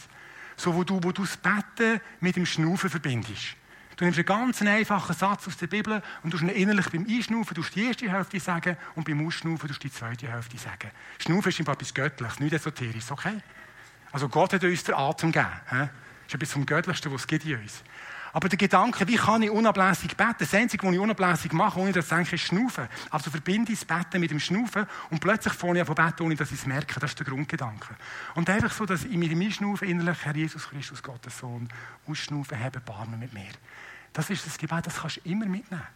So, 0.56 0.74
wo 0.74 0.84
du, 0.84 1.02
wo 1.02 1.12
du 1.12 1.22
das 1.22 1.36
Beten 1.36 2.00
mit 2.20 2.36
dem 2.36 2.46
Schnaufen 2.46 2.88
verbindest. 2.88 3.56
Du 3.96 4.04
nimmst 4.04 4.18
einen 4.18 4.26
ganz 4.26 4.60
einfachen 4.62 5.14
Satz 5.14 5.46
aus 5.46 5.56
der 5.56 5.68
Bibel 5.68 6.02
und 6.22 6.32
du 6.32 6.38
innerlich 6.38 6.88
beim 6.90 7.06
Einschnaufen 7.08 7.56
die 7.74 7.86
erste 7.86 8.10
Hälfte 8.10 8.40
sagen 8.40 8.76
und 8.94 9.06
beim 9.06 9.26
Ausschnaufen 9.26 9.70
die 9.82 9.92
zweite 9.92 10.30
Hälfte 10.30 10.58
sagen. 10.58 10.90
Schnaufen 11.18 11.48
ist 11.50 11.60
etwas 11.60 11.94
Göttliches, 11.94 12.40
nicht 12.40 12.52
esoterisch, 12.52 13.10
okay? 13.10 13.40
Also 14.10 14.28
Gott 14.28 14.52
hat 14.52 14.64
uns 14.64 14.84
den 14.84 14.94
Atem 14.94 15.32
gegeben. 15.32 15.50
Das 15.70 15.88
ist 16.28 16.34
etwas 16.34 16.52
vom 16.52 16.66
Göttlichsten, 16.66 17.12
was 17.12 17.22
es 17.22 17.26
gibt 17.26 17.44
in 17.44 17.60
uns. 17.60 17.82
Aber 18.34 18.48
der 18.48 18.58
Gedanke, 18.58 19.06
wie 19.06 19.14
kann 19.14 19.42
ich 19.42 19.50
unablässig 19.50 20.16
beten? 20.16 20.34
Das 20.40 20.52
Einzige, 20.52 20.84
was 20.84 20.92
ich 20.92 20.98
unablässig 20.98 21.52
mache, 21.52 21.78
ohne 21.78 21.92
dass 21.92 22.06
ich 22.06 22.10
denke, 22.10 22.34
ist 22.34 22.42
Schnaufen. 22.42 22.88
Also 23.10 23.30
verbinde 23.30 23.72
ich 23.72 23.78
das 23.78 23.86
Beten 23.86 24.20
mit 24.20 24.32
dem 24.32 24.40
Schnaufen 24.40 24.86
und 25.10 25.20
plötzlich 25.20 25.54
fange 25.54 25.80
ich 25.80 25.88
an 25.88 25.94
beten, 25.94 26.24
ohne 26.24 26.34
dass 26.34 26.50
ich 26.50 26.58
es 26.58 26.66
merke. 26.66 26.98
Das 26.98 27.12
ist 27.12 27.18
der 27.20 27.26
Grundgedanke. 27.26 27.94
Und 28.34 28.50
einfach 28.50 28.72
so, 28.72 28.86
dass 28.86 29.04
ich 29.04 29.16
mit 29.16 29.30
dem 29.30 29.40
Einschnaufen 29.40 29.88
innerlich, 29.88 30.18
Herr 30.24 30.34
Jesus 30.34 30.68
Christus, 30.68 31.00
Gottes 31.00 31.38
Sohn, 31.38 31.68
ausschnaufen, 32.08 32.58
habe 32.58 32.80
Barmen 32.80 33.20
mit 33.20 33.32
mir. 33.32 33.52
Das 34.12 34.28
ist 34.30 34.44
das 34.44 34.58
Gebet, 34.58 34.84
das 34.84 34.96
kannst 34.96 35.18
du 35.18 35.30
immer 35.30 35.46
mitnehmen. 35.46 35.86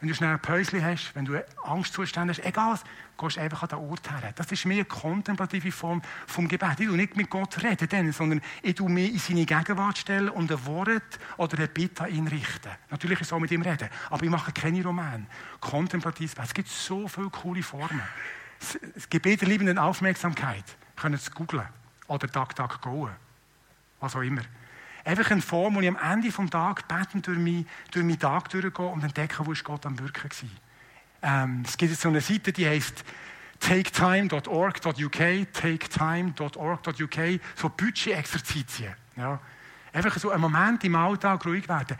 Wenn 0.00 0.10
du 0.10 0.14
schnell 0.14 0.30
ein 0.30 0.40
Päuschen 0.40 0.84
hast, 0.84 1.14
wenn 1.14 1.24
du 1.24 1.42
Angstzustände 1.64 2.34
hast, 2.34 2.44
egal 2.44 2.78
gehst 3.18 3.36
du 3.36 3.40
einfach 3.40 3.62
an 3.62 3.68
den 3.70 3.78
Ort 3.78 4.10
her. 4.10 4.32
Das 4.34 4.52
ist 4.52 4.66
mehr 4.66 4.76
eine 4.76 4.84
kontemplative 4.84 5.72
Form 5.72 6.02
vom 6.26 6.48
Gebet. 6.48 6.80
Ich 6.80 6.86
tue 6.86 6.96
nicht 6.96 7.16
mit 7.16 7.30
Gott 7.30 7.62
reden, 7.62 8.12
sondern 8.12 8.42
ich 8.62 8.74
tue 8.74 8.90
mich 8.90 9.12
in 9.12 9.18
seine 9.18 9.46
Gegenwart 9.46 9.96
stellen 9.96 10.28
und 10.28 10.52
ein 10.52 10.66
Wort 10.66 11.18
oder 11.38 11.56
eine 11.56 11.68
Bitte 11.68 12.04
an 12.04 12.10
ihn 12.10 12.28
richten. 12.28 12.70
Natürlich 12.90 13.20
ist 13.20 13.28
es 13.28 13.32
auch 13.32 13.38
mit 13.38 13.50
ihm 13.50 13.62
reden, 13.62 13.88
aber 14.10 14.22
ich 14.22 14.30
mache 14.30 14.52
keine 14.52 14.82
Roman. 14.82 15.26
Kontemplatives 15.60 16.34
Gebet. 16.34 16.44
Es 16.46 16.54
gibt 16.54 16.68
so 16.68 17.08
viele 17.08 17.30
coole 17.30 17.62
Formen. 17.62 18.02
Das 18.94 19.08
Gebet 19.08 19.40
der 19.40 19.48
liebenden 19.48 19.78
Aufmerksamkeit. 19.78 20.64
Ihr 20.66 21.00
könnt 21.00 21.14
es 21.14 21.30
googlen. 21.30 21.66
Oder 22.06 22.30
Tag, 22.30 22.54
Tag, 22.54 22.82
go. 22.82 23.08
Was 24.00 24.14
auch 24.14 24.20
immer. 24.20 24.42
Einfach 25.06 25.30
eine 25.30 25.40
Form, 25.40 25.76
wo 25.76 25.80
ich 25.80 25.86
am 25.86 25.96
Ende 25.96 26.28
des 26.28 26.50
Tages 26.50 26.84
beten 26.88 27.22
durch, 27.22 27.38
mein, 27.38 27.64
durch 27.92 28.04
meinen 28.04 28.18
Tag 28.18 28.48
durchgehe 28.50 28.86
und 28.86 29.04
entdecke, 29.04 29.46
wo 29.46 29.52
ist 29.52 29.62
Gott 29.62 29.86
am 29.86 29.96
Wirken 30.00 30.28
war. 31.22 31.44
Ähm, 31.44 31.62
es 31.64 31.76
gibt 31.76 31.94
so 31.94 32.08
eine 32.08 32.20
Seite, 32.20 32.52
die 32.52 32.66
heißt 32.66 33.04
taketime.org.uk, 33.60 35.52
taketime.org.uk, 35.52 37.40
so 37.54 37.68
Budget-Exerzitien. 37.68 38.94
Ja. 39.16 39.38
Einfach 39.92 40.18
so 40.18 40.30
einen 40.30 40.42
Moment 40.42 40.82
im 40.82 40.96
Alltag 40.96 41.46
ruhig 41.46 41.68
werden. 41.68 41.96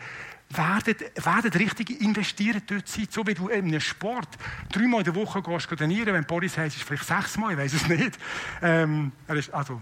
Werdet, 0.49 1.25
werdet 1.25 1.55
richtig 1.57 2.01
investieren 2.01 2.61
dort 2.67 2.89
sein, 2.89 3.07
so 3.09 3.25
wie 3.25 3.33
du 3.33 3.47
in 3.47 3.67
einem 3.67 3.79
Sport 3.79 4.37
dreimal 4.69 4.99
in 4.99 5.05
der 5.05 5.15
Woche 5.15 5.41
gehst 5.41 5.69
trainieren, 5.69 6.13
wenn 6.13 6.25
Boris 6.25 6.57
heißt, 6.57 6.75
ist 6.75 6.83
vielleicht 6.83 7.05
sechsmal, 7.05 7.53
ich 7.53 7.57
weiß 7.57 7.73
es 7.73 7.87
nicht. 7.87 8.19
Ähm, 8.61 9.13
er 9.27 9.35
ist, 9.37 9.53
also, 9.53 9.79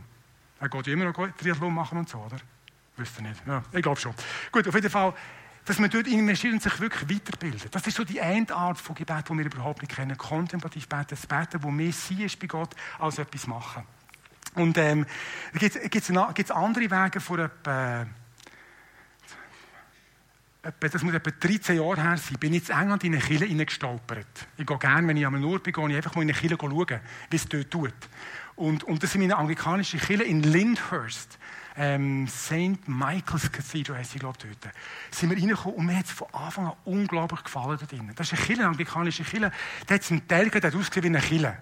er 0.60 0.70
geht 0.70 0.88
immer 0.88 1.06
noch 1.06 1.28
Triathlon 1.38 1.74
machen 1.74 1.98
und 1.98 2.08
so, 2.08 2.20
oder? 2.20 2.38
Wüsste 2.98 3.22
nicht. 3.24 3.42
Ja, 3.46 3.64
ich 3.72 3.82
glaube 3.82 4.00
schon. 4.00 4.14
Gut, 4.52 4.68
auf 4.68 4.74
jeden 4.74 4.90
Fall, 4.90 5.14
dass 5.66 5.80
man 5.80 5.90
dort 5.90 6.08
investiert 6.08 6.54
und 6.54 6.62
sich 6.62 6.80
wirklich 6.80 7.10
weiterbildet. 7.10 7.74
Das 7.74 7.86
ist 7.88 7.98
so 7.98 8.04
die 8.04 8.22
eine 8.22 8.50
Art 8.52 8.80
von 8.80 8.96
Gebet, 8.96 9.30
die 9.30 9.38
wir 9.38 9.46
überhaupt 9.46 9.82
nicht 9.82 9.96
kennen. 9.96 10.18
Kontemplativ 10.18 10.88
beten, 10.88 11.08
das 11.10 11.26
Beten, 11.26 11.64
wo 11.64 11.72
mehr 11.72 11.92
sein 11.92 12.22
ist 12.22 12.40
bei 12.40 12.48
Gott, 12.48 12.76
als 13.00 13.18
etwas 13.18 13.48
machen. 13.48 13.84
Und 14.54 14.78
ähm, 14.78 15.06
gibt 15.54 15.96
es 15.96 16.52
andere 16.52 16.90
Wege 16.90 17.20
von 17.20 17.40
etwa, 17.40 18.06
etwa, 20.62 20.88
das 20.88 21.04
muss 21.04 21.14
etwa 21.14 21.32
13 21.32 21.76
Jahre 21.76 22.02
her 22.02 22.18
sein, 22.18 22.38
bin 22.40 22.54
ich 22.54 22.70
in 22.70 22.78
England 22.78 23.04
in 23.04 23.14
eine 23.14 23.22
Kille 23.22 23.46
hineingestolpert. 23.46 24.48
Ich 24.58 24.66
gehe 24.66 24.78
gerne, 24.78 25.08
wenn 25.08 25.18
ich 25.18 25.26
am 25.26 25.44
Ort 25.44 25.64
bin, 25.64 25.74
gehe 25.74 25.90
ich 25.90 25.96
einfach 25.98 26.16
mal 26.16 26.22
in 26.22 26.30
eine 26.30 26.38
Kille 26.38 26.58
schauen, 26.60 27.00
wie 27.30 27.36
es 27.36 27.48
dort 27.48 27.70
tut. 27.70 27.94
Und, 28.56 28.84
und 28.84 29.04
das 29.04 29.12
sind 29.12 29.22
meine 29.22 29.38
anglikanische 29.38 29.98
Kille 29.98 30.24
in 30.24 30.44
Lyndhurst 30.44 31.38
ähm, 31.78 32.28
St. 32.28 32.88
Michael's 32.88 33.52
Cathedral 33.52 33.98
heisst 33.98 34.12
sie, 34.12 34.20
glaube 34.20 34.38
ich, 34.39 34.58
dort. 34.60 34.74
Sind 35.12 35.30
wir 35.30 35.38
reingekommen 35.38 35.78
und 35.78 35.86
mir 35.86 35.98
hat 35.98 36.06
es 36.06 36.12
von 36.12 36.28
Anfang 36.34 36.68
an 36.68 36.74
unglaublich 36.86 37.44
gefallen 37.44 37.78
dort 37.78 37.91
drin. 37.91 38.12
Das 38.15 38.32
ist 38.32 38.38
eine 38.38 38.46
Kille, 38.46 38.60
eine 38.60 38.70
anglikanische 38.70 39.24
Kille. 39.24 39.52
Da 39.86 39.96
hat 39.96 40.02
es 40.02 40.12
einen 40.12 40.28
Teil 40.28 40.46
gegeben, 40.46 40.72
der 40.72 40.80
ausgesehen 40.80 41.04
wie 41.04 41.18
eine 41.18 41.26
Kille. 41.26 41.58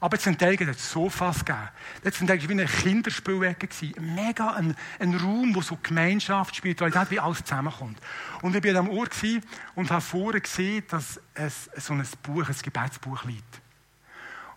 Aber 0.00 0.16
es 0.16 0.26
einen 0.26 0.36
Teil 0.36 0.58
hat 0.58 0.78
Sofas 0.78 1.44
gegeben. 1.44 1.68
Da 2.02 2.06
hat 2.06 2.14
es 2.14 2.20
einen 2.20 2.28
Teil 2.28 2.48
wie 2.48 2.52
eine 2.52 2.66
Kinderspielwecke 2.66 3.68
gewesen. 3.68 4.14
Mega 4.14 4.50
ein, 4.54 4.74
ein 4.98 5.14
Raum, 5.14 5.54
wo 5.54 5.62
so 5.62 5.78
Gemeinschaft, 5.82 6.56
Spiritualität, 6.56 7.10
wie 7.10 7.20
alles 7.20 7.44
zusammenkommt. 7.44 7.98
Und 8.42 8.56
ich 8.56 8.64
war 8.64 8.80
am 8.80 8.90
Ort 8.90 9.12
und 9.76 9.90
habe 9.90 10.00
vorher 10.00 10.40
gesehen, 10.40 10.84
dass 10.88 11.20
es 11.34 11.70
so 11.76 11.94
ein 11.94 12.06
Buch, 12.22 12.48
ein 12.48 12.56
Gebetsbuch 12.60 13.24
liegt. 13.24 13.63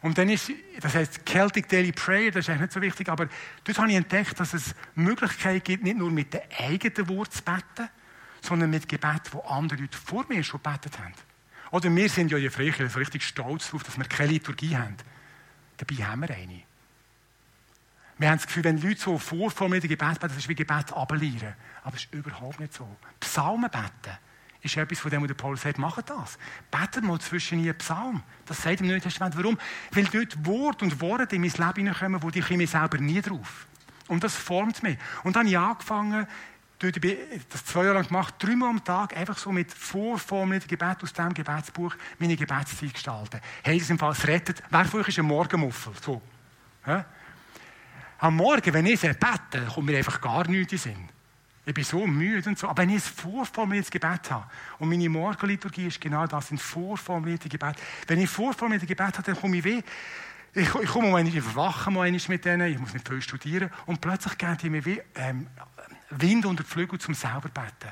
Und 0.01 0.17
dann 0.17 0.29
ist, 0.29 0.51
das 0.79 0.93
heißt 0.93 1.21
Celtic 1.27 1.67
Daily 1.69 1.91
Prayer, 1.91 2.31
das 2.31 2.45
ist 2.45 2.49
eigentlich 2.49 2.61
nicht 2.61 2.73
so 2.73 2.81
wichtig, 2.81 3.09
aber 3.09 3.27
dort 3.63 3.77
habe 3.79 3.89
ich 3.89 3.95
entdeckt, 3.95 4.39
dass 4.39 4.53
es 4.53 4.75
Möglichkeiten 4.95 5.63
gibt, 5.63 5.83
nicht 5.83 5.97
nur 5.97 6.11
mit 6.11 6.33
den 6.33 6.41
eigenen 6.59 7.09
Worten 7.09 7.31
zu 7.31 7.43
beten, 7.43 7.89
sondern 8.41 8.69
mit 8.69 8.87
Gebeten, 8.87 9.31
die 9.33 9.49
andere 9.49 9.81
Leute 9.81 9.97
vor 9.97 10.25
mir 10.29 10.43
schon 10.43 10.61
gebetet 10.61 10.99
haben. 10.99 11.13
Oder 11.71 11.93
wir 11.93 12.09
sind 12.09 12.31
ja 12.31 12.37
in 12.37 12.51
Freikirche 12.51 12.89
so 12.89 12.99
richtig 12.99 13.23
stolz 13.23 13.65
darauf, 13.67 13.83
dass 13.83 13.97
wir 13.97 14.05
keine 14.05 14.31
Liturgie 14.31 14.77
haben. 14.77 14.95
Dabei 15.77 15.95
haben 16.03 16.21
wir 16.21 16.29
eine. 16.29 16.61
Wir 18.19 18.29
haben 18.29 18.37
das 18.37 18.47
Gefühl, 18.47 18.63
wenn 18.63 18.81
Leute 18.81 18.99
so 18.99 19.17
vorformulierte 19.17 19.87
Gebet 19.87 20.19
beten, 20.19 20.29
das 20.29 20.37
ist 20.37 20.49
wie 20.49 20.55
Gebet 20.55 20.93
abelieren. 20.93 21.53
Aber 21.83 21.91
das 21.91 22.05
ist 22.05 22.13
überhaupt 22.13 22.59
nicht 22.59 22.73
so. 22.73 22.87
Psalmen 23.19 23.69
beten 23.69 24.17
ist 24.67 24.77
etwas, 24.77 24.99
von 24.99 25.11
dem 25.11 25.25
der 25.27 25.33
Paul 25.33 25.57
sagt, 25.57 25.77
macht 25.77 26.09
das. 26.09 26.37
Betet 26.71 27.03
mal 27.03 27.19
zwischen 27.19 27.63
ihr 27.63 27.73
Psalm. 27.73 28.21
Das 28.45 28.61
sagt 28.61 28.81
im 28.81 28.87
Neuen 28.87 29.01
Testament. 29.01 29.35
Warum? 29.37 29.57
Weil 29.91 30.05
dort 30.05 30.45
Wort 30.45 30.81
und 30.83 31.01
Worte 31.01 31.35
in 31.35 31.41
mein 31.41 31.51
Leben 31.51 31.73
hineinkommen, 31.75 32.21
wo 32.21 32.29
ich 32.29 32.49
mir 32.49 32.67
selber 32.67 32.97
nie 32.97 33.21
drauf. 33.21 33.67
Und 34.07 34.23
das 34.23 34.35
formt 34.35 34.83
mich. 34.83 34.97
Und 35.23 35.35
dann 35.35 35.47
habe 35.47 35.49
ich 35.49 35.57
angefangen, 35.57 36.27
dort, 36.79 36.95
das 37.49 37.65
zwei 37.65 37.83
Jahre 37.83 37.95
lang 37.95 38.07
gemacht, 38.07 38.35
dreimal 38.39 38.69
am 38.69 38.83
Tag 38.83 39.15
einfach 39.17 39.37
so 39.37 39.51
mit 39.51 39.73
vorformulierten 39.73 40.69
Gebet 40.69 41.03
aus 41.03 41.13
diesem 41.13 41.33
Gebetsbuch 41.33 41.95
meine 42.19 42.35
Gebetszeit 42.35 42.93
gestalten. 42.93 43.41
Hey, 43.63 43.79
das 43.79 43.89
im 43.89 43.99
Fall, 43.99 44.11
es 44.11 44.27
rettet. 44.27 44.63
Wer 44.69 44.85
von 44.85 45.01
euch 45.01 45.07
ist 45.09 45.19
ein 45.19 45.25
Morgenmuffel? 45.25 45.93
So. 46.01 46.21
Ja? 46.85 47.05
Am 48.19 48.35
Morgen, 48.35 48.73
wenn 48.73 48.85
ich 48.85 49.01
bete, 49.01 49.65
kommt 49.73 49.87
mir 49.87 49.97
einfach 49.97 50.21
gar 50.21 50.47
nichts 50.47 50.73
in 50.73 50.77
den 50.77 50.79
Sinn. 50.79 51.16
Ich 51.67 51.73
bin 51.73 51.83
so 51.83 52.07
müde 52.07 52.49
und 52.49 52.57
so. 52.57 52.69
Aber 52.69 52.81
wenn 52.81 52.89
ich 52.91 52.95
ein 52.95 53.01
vorformuliertes 53.01 53.91
Gebet 53.91 54.31
habe, 54.31 54.45
und 54.79 54.87
meine 54.87 55.09
Morgenliturgie 55.09 55.87
ist 55.87 55.99
genau 55.99 56.25
das, 56.25 56.49
ein 56.49 56.57
vorformuliertes 56.57 57.51
Gebet. 57.51 57.75
Wenn 58.07 58.21
ich 58.21 58.29
vorformuliertes 58.29 58.87
Gebet 58.87 59.17
habe, 59.17 59.23
dann 59.23 59.35
komme 59.35 59.57
ich 59.57 59.65
weh. 59.65 59.81
Ich, 60.53 60.73
ich 60.73 60.89
komme 60.89 61.11
mal 61.11 61.27
ich 61.27 61.41
verwache 61.41 61.91
mal 61.91 62.09
mit 62.09 62.45
denen, 62.45 62.71
ich 62.71 62.79
muss 62.79 62.93
nicht 62.93 63.05
viel 63.05 63.21
studieren. 63.21 63.69
Und 63.85 63.99
plötzlich 63.99 64.37
geben 64.37 64.57
die 64.61 64.69
mir 64.69 64.85
wie, 64.85 65.01
ähm, 65.15 65.47
Wind 66.11 66.45
unter 66.45 66.63
die 66.63 66.69
Flügel 66.69 66.99
zum 66.99 67.13
selber 67.13 67.49
beten. 67.49 67.91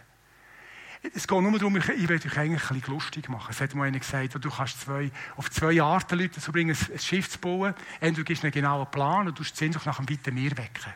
Es 1.14 1.28
geht 1.28 1.42
nur 1.42 1.60
darum, 1.60 1.76
ich, 1.76 1.90
ich 1.90 2.08
will 2.08 2.18
dich 2.18 2.38
eigentlich 2.38 2.72
ein 2.72 2.80
bisschen 2.80 2.94
lustig 2.94 3.28
machen. 3.28 3.50
Es 3.52 3.60
hat 3.60 3.76
mal 3.76 3.90
einer 3.90 4.00
gesagt, 4.00 4.36
du 4.42 4.50
kannst 4.50 4.80
zwei, 4.80 5.12
auf 5.36 5.52
zwei 5.52 5.82
Arten 5.82 6.18
Leute 6.18 6.36
dazu 6.36 6.54
bringen, 6.54 6.78
ein 6.94 7.00
Schiff 7.00 7.30
zu 7.30 7.40
bauen. 7.40 7.74
Entweder 8.00 8.16
du 8.16 8.24
gibst 8.24 8.44
einen 8.46 8.54
genauen 8.54 8.90
Plan 8.90 9.28
und 9.28 9.38
du 9.38 9.44
sie 9.44 9.68
nach 9.68 9.98
dem 9.98 10.10
weiten 10.10 10.34
Meer 10.34 10.58
wecken. 10.58 10.94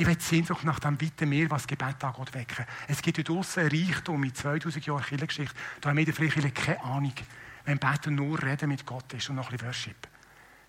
Ich 0.00 0.06
will 0.06 0.20
Sehnsucht 0.20 0.62
nach 0.62 0.78
dem 0.78 1.00
weiten 1.00 1.28
Meer, 1.28 1.50
was 1.50 1.66
Gebet 1.66 2.04
angeht, 2.04 2.32
wecken. 2.32 2.64
Es 2.86 3.02
gibt 3.02 3.18
dort 3.18 3.28
draussen 3.30 3.64
Reichtum 3.64 4.20
mit 4.20 4.36
2000 4.36 4.86
Jahren 4.86 5.02
Kirchengeschichte. 5.02 5.54
Da 5.80 5.88
haben 5.88 5.96
wir 5.98 6.14
vielleicht 6.14 6.54
keine 6.54 6.84
Ahnung, 6.84 7.12
wenn 7.64 7.78
Beten 7.78 8.14
nur 8.14 8.40
Reden 8.40 8.68
mit 8.68 8.86
Gott 8.86 9.12
ist 9.14 9.28
und 9.28 9.34
noch 9.34 9.50
ein 9.50 9.56
bisschen 9.56 9.66
Worship. 9.66 10.08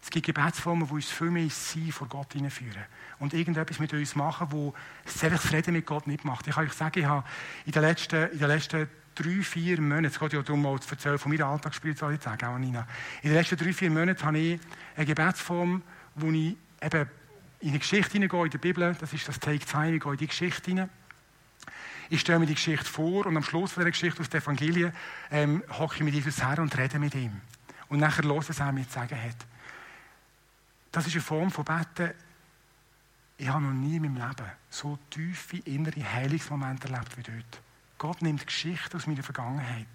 Es 0.01 0.09
gibt 0.09 0.25
Gebetsformen, 0.25 0.87
die 0.87 0.93
uns 0.93 1.11
viel 1.11 1.29
mehr 1.29 1.43
ins 1.43 1.71
Sein 1.71 1.91
vor 1.91 2.07
Gott 2.07 2.33
hineinführen. 2.33 2.83
Und 3.19 3.35
irgendetwas 3.35 3.77
mit 3.77 3.93
uns 3.93 4.15
machen, 4.15 4.47
wo 4.49 4.73
selbst 5.05 5.45
das 5.45 5.53
Reden 5.53 5.73
mit 5.73 5.85
Gott 5.85 6.07
nicht 6.07 6.25
macht. 6.25 6.47
Ich 6.47 6.55
kann 6.55 6.65
euch 6.65 6.73
sagen, 6.73 6.97
ich 6.97 7.05
habe 7.05 7.23
in 7.67 7.71
den 7.71 7.83
letzten, 7.83 8.31
in 8.31 8.39
den 8.39 8.47
letzten 8.47 8.89
drei, 9.13 9.43
vier 9.43 9.79
Monaten, 9.79 10.05
es 10.05 10.19
geht 10.19 10.33
ja 10.33 10.41
darum, 10.41 10.63
mal 10.63 10.79
zu 10.79 10.89
erzählen 10.89 11.19
von 11.19 11.31
meiner 11.31 11.45
Alltagsspiritualität, 11.45 12.43
auch 12.43 12.57
Nina. 12.57 12.87
In 13.21 13.29
den 13.29 13.37
letzten 13.37 13.57
drei, 13.57 13.73
vier 13.73 13.91
Monaten 13.91 14.23
habe 14.23 14.39
ich 14.39 14.59
eine 14.95 15.05
Gebetsform, 15.05 15.83
wo 16.15 16.31
ich 16.31 16.57
eben 16.81 17.18
in 17.59 17.73
die 17.73 17.79
Geschichte 17.79 18.13
hineingehen, 18.13 18.45
in 18.45 18.51
der 18.51 18.57
Bibel, 18.57 18.95
das 18.99 19.13
ist 19.13 19.27
das 19.27 19.39
Take 19.39 19.65
Time, 19.65 19.95
ich 19.95 20.01
gehe 20.01 20.11
in 20.11 20.17
die 20.17 20.27
Geschichte 20.27 20.71
hinein. 20.71 20.89
Ich 22.09 22.21
stelle 22.21 22.39
mir 22.39 22.47
die 22.47 22.55
Geschichte 22.55 22.85
vor 22.85 23.27
und 23.27 23.37
am 23.37 23.43
Schluss 23.43 23.75
der 23.75 23.85
Geschichte 23.85 24.21
aus 24.21 24.29
den 24.29 24.41
Evangelien 24.41 24.93
ähm, 25.29 25.63
hocke 25.77 25.97
ich 25.97 26.03
mit 26.03 26.13
Jesus 26.13 26.43
her 26.43 26.57
und 26.59 26.75
rede 26.75 26.97
mit 26.97 27.13
ihm. 27.13 27.39
Und 27.87 27.99
nachher 27.99 28.23
los, 28.23 28.49
was 28.49 28.59
er 28.59 28.71
mir 28.71 28.87
zu 28.87 28.93
sagen 28.93 29.21
hat. 29.21 29.35
Das 30.91 31.05
ist 31.05 31.13
eine 31.13 31.21
Form 31.21 31.51
von 31.51 31.65
Beten. 31.65 32.13
Ich 33.37 33.47
habe 33.47 33.63
noch 33.63 33.73
nie 33.73 33.97
in 33.97 34.01
meinem 34.01 34.15
Leben 34.15 34.49
so 34.69 34.97
tiefe 35.11 35.57
innere 35.57 36.03
Heilungsmomente 36.03 36.89
erlebt 36.89 37.15
wie 37.17 37.23
dort. 37.23 37.61
Gott 37.99 38.21
nimmt 38.21 38.45
Geschichten 38.47 38.97
aus 38.97 39.05
meiner 39.05 39.23
Vergangenheit 39.23 39.87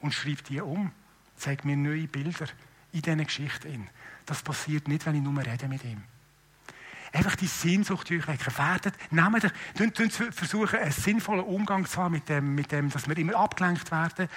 und 0.00 0.12
schreibt 0.12 0.48
die 0.48 0.60
um, 0.60 0.90
zeigt 1.36 1.64
mir 1.64 1.76
neue 1.76 2.08
Bilder 2.08 2.46
in 2.92 3.02
diesen 3.02 3.24
Geschichten. 3.24 3.88
Das 4.26 4.42
passiert 4.42 4.88
nicht, 4.88 5.06
wenn 5.06 5.14
ich 5.14 5.22
nur 5.22 5.38
rede 5.44 5.68
mit 5.68 5.84
ihm. 5.84 6.02
Einfach 7.12 7.34
die 7.36 7.46
Sehnsucht 7.46 8.10
euch. 8.10 8.26
Werdet, 8.26 8.94
nehmt 9.10 10.00
euch, 10.00 10.12
versuchen, 10.12 10.78
einen 10.78 10.92
sinnvollen 10.92 11.44
Umgang 11.44 11.86
zu 11.86 12.00
haben 12.00 12.12
mit 12.12 12.28
dem, 12.28 12.54
mit 12.54 12.70
dem, 12.70 12.90
dass 12.90 13.08
wir 13.08 13.18
immer 13.18 13.36
abgelenkt 13.36 13.90
werden. 13.90 14.28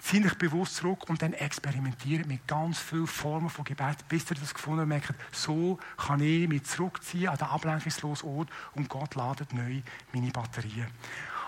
Zieht 0.00 0.26
euch 0.26 0.36
bewusst 0.36 0.76
zurück 0.76 1.08
und 1.08 1.22
dann 1.22 1.34
experimentiert 1.34 2.26
mit 2.26 2.48
ganz 2.48 2.80
vielen 2.80 3.06
Formen 3.06 3.48
von 3.48 3.64
Gebet, 3.64 4.08
bis 4.08 4.28
ihr 4.28 4.36
das 4.36 4.52
gefunden 4.52 4.80
habt, 4.80 4.88
merkt, 4.88 5.14
so 5.30 5.78
kann 5.96 6.20
ich 6.20 6.48
mich 6.48 6.64
zurückziehen 6.64 7.28
an 7.28 7.36
den 7.36 7.46
ablenkungslosen 7.46 8.28
Ort 8.28 8.48
und 8.74 8.88
Gott 8.88 9.14
ladet 9.14 9.52
neu 9.52 9.82
meine 10.12 10.30
Batterien. 10.32 10.88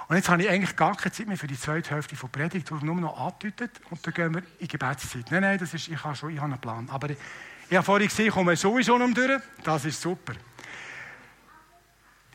Und 0.09 0.15
jetzt 0.15 0.29
habe 0.29 0.43
ich 0.43 0.49
eigentlich 0.49 0.77
gar 0.77 0.95
keine 0.97 1.11
Zeit 1.11 1.27
mehr 1.27 1.37
für 1.37 1.49
die 1.49 1.59
zweite 1.59 1.91
Hälfte 1.91 2.15
von 2.15 2.31
Predigt, 2.31 2.71
die 2.71 2.85
nur 2.85 2.95
noch 2.95 3.19
andeutet 3.19 3.81
und 3.91 4.07
dann 4.07 4.15
gehen 4.15 4.35
wir 4.35 4.43
in 4.61 4.69
Gebetszeit. 4.69 5.29
Nein, 5.31 5.43
nein, 5.43 5.59
das 5.59 5.75
ist, 5.75 5.89
ich 5.89 6.05
habe 6.05 6.15
schon 6.15 6.31
ich 6.31 6.39
habe 6.39 6.53
einen 6.53 6.61
Plan. 6.61 6.89
Aber 6.91 7.11
ich 7.11 7.77
habe 7.77 7.85
vorhin 7.85 8.07
gesehen, 8.07 8.29
ich 8.29 8.33
komme 8.33 8.55
sowieso 8.55 8.97
noch 8.97 9.13
durch. 9.13 9.43
Das 9.65 9.85
ist 9.85 10.01
super. 10.01 10.35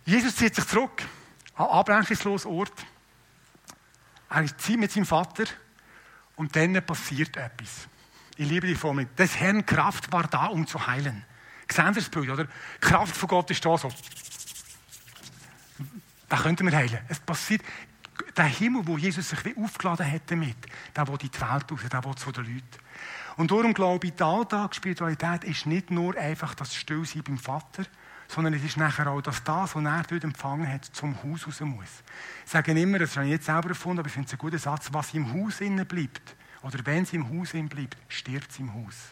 Jesus 0.05 0.35
zieht 0.35 0.55
sich 0.55 0.65
zurück 0.65 1.03
an 1.55 1.65
einen 1.65 1.73
ablenkungslosen 1.73 2.51
Ort. 2.51 2.73
Er 4.29 4.57
zieht 4.57 4.79
mit 4.79 4.91
seinem 4.91 5.05
Vater 5.05 5.43
und 6.35 6.55
dann 6.55 6.83
passiert 6.85 7.37
etwas. 7.37 7.87
Ich 8.37 8.47
liebe 8.47 8.65
die 8.65 8.75
Formel. 8.75 9.07
Des 9.17 9.35
Herrn 9.35 9.65
Kraft 9.65 10.11
war 10.11 10.23
da, 10.23 10.47
um 10.47 10.65
zu 10.65 10.87
heilen. 10.87 11.25
Sehen 11.69 11.93
Sie 11.93 11.99
das 11.99 12.09
Bild, 12.09 12.29
oder? 12.29 12.45
Die 12.45 12.51
Kraft 12.79 13.15
von 13.15 13.29
Gott 13.29 13.51
ist 13.51 13.63
da 13.63 13.77
so. 13.77 13.89
Da 16.27 16.37
könnten 16.37 16.65
wir 16.65 16.75
heilen. 16.75 16.99
Es 17.07 17.19
passiert. 17.19 17.61
Der 18.35 18.45
Himmel, 18.45 18.85
wo 18.85 18.97
Jesus 18.97 19.29
sich 19.29 19.43
wie 19.45 19.55
aufgeladen 19.57 20.09
hat 20.09 20.23
damit, 20.27 20.55
der 20.95 21.07
will 21.07 21.17
in 21.21 21.31
die 21.31 21.41
Welt 21.41 21.71
raus, 21.71 21.79
der 21.91 22.03
will 22.03 22.15
zu 22.15 22.31
den 22.31 22.45
Leuten. 22.45 22.65
Und 23.37 23.51
darum 23.51 23.73
glaube 23.73 24.07
ich, 24.07 24.13
die 24.13 24.23
Alltagsspiritualität 24.23 25.43
ist 25.43 25.65
nicht 25.65 25.91
nur 25.91 26.15
einfach 26.15 26.53
das 26.53 26.75
Stillsein 26.75 27.23
beim 27.23 27.37
Vater, 27.37 27.85
sondern 28.31 28.53
es 28.53 28.63
ist 28.63 28.77
nachher 28.77 29.07
auch, 29.07 29.21
dass 29.21 29.43
das, 29.43 29.75
was 29.75 29.83
er 29.83 30.03
dort 30.07 30.23
empfangen 30.23 30.71
hat, 30.71 30.85
zum 30.85 31.21
Haus 31.21 31.45
raus 31.45 31.59
muss. 31.59 32.01
Ich 32.45 32.51
sage 32.51 32.71
immer, 32.71 32.97
das 32.97 33.17
habe 33.17 33.25
ich 33.25 33.33
jetzt 33.33 33.45
selber 33.45 33.69
erfunden, 33.69 33.99
aber 33.99 34.07
ich 34.07 34.13
finde 34.13 34.27
es 34.27 34.33
ein 34.33 34.37
guter 34.37 34.57
Satz, 34.57 34.87
was 34.93 35.13
im 35.13 35.33
Haus 35.33 35.59
innen 35.59 35.85
bleibt, 35.85 36.35
oder 36.61 36.79
wenn 36.85 37.03
es 37.03 37.11
im 37.11 37.29
Haus 37.29 37.53
innen 37.53 37.67
bleibt, 37.67 37.97
stirbt 38.07 38.49
es 38.49 38.59
im 38.59 38.73
Haus. 38.73 39.11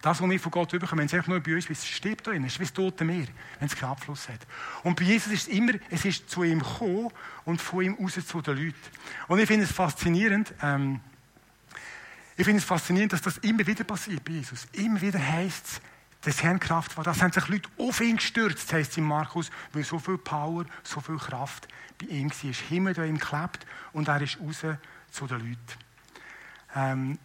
Das, 0.00 0.20
was 0.20 0.30
wir 0.30 0.40
von 0.40 0.52
Gott 0.52 0.72
überkommen, 0.72 1.00
wenn 1.00 1.06
es 1.06 1.14
einfach 1.14 1.28
nur 1.28 1.40
bei 1.40 1.54
uns 1.56 1.68
ist, 1.70 1.86
stirbt 1.88 2.26
da 2.26 2.30
innen, 2.30 2.44
es 2.44 2.52
ist 2.52 2.60
wie 2.60 2.64
das 2.64 2.72
tote 2.72 3.04
Meer, 3.04 3.26
wenn 3.58 3.66
es 3.66 3.74
keinen 3.74 3.90
Abfluss 3.90 4.28
hat. 4.28 4.46
Und 4.84 4.94
bei 4.96 5.04
Jesus 5.04 5.32
ist 5.32 5.48
es 5.48 5.54
immer, 5.54 5.72
es 5.90 6.04
ist 6.04 6.30
zu 6.30 6.44
ihm 6.44 6.60
gekommen 6.60 7.08
und 7.44 7.60
von 7.60 7.82
ihm 7.82 7.94
raus 7.94 8.14
zu 8.24 8.40
den 8.42 8.56
Leuten. 8.56 8.76
Und 9.26 9.40
ich 9.40 9.46
finde 9.46 9.64
es 9.64 9.72
faszinierend, 9.72 10.54
ähm, 10.62 11.00
ich 12.36 12.44
finde 12.44 12.58
es 12.58 12.64
faszinierend, 12.64 13.12
dass 13.12 13.22
das 13.22 13.38
immer 13.38 13.66
wieder 13.66 13.84
passiert 13.84 14.24
bei 14.24 14.32
Jesus. 14.32 14.66
Immer 14.72 15.00
wieder 15.00 15.18
heißt 15.18 15.66
es, 15.66 15.80
des 16.24 16.42
Herrn 16.42 16.60
Kraft 16.60 16.96
war. 16.96 17.04
Das 17.04 17.20
haben 17.20 17.32
sich 17.32 17.48
Leute 17.48 17.68
auf 17.78 18.00
ihn 18.00 18.16
gestürzt, 18.16 18.72
heißt 18.72 18.92
es 18.92 18.96
in 18.96 19.04
Markus, 19.04 19.50
weil 19.72 19.84
so 19.84 19.98
viel 19.98 20.18
Power, 20.18 20.64
so 20.82 21.00
viel 21.00 21.18
Kraft 21.18 21.68
bei 21.98 22.06
ihm 22.06 22.30
war. 22.30 22.50
Er 22.50 22.54
Himmel 22.68 23.00
an 23.00 23.08
ihm 23.08 23.18
geklebt 23.18 23.66
und 23.92 24.08
er 24.08 24.20
ist 24.20 24.38
raus 24.40 24.62
zu 25.10 25.26
den 25.26 25.38
Leuten. 25.38 25.58
Ähm, 26.74 27.18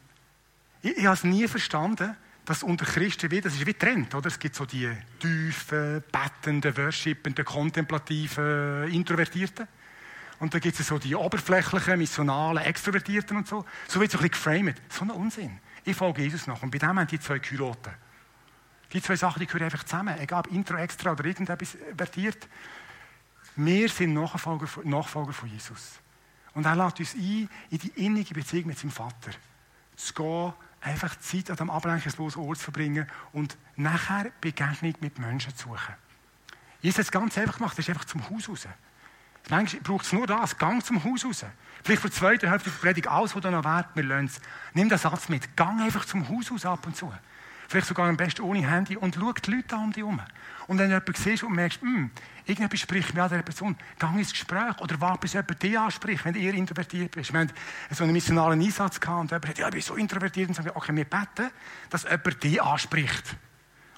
ich, 0.81 0.97
ich 0.97 1.05
habe 1.05 1.15
es 1.15 1.23
nie 1.23 1.47
verstanden, 1.47 2.15
dass 2.45 2.63
unter 2.63 2.85
Christen 2.85 3.29
wie, 3.29 3.41
das 3.41 3.53
ist 3.53 3.65
wie 3.65 3.73
Trend, 3.73 4.15
oder? 4.15 4.27
Es 4.27 4.39
gibt 4.39 4.55
so 4.55 4.65
die 4.65 4.89
tiefen, 5.19 6.01
bettenden, 6.11 6.77
worshipenden, 6.77 7.43
kontemplativen, 7.43 8.89
introvertierten. 8.89 9.67
Und 10.39 10.53
dann 10.53 10.61
gibt 10.61 10.79
es 10.79 10.87
so 10.87 10.97
die 10.97 11.15
oberflächlichen, 11.15 11.97
missionalen, 11.97 12.63
extrovertierten 12.63 13.37
und 13.37 13.47
so. 13.47 13.65
So 13.87 13.99
wird 13.99 14.13
es 14.13 14.15
ein 14.15 14.21
bisschen 14.21 14.31
geframed. 14.31 14.81
So 14.89 15.03
ein 15.03 15.11
Unsinn. 15.11 15.59
Ich 15.83 15.95
folge 15.95 16.21
Jesus 16.21 16.47
nach. 16.47 16.61
Und 16.61 16.71
bei 16.71 16.77
dem 16.77 16.97
haben 16.97 17.07
die 17.07 17.19
zwei 17.19 17.39
Kyroten. 17.39 17.93
Die 18.93 19.01
zwei 19.01 19.15
Sachen, 19.15 19.39
die 19.39 19.47
gehören 19.47 19.63
einfach 19.63 19.83
zusammen. 19.83 20.17
Egal 20.19 20.41
ob 20.41 20.47
Intro, 20.47 20.77
Extra 20.77 21.11
oder 21.11 21.25
irgendetwas 21.25 21.77
vertiert. 21.95 22.47
Wir 23.55 23.89
sind 23.89 24.13
Nachfolger, 24.13 24.67
Nachfolger 24.83 25.33
von 25.33 25.49
Jesus. 25.49 25.99
Und 26.53 26.65
er 26.65 26.75
lädt 26.75 26.99
uns 26.99 27.13
ein, 27.15 27.49
in 27.69 27.77
die 27.77 28.05
innige 28.05 28.33
Beziehung 28.33 28.67
mit 28.67 28.79
seinem 28.79 28.91
Vater 28.91 29.31
zu 29.95 30.13
gehen, 30.13 30.53
einfach 30.81 31.15
Zeit 31.19 31.49
an 31.49 31.55
diesem 31.55 31.69
ablenkungslosen 31.69 32.41
Ort 32.43 32.57
zu 32.57 32.65
verbringen 32.65 33.07
und 33.33 33.57
nachher 33.75 34.31
Begegnung 34.41 34.93
mit 34.99 35.19
Menschen 35.19 35.55
zu 35.55 35.69
suchen. 35.69 35.95
Jesus 36.81 36.99
hat 36.99 37.05
es 37.05 37.11
ganz 37.11 37.37
einfach 37.37 37.57
gemacht, 37.57 37.77
er 37.77 37.79
ist 37.79 37.89
einfach 37.89 38.05
zum 38.05 38.29
Haus 38.29 38.47
raus. 38.47 38.67
Manchmal 39.49 39.81
braucht 39.81 40.05
es 40.05 40.13
nur 40.13 40.27
das, 40.27 40.57
Gang 40.57 40.83
zum 40.83 41.03
Haus 41.03 41.25
raus. 41.25 41.45
Vielleicht 41.83 42.01
für 42.01 42.09
die 42.09 42.15
zweite 42.15 42.49
Hälfte 42.49 42.69
der 42.69 42.77
Predigt, 42.77 43.07
alles, 43.07 43.35
was 43.35 43.41
da 43.41 43.49
noch 43.49 43.63
wäre, 43.63 43.85
wir 43.93 44.03
lernen 44.03 44.27
es. 44.27 44.39
Nimm 44.73 44.89
den 44.89 44.97
Satz 44.97 45.29
mit, 45.29 45.55
gang 45.55 45.81
einfach 45.81 46.05
zum 46.05 46.27
Haus 46.27 46.51
raus 46.51 46.65
ab 46.65 46.85
und 46.85 46.95
zu. 46.95 47.11
Vielleicht 47.67 47.87
sogar 47.87 48.07
am 48.07 48.15
besten 48.15 48.41
ohne 48.43 48.67
Handy 48.67 48.95
und 48.95 49.15
schau 49.15 49.33
die 49.33 49.51
Leute 49.51 49.75
um 49.75 49.91
dich 49.91 50.03
herum. 50.03 50.21
Und 50.67 50.77
wenn 50.77 50.89
du 50.89 50.95
jemanden 50.95 51.13
siehst 51.15 51.43
und 51.43 51.53
merkst, 51.53 51.81
hm, 51.81 52.11
irgendjemand 52.45 52.79
spricht 52.79 53.17
an 53.17 53.29
dieser 53.29 53.43
Person, 53.43 53.75
geh 53.99 54.19
ins 54.19 54.31
Gespräch 54.31 54.79
oder 54.79 54.99
warte, 55.01 55.19
bis 55.19 55.33
jemand 55.33 55.61
dich 55.61 55.77
anspricht, 55.77 56.23
wenn 56.25 56.35
eher 56.35 56.53
introvertiert 56.53 57.11
bist. 57.11 57.33
Wir 57.33 57.41
hatten 57.41 57.53
so 57.91 58.03
einen 58.03 58.13
missionalen 58.13 58.61
Einsatz 58.61 58.99
gehabt 58.99 59.19
und 59.19 59.31
jemand 59.31 59.47
hat, 59.47 59.57
ja, 59.57 59.67
ich 59.67 59.73
bin 59.73 59.81
so 59.81 59.95
introvertiert 59.95 60.47
und 60.47 60.55
sagen, 60.55 60.71
okay, 60.73 60.95
wir 60.95 61.05
beten, 61.05 61.51
dass 61.89 62.03
jemand 62.03 62.43
dich 62.43 62.61
anspricht. 62.61 63.35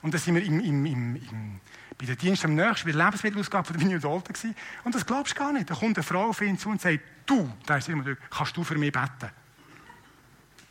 Und 0.01 0.13
dann 0.13 0.21
sind 0.21 0.35
wir 0.35 0.43
im, 0.43 0.59
im, 0.59 0.85
im, 0.85 1.15
im 1.15 1.61
bei 1.99 2.05
den 2.05 2.17
Dienst 2.17 2.45
am 2.45 2.55
nächsten, 2.55 2.87
bei 2.87 2.93
der 2.93 3.05
Lebensmittelausgabe 3.05 3.67
von 3.67 3.77
der 3.77 3.81
Vineyard 3.81 4.05
Alten 4.05 4.33
gewesen. 4.33 4.55
Und 4.85 4.95
das 4.95 5.05
glaubst 5.05 5.35
du 5.35 5.39
gar 5.39 5.51
nicht. 5.51 5.69
Da 5.69 5.75
kommt 5.75 5.97
eine 5.97 6.03
Frau 6.03 6.29
auf 6.29 6.41
ihn 6.41 6.57
zu 6.57 6.69
und 6.69 6.79
sagt, 6.79 6.99
du, 7.25 7.51
da 7.65 7.75
ist 7.75 7.89
immer 7.89 8.05
kannst 8.29 8.55
du 8.55 8.63
für 8.63 8.77
mich 8.77 8.93
beten? 8.93 9.29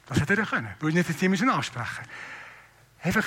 Das 0.07 0.19
hätte 0.21 0.37
er 0.37 0.47
können. 0.47 0.71
Würde 0.81 0.99
ich 0.99 1.07
nicht 1.07 1.43
immer 1.43 1.55
ansprechen. 1.55 2.07
Einfach 3.03 3.27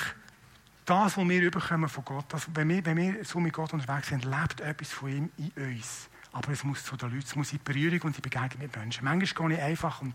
das, 0.84 1.16
was 1.16 1.28
wir 1.28 1.42
überkommen 1.42 1.88
von 1.88 2.04
Gott, 2.04 2.26
das, 2.28 2.46
wenn, 2.54 2.68
wir, 2.68 2.84
wenn 2.84 2.96
wir 2.96 3.24
so 3.24 3.40
mit 3.40 3.52
Gott 3.52 3.72
unterwegs 3.72 4.08
sind, 4.08 4.24
lebt 4.24 4.60
etwas 4.60 4.90
von 4.90 5.08
ihm 5.08 5.30
in 5.36 5.50
uns. 5.76 6.08
Aber 6.32 6.50
es 6.50 6.64
muss 6.64 6.84
zu 6.84 6.96
den 6.96 7.10
Leuten, 7.10 7.24
es 7.26 7.36
muss 7.36 7.52
in 7.52 7.58
die 7.58 7.72
Berührung 7.72 8.00
und 8.02 8.16
die 8.16 8.20
Begegnung 8.20 8.58
mit 8.58 8.76
Menschen. 8.76 9.04
Manchmal 9.04 9.48
gehe 9.48 9.58
ich 9.58 9.62
einfach, 9.62 10.00
und 10.00 10.14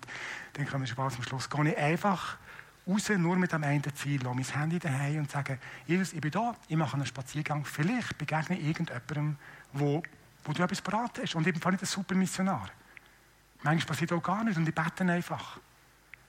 dann 0.53 0.67
kommen 0.67 0.81
wir 0.81 0.87
schon 0.87 0.95
bald 0.97 1.13
zum 1.13 1.23
Schluss, 1.23 1.49
gehe 1.49 1.71
ich 1.71 1.77
einfach 1.77 2.37
raus, 2.87 3.09
nur 3.09 3.35
mit 3.35 3.51
dem 3.51 3.63
einen 3.63 3.83
Ziel, 3.95 4.21
lasse 4.23 4.35
mein 4.35 4.45
Handy 4.45 4.79
daheim 4.79 5.19
und 5.19 5.31
sage, 5.31 5.59
Jesus, 5.85 6.13
ich 6.13 6.21
bin 6.21 6.31
da, 6.31 6.55
ich 6.67 6.75
mache 6.75 6.95
einen 6.95 7.05
Spaziergang, 7.05 7.65
vielleicht 7.65 8.17
begegne 8.17 8.57
ich 8.57 8.67
irgendjemandem, 8.67 9.37
wo, 9.73 10.01
wo 10.43 10.53
du 10.53 10.63
etwas 10.63 10.81
beraten 10.81 11.21
hast. 11.21 11.35
Und 11.35 11.45
ich 11.45 11.53
bin 11.53 11.71
nicht 11.71 11.83
ein 11.83 11.85
super 11.85 12.15
Missionar. 12.15 12.69
Manchmal 13.63 13.87
passiert 13.87 14.13
auch 14.13 14.23
gar 14.23 14.43
nichts 14.43 14.57
und 14.57 14.67
ich 14.67 14.73
bete 14.73 15.03
einfach. 15.03 15.59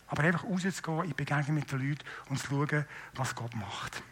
Aber 0.08 0.22
einfach 0.22 0.44
rauszugehen, 0.44 1.04
in 1.04 1.14
Begegnung 1.14 1.54
mit 1.54 1.70
den 1.70 1.88
Leuten 1.88 2.04
und 2.28 2.38
zu 2.38 2.46
schauen, 2.48 2.84
was 3.14 3.34
Gott 3.34 3.54
macht. 3.54 4.02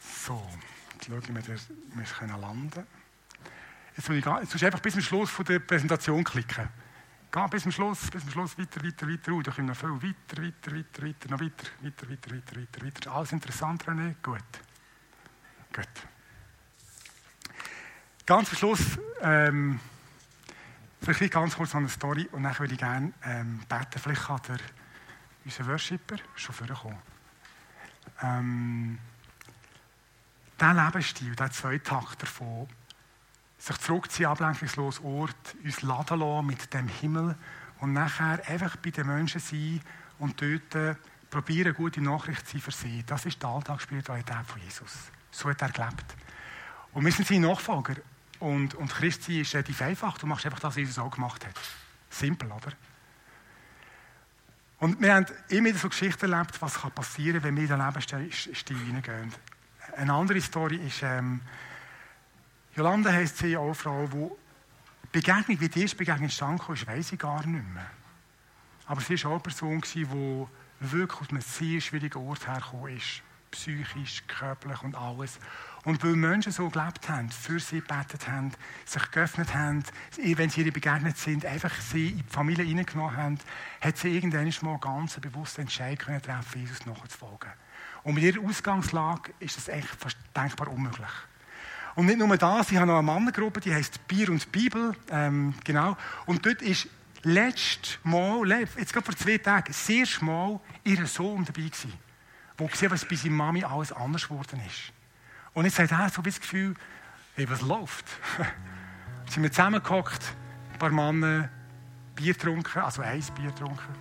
So, 0.00 0.46
jetzt 0.94 1.06
schauen 1.06 1.34
wir, 1.34 1.42
dass 1.42 1.68
wir 1.68 2.38
landen 2.38 2.70
können. 2.70 2.86
Jetzt 3.96 4.06
soll 4.06 4.16
ich 4.16 4.24
jetzt 4.24 4.64
einfach 4.64 4.80
bis 4.80 4.94
zum 4.94 5.02
Schluss 5.02 5.30
von 5.30 5.44
der 5.44 5.58
Präsentation 5.58 6.24
klicken. 6.24 6.68
Geh 7.32 7.46
bis 7.48 7.62
zum 7.62 7.70
Schluss, 7.70 8.10
bis 8.10 8.22
zum 8.22 8.30
Schluss 8.30 8.58
weiter, 8.58 8.84
weiter, 8.84 9.08
weiter. 9.08 9.32
Oh, 9.32 9.40
da 9.40 9.52
kommen 9.52 9.68
noch 9.68 9.76
viel 9.76 9.90
weiter, 9.90 10.42
weiter, 10.42 10.72
weiter, 10.74 11.02
weiter, 11.02 11.30
noch 11.30 11.40
weiter, 11.40 11.66
weiter, 11.80 12.10
weiter, 12.10 12.30
weiter, 12.34 12.56
weiter, 12.56 12.86
weiter. 12.86 13.12
Alles 13.12 13.32
interessant, 13.32 13.84
René? 13.84 14.14
Gut. 14.22 14.42
Gut. 15.72 15.88
Ganz 18.26 18.48
zum 18.48 18.58
Schluss, 18.58 18.80
ähm, 19.22 19.78
Vielleicht 21.02 21.32
ganz 21.32 21.56
kurz 21.56 21.74
eine 21.74 21.88
Story 21.88 22.28
und 22.32 22.42
dann 22.42 22.58
würde 22.58 22.74
ich 22.74 22.80
gerne 22.80 23.12
ähm, 23.24 23.60
beten. 23.68 23.98
Vielleicht 23.98 24.22
kann 24.26 24.40
der, 24.46 24.58
unser 25.44 25.66
Worshipper 25.66 26.16
schon 26.34 26.54
vorkommen. 26.54 26.98
Ähm, 28.22 28.98
dieser 30.60 30.74
Lebensstil, 30.74 31.30
dieser 31.30 31.50
Zweitakt 31.50 32.22
davon, 32.22 32.68
sich 33.56 33.78
zurückziehen, 33.78 34.28
ablenkungslos 34.28 35.00
Ort, 35.00 35.56
uns 35.64 35.82
laden 35.82 36.20
lassen 36.20 36.46
mit 36.46 36.72
dem 36.74 36.88
Himmel 36.88 37.34
und 37.80 37.94
nachher 37.94 38.46
einfach 38.46 38.76
bei 38.76 38.90
den 38.90 39.06
Menschen 39.06 39.40
sein 39.40 39.80
und 40.18 40.40
dort 40.40 40.74
äh, 40.74 40.94
probieren, 41.30 41.74
gute 41.74 42.02
Nachricht 42.02 42.46
zu 42.46 42.52
sein 42.52 42.60
für 42.60 42.72
sie. 42.72 43.02
Das 43.06 43.24
ist 43.24 43.42
die 43.42 43.46
Alltagsspiritualität 43.46 44.46
von 44.46 44.60
Jesus. 44.60 45.10
So 45.30 45.48
hat 45.48 45.62
er 45.62 45.70
gelebt. 45.70 46.04
Und 46.92 47.04
wir 47.04 47.12
sind 47.12 47.26
seine 47.26 47.46
Nachfolger. 47.46 47.96
Und, 48.40 48.74
und 48.74 48.90
Christi 48.90 49.42
ist 49.42 49.54
relativ 49.54 49.80
einfach. 49.82 50.18
Du 50.18 50.26
machst 50.26 50.44
einfach 50.46 50.60
das, 50.60 50.70
was 50.70 50.76
Jesus 50.76 50.98
auch 50.98 51.10
gemacht 51.10 51.46
hat. 51.46 51.54
Simpel, 52.08 52.50
oder? 52.50 52.72
Und 54.78 55.00
wir 55.00 55.14
haben 55.14 55.26
immer 55.48 55.68
wieder 55.68 55.78
so 55.78 55.90
Geschichten 55.90 56.32
erlebt, 56.32 56.60
was 56.60 56.80
kann 56.80 56.90
passieren 56.90 57.42
wenn 57.42 57.54
wir 57.54 57.64
in 57.64 57.68
den 57.68 57.86
Lebensstil 57.86 58.78
hineingehen. 58.78 59.32
Eine 59.94 60.12
andere 60.14 60.40
Story 60.40 60.76
ist, 60.76 61.02
ähm, 61.02 61.42
Jolanda 62.74 63.12
heisst 63.12 63.38
sie, 63.38 63.56
eine 63.56 63.74
Frau, 63.74 64.06
die 64.06 64.30
Begegnung, 65.12 65.60
wie 65.60 65.68
die 65.68 65.82
erste 65.82 65.96
Begegnung 65.96 66.24
entstanden 66.24 66.72
ist, 66.72 66.86
weiß 66.86 67.12
ich 67.12 67.18
gar 67.18 67.44
nicht 67.46 67.68
mehr. 67.74 67.90
Aber 68.86 69.00
sie 69.02 69.22
war 69.22 69.32
auch 69.32 69.34
eine 69.34 69.42
Person, 69.42 69.82
die 69.94 70.08
wirklich 70.80 71.20
aus 71.20 71.28
einem 71.28 71.40
sehr 71.42 71.80
schwierigen 71.80 72.26
Ort 72.26 72.46
hergekommen 72.46 72.96
ist. 72.96 73.22
Psychisch, 73.50 74.22
körperlich 74.28 74.82
und 74.82 74.94
alles. 74.94 75.38
Und 75.84 76.04
weil 76.04 76.14
Menschen 76.14 76.52
so 76.52 76.68
gelebt 76.68 77.08
haben, 77.08 77.30
für 77.30 77.58
sie 77.58 77.80
gebetet 77.80 78.28
haben, 78.28 78.52
sich 78.84 79.10
geöffnet 79.10 79.54
haben, 79.54 79.82
wenn 80.16 80.50
sie 80.50 80.60
ihre 80.60 80.72
begegnet 80.72 81.16
sind, 81.16 81.46
einfach 81.46 81.74
sie 81.80 82.10
in 82.10 82.18
die 82.18 82.24
Familie 82.28 82.64
hineingenommen 82.64 83.16
haben, 83.16 83.38
hat 83.80 83.96
sie 83.96 84.14
irgendwann 84.14 84.52
mal 84.60 84.78
ganz 84.78 85.18
bewusst 85.18 85.58
Entscheidung 85.58 86.20
treffen, 86.20 86.60
Jesus 86.60 86.84
nachzufolgen. 86.84 87.50
Und 88.02 88.14
mit 88.14 88.24
ihrer 88.24 88.44
Ausgangslage 88.46 89.32
ist 89.40 89.56
das 89.56 89.68
echt 89.68 89.88
fast 89.88 90.18
denkbar 90.36 90.68
unmöglich. 90.68 91.08
Und 91.94 92.06
nicht 92.06 92.18
nur 92.18 92.36
das, 92.36 92.70
ich 92.70 92.76
habe 92.76 92.86
noch 92.86 92.98
eine 92.98 93.02
Mannengruppe, 93.02 93.60
die 93.60 93.74
heißt 93.74 94.06
Bier 94.06 94.30
und 94.30 94.52
Bibel, 94.52 94.94
ähm, 95.10 95.54
genau. 95.64 95.96
Und 96.26 96.44
dort 96.44 96.62
ist 96.62 96.88
letztes 97.22 97.98
Mal, 98.04 98.48
jetzt 98.50 98.92
gerade 98.92 99.06
vor 99.06 99.16
zwei 99.16 99.38
Tagen, 99.38 99.66
das 99.68 99.88
erste 99.88 100.24
Mal 100.24 100.60
ihr 100.84 101.06
Sohn 101.06 101.44
dabei 101.44 101.62
gewesen, 101.62 101.92
der 102.58 102.68
gesehen 102.68 102.90
was 102.90 103.04
bei 103.04 103.16
seiner 103.16 103.34
Mami 103.34 103.64
alles 103.64 103.92
anders 103.92 104.28
geworden 104.28 104.60
ist. 104.66 104.92
Und 105.54 105.64
jetzt 105.64 105.78
hat 105.78 105.90
er 105.90 106.08
so 106.08 106.22
das 106.22 106.40
Gefühl, 106.40 106.74
hey, 107.34 107.48
was 107.50 107.60
läuft? 107.62 108.06
sind 109.28 109.42
wir 109.42 109.50
zusammengehockt, 109.50 110.34
ein 110.72 110.78
paar 110.78 110.90
Männer, 110.90 111.48
Bier 112.14 112.34
getrunken, 112.34 112.80
also 112.80 113.02
ein 113.02 113.22
Bier 113.34 113.50
getrunken. 113.50 113.94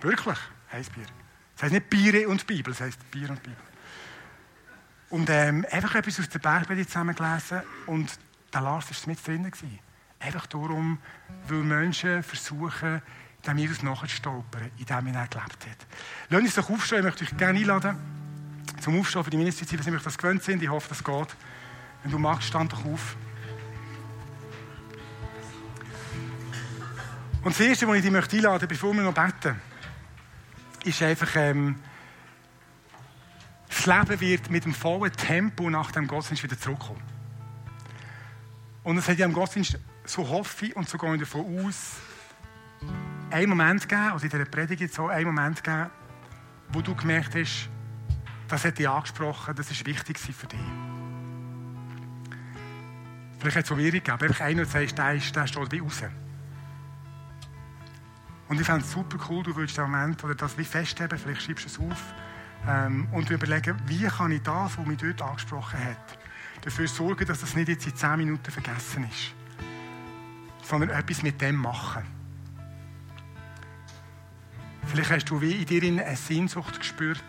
Wirklich, 0.00 0.38
ein. 0.70 0.84
Das 1.54 1.62
heißt 1.64 1.72
nicht 1.72 1.90
Bier 1.90 2.28
und 2.28 2.46
Bibel, 2.46 2.72
das 2.72 2.80
heißt 2.80 3.10
Bier 3.10 3.30
und 3.30 3.42
Bibel. 3.42 3.56
Und 5.10 5.28
ähm, 5.30 5.66
einfach 5.70 5.94
etwas 5.94 6.18
aus 6.20 6.28
der 6.28 6.38
Bergpredigt 6.38 6.90
zusammengelesen 6.90 7.62
und 7.86 8.18
der 8.52 8.60
Lars 8.62 8.88
war 8.90 9.08
mit 9.08 9.26
drin. 9.26 9.44
Gewesen. 9.44 9.78
Einfach 10.18 10.46
darum, 10.46 10.98
weil 11.48 11.58
Menschen 11.58 12.22
versuchen, 12.22 13.02
dem 13.46 13.58
Jesus 13.58 13.82
nachzustolpern, 13.82 14.70
in 14.78 14.86
dem 14.86 15.06
er 15.08 15.26
gelebt 15.26 15.66
hat. 15.66 15.86
Lasst 16.30 16.44
uns 16.44 16.54
doch 16.54 16.70
aufstehen, 16.70 17.00
ich 17.00 17.04
möchte 17.04 17.24
euch 17.24 17.36
gerne 17.36 17.58
einladen 17.58 18.21
zum 18.82 18.98
Aufstehen 18.98 19.24
für 19.24 19.30
die 19.30 19.36
Ministerzeit, 19.36 19.84
wenn 19.86 19.98
Sie 19.98 20.04
das 20.04 20.18
gewöhnt 20.18 20.42
sind. 20.42 20.62
Ich 20.62 20.68
hoffe, 20.68 20.88
das 20.88 21.02
geht. 21.02 21.36
Wenn 22.02 22.10
du 22.10 22.18
magst, 22.18 22.48
stand 22.48 22.72
doch 22.72 22.84
auf. 22.84 23.16
Und 27.44 27.58
das 27.58 27.60
Erste, 27.60 27.88
was 27.88 27.96
ich 27.96 28.02
dich 28.02 28.12
einladen 28.12 28.52
möchte, 28.52 28.66
bevor 28.66 28.94
wir 28.94 29.02
noch 29.02 29.14
beten, 29.14 29.60
ist 30.84 31.02
einfach, 31.02 31.34
ähm, 31.36 31.76
das 33.68 33.86
Leben 33.86 34.20
wird 34.20 34.50
mit 34.50 34.64
dem 34.64 34.74
vollen 34.74 35.12
Tempo 35.12 35.70
nach 35.70 35.90
dem 35.90 36.06
Gottesdienst 36.06 36.44
wieder 36.44 36.58
zurückkommen. 36.58 37.02
Und 38.84 38.96
es 38.98 39.08
hat 39.08 39.18
ja 39.18 39.26
im 39.26 39.32
Gottesdienst, 39.32 39.78
so 40.04 40.28
hoffe 40.28 40.66
ich 40.66 40.76
und 40.76 40.88
so 40.88 40.98
gehe 40.98 41.14
ich 41.14 41.20
davon 41.20 41.66
aus, 41.66 41.96
einen 43.30 43.48
Moment 43.48 43.88
gegeben, 43.88 44.12
also 44.12 44.24
in 44.24 44.30
dieser 44.30 44.44
Predigt 44.44 44.92
so 44.92 45.08
einen 45.08 45.26
Moment 45.26 45.62
gegeben, 45.62 45.90
wo 46.68 46.80
du 46.80 46.94
gemerkt 46.94 47.34
hast, 47.34 47.68
das 48.52 48.66
hat 48.66 48.78
dich 48.78 48.86
angesprochen, 48.86 49.54
das 49.56 49.70
ist 49.70 49.86
wichtig 49.86 50.18
für 50.18 50.46
dich. 50.46 50.60
Vielleicht 53.38 53.56
hat 53.56 53.62
es 53.62 53.68
so 53.70 53.76
schwierig 53.76 54.04
gegeben, 54.04 54.28
einfach 54.28 54.44
einer, 54.44 54.64
der 54.64 54.66
sagt, 54.66 54.98
der, 54.98 55.14
ist, 55.14 55.34
der 55.34 55.46
steht 55.46 55.72
wie 55.72 55.78
raus. 55.78 56.02
Und 58.48 58.60
ich 58.60 58.66
fände 58.66 58.82
es 58.82 58.92
super 58.92 59.16
cool, 59.30 59.42
du 59.42 59.56
würdest 59.56 59.78
den 59.78 59.90
Moment 59.90 60.22
oder 60.22 60.34
das 60.34 60.58
wie 60.58 60.64
festheben, 60.64 61.18
vielleicht 61.18 61.40
schreibst 61.40 61.64
du 61.64 61.68
es 61.68 61.78
auf 61.78 62.14
ähm, 62.68 63.08
und 63.12 63.30
überlegen, 63.30 63.74
wie 63.86 64.06
kann 64.06 64.32
ich 64.32 64.42
das, 64.42 64.76
was 64.76 64.86
mich 64.86 64.98
dort 64.98 65.22
angesprochen 65.22 65.82
hat, 65.82 66.18
dafür 66.60 66.86
sorgen, 66.88 67.24
dass 67.24 67.40
das 67.40 67.56
nicht 67.56 67.68
jetzt 67.68 67.86
in 67.86 67.96
10 67.96 68.18
Minuten 68.18 68.50
vergessen 68.50 69.08
ist, 69.10 69.32
sondern 70.62 70.90
etwas 70.90 71.22
mit 71.22 71.40
dem 71.40 71.56
machen. 71.56 72.02
Vielleicht 74.88 75.10
hast 75.10 75.30
du 75.30 75.40
wie 75.40 75.52
in 75.52 75.64
dir 75.64 75.82
eine 75.84 76.16
Sehnsucht 76.16 76.78
gespürt, 76.78 77.24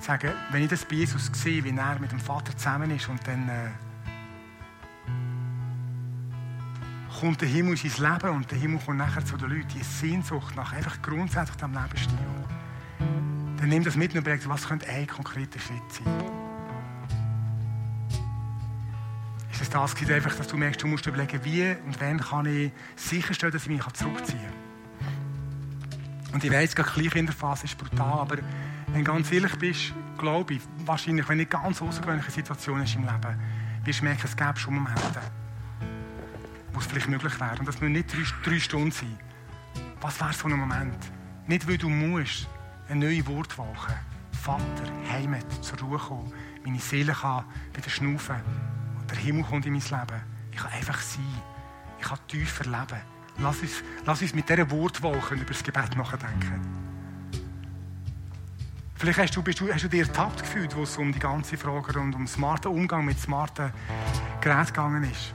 sagen, 0.00 0.32
wenn 0.50 0.62
ich 0.62 0.68
das 0.68 0.84
bei 0.84 0.96
Jesus 0.96 1.30
sehe, 1.32 1.64
wie 1.64 1.76
er 1.76 1.98
mit 1.98 2.12
dem 2.12 2.20
Vater 2.20 2.56
zusammen 2.56 2.90
ist 2.90 3.08
und 3.08 3.26
dann 3.26 3.48
äh, 3.48 3.70
kommt 7.20 7.40
der 7.40 7.48
Himmel 7.48 7.78
in 7.82 7.90
sein 7.90 8.12
Leben 8.12 8.36
und 8.36 8.50
der 8.50 8.58
Himmel 8.58 8.80
kommt 8.84 8.98
nachher 8.98 9.24
zu 9.24 9.36
den 9.36 9.50
Leuten. 9.50 9.68
Die 9.68 9.82
Sehnsucht 9.82 10.54
nach 10.54 10.72
einfach 10.72 11.00
grundsätzlich 11.02 11.56
dem 11.56 11.72
Lebensstil. 11.72 12.18
Dann 13.58 13.68
nimm 13.68 13.84
das 13.84 13.96
mit 13.96 14.12
und 14.12 14.20
überleg, 14.20 14.46
was 14.48 14.68
könnte 14.68 14.86
ein 14.88 15.06
konkreter 15.06 15.58
Schritt 15.58 15.82
sein. 15.90 16.06
Ist 19.50 19.62
es 19.62 19.70
das 19.70 20.10
einfach, 20.10 20.34
dass 20.34 20.48
du 20.48 20.56
merkst, 20.58 20.82
du 20.82 20.86
musst 20.86 21.06
überlegen, 21.06 21.42
wie 21.42 21.74
und 21.86 21.98
wann 21.98 22.20
kann 22.20 22.44
ich 22.44 22.70
sicherstellen, 22.94 23.52
dass 23.52 23.62
ich 23.62 23.68
mich 23.68 23.82
zurückziehen 23.94 24.38
kann. 24.38 24.66
Und 26.34 26.44
ich 26.44 26.52
weiss, 26.52 26.74
die 26.74 26.82
Kleinkinderphase 26.82 27.64
ist 27.64 27.78
brutal, 27.78 28.20
aber 28.20 28.36
wenn 28.88 29.04
du 29.04 29.12
ganz 29.12 29.30
ehrlich 29.32 29.54
bist, 29.56 29.94
glaube 30.18 30.54
ich, 30.54 30.62
wahrscheinlich, 30.84 31.28
wenn 31.28 31.38
nicht 31.38 31.50
ganz 31.50 31.82
außergewöhnliche 31.82 32.30
Situation 32.30 32.82
ist 32.82 32.94
im 32.94 33.02
Leben, 33.02 33.38
wirst 33.84 34.00
du 34.00 34.04
merken, 34.04 34.22
es 34.24 34.36
gäbe 34.36 34.56
schon 34.56 34.74
Momente, 34.74 35.20
wo 36.72 36.78
es 36.78 36.86
vielleicht 36.86 37.08
möglich 37.08 37.38
wäre. 37.40 37.58
Und 37.58 37.66
das 37.66 37.80
müssen 37.80 37.92
nicht 37.92 38.12
drei, 38.12 38.22
drei 38.44 38.60
Stunden 38.60 38.90
sein. 38.90 39.18
Was 40.00 40.20
wäre 40.20 40.32
so 40.32 40.48
ein 40.48 40.54
Moment? 40.54 40.98
Nicht, 41.46 41.68
weil 41.68 41.78
du 41.78 41.88
musst 41.88 42.48
eine 42.88 43.06
neue 43.06 43.26
Wortwache. 43.26 43.94
Vater, 44.32 44.84
Heimat, 45.10 45.46
zur 45.64 45.78
Ruhe 45.80 45.98
kommen. 45.98 46.32
Meine 46.64 46.78
Seele 46.78 47.12
kann 47.12 47.44
wieder 47.74 47.90
schnaufen. 47.90 48.36
Und 49.00 49.10
der 49.10 49.18
Himmel 49.18 49.44
kommt 49.44 49.66
in 49.66 49.72
mein 49.72 49.82
Leben. 49.82 50.22
Ich 50.52 50.58
kann 50.58 50.70
einfach 50.72 51.00
sein. 51.00 51.42
Ich 51.98 52.06
kann 52.06 52.18
tiefer 52.28 52.64
leben. 52.64 53.00
Lass 53.38 53.60
uns, 53.60 53.82
lass 54.04 54.22
uns 54.22 54.34
mit 54.34 54.48
dieser 54.48 54.70
Wortwache 54.70 55.34
über 55.34 55.44
das 55.44 55.62
Gebet 55.62 55.96
nachdenken. 55.96 56.60
Vielleicht 58.98 59.18
hast 59.18 59.36
du, 59.36 59.42
bist 59.42 59.60
du, 59.60 59.70
hast 59.70 59.84
du 59.84 59.88
dir 59.88 60.06
ertappt 60.06 60.40
gefühlt, 60.40 60.74
wo 60.74 60.84
es 60.84 60.96
um 60.96 61.12
die 61.12 61.18
ganze 61.18 61.58
Frage 61.58 61.98
rund 61.98 62.14
um 62.14 62.26
smarten 62.26 62.72
Umgang 62.72 63.04
mit 63.04 63.20
smarten 63.20 63.70
Geräten 64.40 64.66
gegangen 64.66 65.04
ist. 65.04 65.34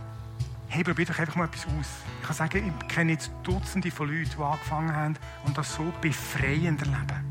Hey, 0.67 0.83
probier 0.83 1.05
doch 1.05 1.19
einfach 1.19 1.35
mal 1.35 1.45
etwas 1.45 1.65
aus. 1.65 1.87
Ich 2.21 2.27
kann 2.27 2.35
sagen, 2.35 2.73
ich 2.79 2.87
kenne 2.87 3.11
jetzt 3.11 3.31
Dutzende 3.43 3.91
von 3.91 4.07
Leuten, 4.07 4.31
die 4.35 4.43
angefangen 4.43 4.95
haben 4.95 5.15
und 5.45 5.55
das 5.57 5.75
so 5.75 5.93
befreiend 6.01 6.81
erleben. 6.81 7.23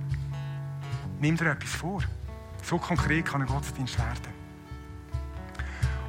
Nimm 1.20 1.36
dir 1.36 1.50
etwas 1.50 1.70
vor. 1.70 2.02
So 2.62 2.78
konkret 2.78 3.24
kann 3.26 3.40
ein 3.40 3.48
Gottesdienst 3.48 3.98
werden. 3.98 4.40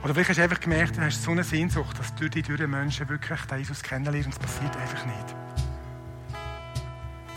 Oder 0.04 0.14
vielleicht 0.14 0.30
hast 0.30 0.38
du 0.38 0.44
einfach 0.44 0.60
gemerkt, 0.60 0.98
du 0.98 1.02
hast 1.02 1.24
so 1.24 1.32
eine 1.32 1.44
Sehnsucht, 1.44 1.98
dass 1.98 2.14
durch 2.16 2.32
die 2.32 2.44
durch 2.44 2.68
Menschen 2.68 3.10
wirklich 3.10 3.40
Jesus 3.58 3.82
kennenlernen 3.82 4.26
und 4.26 4.34
es 4.34 4.40
passiert 4.40 4.76
einfach 4.78 5.06
nicht. 5.06 5.36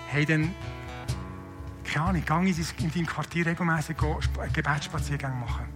Hey, 0.09 0.27
dann 0.27 0.55
keine 1.95 2.09
Ahnung, 2.09 2.25
gang 2.25 2.49
in 2.49 2.91
deinem 2.91 3.07
Quartier 3.07 3.47
regelmäßig 3.47 3.97
Gebetsspaziergänge 4.53 5.37
machen. 5.37 5.67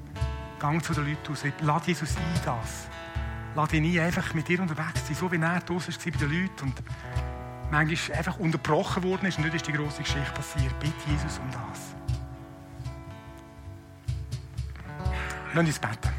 Gang 0.58 0.82
zu 0.82 0.92
den 0.92 1.06
Leuten 1.06 1.28
raus. 1.28 1.44
Lass 1.60 1.86
Jesus 1.86 2.16
ein, 2.16 2.40
das. 2.44 2.88
Lass 3.54 3.72
ihn 3.72 3.84
ein, 3.84 4.04
einfach 4.04 4.34
mit 4.34 4.48
dir 4.48 4.60
unterwegs 4.60 5.06
sein, 5.06 5.14
so 5.14 5.30
wie 5.30 5.36
er 5.36 5.60
draußen 5.60 5.94
war 5.94 6.12
bei 6.12 6.18
den 6.18 6.42
Leuten 6.42 6.64
und 6.64 6.82
manchmal 7.70 8.18
einfach 8.18 8.36
unterbrochen 8.40 9.04
worden 9.04 9.26
ist 9.26 9.38
und 9.38 9.44
nicht 9.44 9.54
ist 9.54 9.68
die 9.68 9.72
große 9.72 10.02
Geschichte 10.02 10.32
passiert. 10.32 10.76
Bitte 10.80 10.92
Jesus 11.08 11.38
um 11.38 11.50
das. 11.52 11.94
Lass 15.54 15.66
uns 15.66 15.78
beten. 15.78 16.14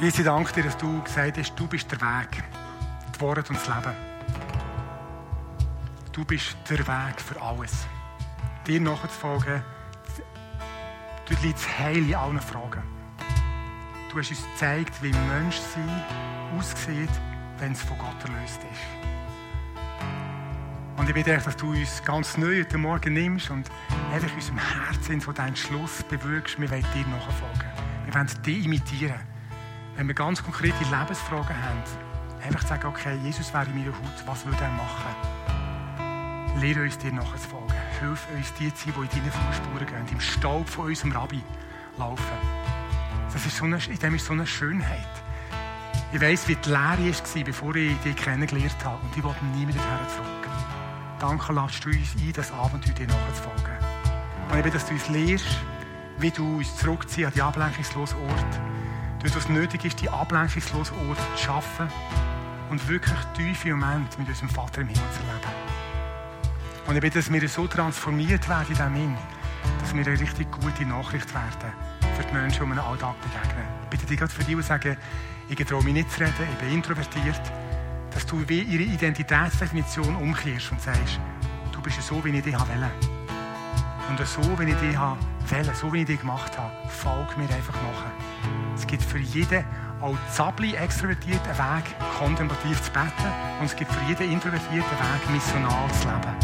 Jesus, 0.00 0.18
ich 0.18 0.24
danke 0.24 0.52
dir, 0.54 0.64
dass 0.64 0.76
du 0.76 1.00
gesagt 1.02 1.38
hast, 1.38 1.54
du 1.54 1.68
bist 1.68 1.88
der 1.92 2.00
Weg 2.00 2.42
die 3.16 3.20
Worte 3.20 3.52
und 3.52 3.58
das 3.58 3.66
Leben. 3.66 3.96
Du 6.12 6.24
bist 6.24 6.56
der 6.68 6.78
Weg 6.78 7.20
für 7.20 7.40
alles. 7.40 7.86
Dir 8.66 8.80
nachzufolgen, 8.80 9.62
dort 11.28 11.42
liegt 11.42 11.58
das 11.58 11.78
Heil 11.78 11.98
in 11.98 12.14
allen 12.14 12.40
Fragen. 12.40 12.82
Du 14.10 14.18
hast 14.18 14.30
uns 14.30 14.42
gezeigt, 14.52 15.02
wie 15.02 15.12
Menschsein 15.12 16.04
aussieht, 16.56 17.10
wenn 17.58 17.72
es 17.72 17.82
von 17.82 17.98
Gott 17.98 18.16
erlöst 18.24 18.60
ist. 18.72 19.06
Und 20.96 21.08
ich 21.08 21.14
bitte 21.14 21.34
dich, 21.34 21.44
dass 21.44 21.56
du 21.56 21.70
uns 21.70 22.02
ganz 22.02 22.38
neu 22.38 22.60
heute 22.60 22.78
Morgen 22.78 23.12
nimmst 23.12 23.50
und 23.50 23.70
einfach 24.12 24.30
in 24.30 24.36
unserem 24.36 24.58
Herzen 24.58 25.20
von 25.20 25.34
deinem 25.34 25.54
Schluss 25.54 26.02
bewirkst, 26.04 26.58
wir 26.58 26.70
wollen 26.70 26.86
dir 26.94 27.06
nachfolgen. 27.08 27.70
Wir 28.06 28.14
wollen 28.14 28.42
dich 28.42 28.64
imitieren. 28.64 29.20
Wenn 29.96 30.08
wir 30.08 30.14
ganz 30.14 30.42
konkrete 30.42 30.82
Lebensfragen 30.84 31.56
haben, 31.62 31.82
Einfach 32.46 32.64
sagen, 32.64 32.86
okay, 32.86 33.18
Jesus 33.24 33.52
wäre 33.52 33.64
in 33.64 33.76
meiner 33.76 33.90
Haut, 33.92 34.24
was 34.24 34.46
würde 34.46 34.62
er 34.62 34.70
machen? 34.70 36.60
Lehre 36.60 36.82
uns 36.82 36.96
dir 36.96 37.12
nachzufolgen. 37.12 37.74
Hilf 37.98 38.24
uns, 38.36 38.54
die 38.54 38.72
zu 38.72 38.84
sein, 38.84 38.94
die 38.96 39.16
in 39.16 39.24
deine 39.24 39.32
Fußspuren 39.32 39.86
gehen, 39.86 40.06
im 40.12 40.20
Staub 40.20 40.68
von 40.68 40.86
unserem 40.86 41.10
Rabbi 41.10 41.42
laufen. 41.98 42.38
Das 43.32 43.44
ist 43.44 43.56
so 43.56 43.64
eine, 43.64 43.78
in 43.84 43.98
dem 43.98 44.14
ist 44.14 44.26
so 44.26 44.32
eine 44.32 44.46
Schönheit. 44.46 45.08
Ich 46.12 46.20
weiss, 46.20 46.46
wie 46.46 46.54
die 46.54 46.68
Lehre 46.68 46.98
war, 46.98 47.44
bevor 47.44 47.74
ich 47.74 47.96
dich 47.98 48.14
kennengelernt 48.14 48.76
habe. 48.84 49.02
Und 49.02 49.16
ich 49.16 49.24
wollte 49.24 49.44
nie 49.46 49.66
mehr 49.66 49.74
dorthin 49.74 50.08
zurück. 50.14 50.48
Danke, 51.18 51.52
lasst 51.52 51.84
du 51.84 51.88
uns 51.88 52.14
ein, 52.14 52.32
das 52.32 52.52
Abenteuer 52.52 52.94
dir 52.94 53.06
nachzufolgen. 53.08 53.74
Und 54.52 54.64
will, 54.64 54.70
dass 54.70 54.86
du 54.86 54.92
uns 54.92 55.08
lehrst, 55.08 55.58
wie 56.18 56.30
du 56.30 56.58
uns 56.58 56.76
zurückziehen 56.76 57.26
an 57.26 57.32
die 57.34 57.42
ablenkungslosen 57.42 58.18
Ort. 58.20 58.60
Dort, 59.20 59.36
was 59.36 59.48
nötig 59.48 59.84
ist, 59.84 60.00
die 60.00 60.08
ablenkungslosen 60.08 60.96
Ort 61.08 61.18
zu 61.34 61.42
schaffen 61.42 61.88
und 62.70 62.88
wirklich 62.88 63.18
tiefe 63.36 63.70
Momente 63.70 64.18
mit 64.18 64.28
unserem 64.28 64.48
Vater 64.48 64.80
im 64.80 64.88
Himmel 64.88 65.02
zu 65.12 65.20
erleben. 65.20 65.76
Und 66.86 66.94
ich 66.94 67.00
bitte, 67.00 67.18
dass 67.18 67.32
wir 67.32 67.48
so 67.48 67.66
transformiert 67.66 68.48
werden 68.48 68.66
in 68.68 68.74
diesem 68.74 68.94
Hin, 68.94 69.16
dass 69.80 69.94
wir 69.94 70.06
eine 70.06 70.20
richtig 70.20 70.50
gute 70.50 70.84
Nachricht 70.84 71.34
werden 71.34 71.72
für 72.16 72.24
die 72.24 72.32
Menschen, 72.32 72.64
die 72.66 72.72
im 72.72 72.78
Alltag 72.78 73.14
begegnen. 73.20 73.66
Ich 73.84 73.88
bitte 73.90 74.06
dich 74.06 74.18
gerade 74.18 74.32
für 74.32 74.44
die, 74.44 74.54
die 74.54 74.62
sagen, 74.62 74.96
ich 75.48 75.56
traue 75.64 75.84
mich 75.84 75.94
nicht 75.94 76.10
zu 76.10 76.20
reden, 76.20 76.32
ich 76.52 76.58
bin 76.58 76.72
introvertiert, 76.72 77.40
dass 78.12 78.26
du 78.26 78.48
wie 78.48 78.62
ihre 78.62 78.84
Identitätsdefinition 78.84 80.16
umkehrst 80.16 80.72
und 80.72 80.80
sagst, 80.80 81.20
du 81.72 81.80
bist 81.82 82.00
so, 82.02 82.24
wie 82.24 82.30
ich 82.30 82.44
dich 82.44 82.54
wählen 82.54 82.90
Und 84.08 84.26
so, 84.26 84.40
wie 84.58 84.70
ich 84.70 84.76
dich 84.76 84.98
wählen 85.50 85.74
so 85.74 85.92
wie 85.92 86.00
ich 86.00 86.06
dich 86.06 86.20
gemacht 86.20 86.56
habe, 86.58 86.72
folg 86.88 87.36
mir 87.36 87.44
einfach 87.44 87.74
nach. 87.74 88.04
Es 88.74 88.86
gibt 88.86 89.02
für 89.02 89.18
jeden 89.18 89.64
auch 90.00 90.16
Zabli 90.32 90.74
extrovertierten 90.74 91.58
Weg, 91.58 91.84
kontemplativ 92.18 92.82
zu 92.82 92.90
beten. 92.90 93.32
Und 93.60 93.66
es 93.66 93.76
gibt 93.76 93.90
für 93.92 94.04
jeden 94.08 94.32
introvertierten 94.32 94.82
Weg, 94.82 95.30
missional 95.30 95.90
zu 95.92 96.08
leben, 96.08 96.36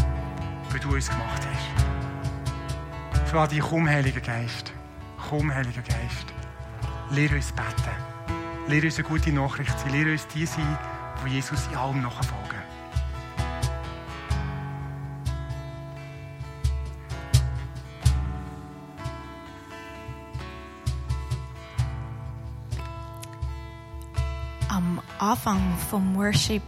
wie 0.71 0.79
du 0.79 0.93
uns 0.93 1.09
gemacht 1.09 1.41
hast. 1.51 3.29
So 3.31 3.39
an 3.39 3.49
komm, 3.59 3.87
Heiliger 3.87 4.21
Geist. 4.21 4.73
Komm, 5.29 5.53
Heiliger 5.53 5.81
Geist. 5.81 6.33
Lehre 7.11 7.35
uns 7.35 7.51
beten. 7.51 7.95
Lehre 8.67 8.85
uns 8.85 8.97
eine 8.97 9.07
gute 9.07 9.31
Nachricht 9.31 9.77
sein. 9.79 9.91
Lehre 9.91 10.11
uns 10.11 10.27
die 10.27 10.45
sein, 10.45 10.77
wo 11.21 11.27
Jesus 11.27 11.67
in 11.71 11.77
allem 11.77 12.01
nachfolgen. 12.01 12.42
Anfang 25.23 25.61
vom 25.89 26.17
Worship, 26.17 26.63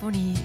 wo 0.00 0.08
ich 0.08 0.38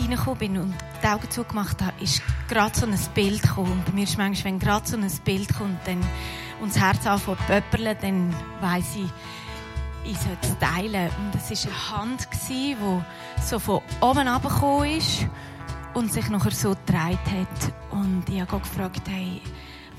reingekommen 0.00 0.38
bin 0.38 0.58
und 0.58 0.74
die 1.00 1.06
Augen 1.06 1.30
zugemacht 1.30 1.80
habe, 1.80 1.92
ist 2.02 2.22
gerade 2.48 2.76
so 2.76 2.86
ein 2.86 2.98
Bild 3.14 3.40
gekommen. 3.40 3.70
Und 3.70 3.84
bei 3.84 3.92
mir 3.92 4.02
ist 4.02 4.18
manchmal, 4.18 4.52
wenn 4.52 4.58
gerade 4.58 4.88
so 4.88 4.96
ein 4.96 5.08
Bild 5.24 5.54
kommt 5.56 5.78
dann, 5.86 6.00
und 6.60 6.74
das 6.74 6.82
Herz 6.82 7.06
anfängt 7.06 7.38
zu 7.38 7.44
pöppeln, 7.44 7.96
dann 8.00 8.34
weiss 8.60 8.96
ich, 8.96 10.10
ich 10.10 10.18
sollte 10.18 10.48
es 10.48 10.58
teilen. 10.58 11.08
Und 11.20 11.34
es 11.36 11.66
war 11.66 11.72
eine 11.72 12.00
Hand, 12.02 12.28
die 12.48 12.76
so 13.40 13.60
von 13.60 13.80
oben 14.00 14.26
runtergekommen 14.26 14.96
ist 14.96 15.26
und 15.94 16.12
sich 16.12 16.28
nachher 16.30 16.50
so 16.50 16.70
gedreht 16.70 17.18
hat. 17.26 17.72
Und 17.92 18.24
ich 18.28 18.40
habe 18.40 18.58
gefragt, 18.58 19.02
hey, 19.08 19.40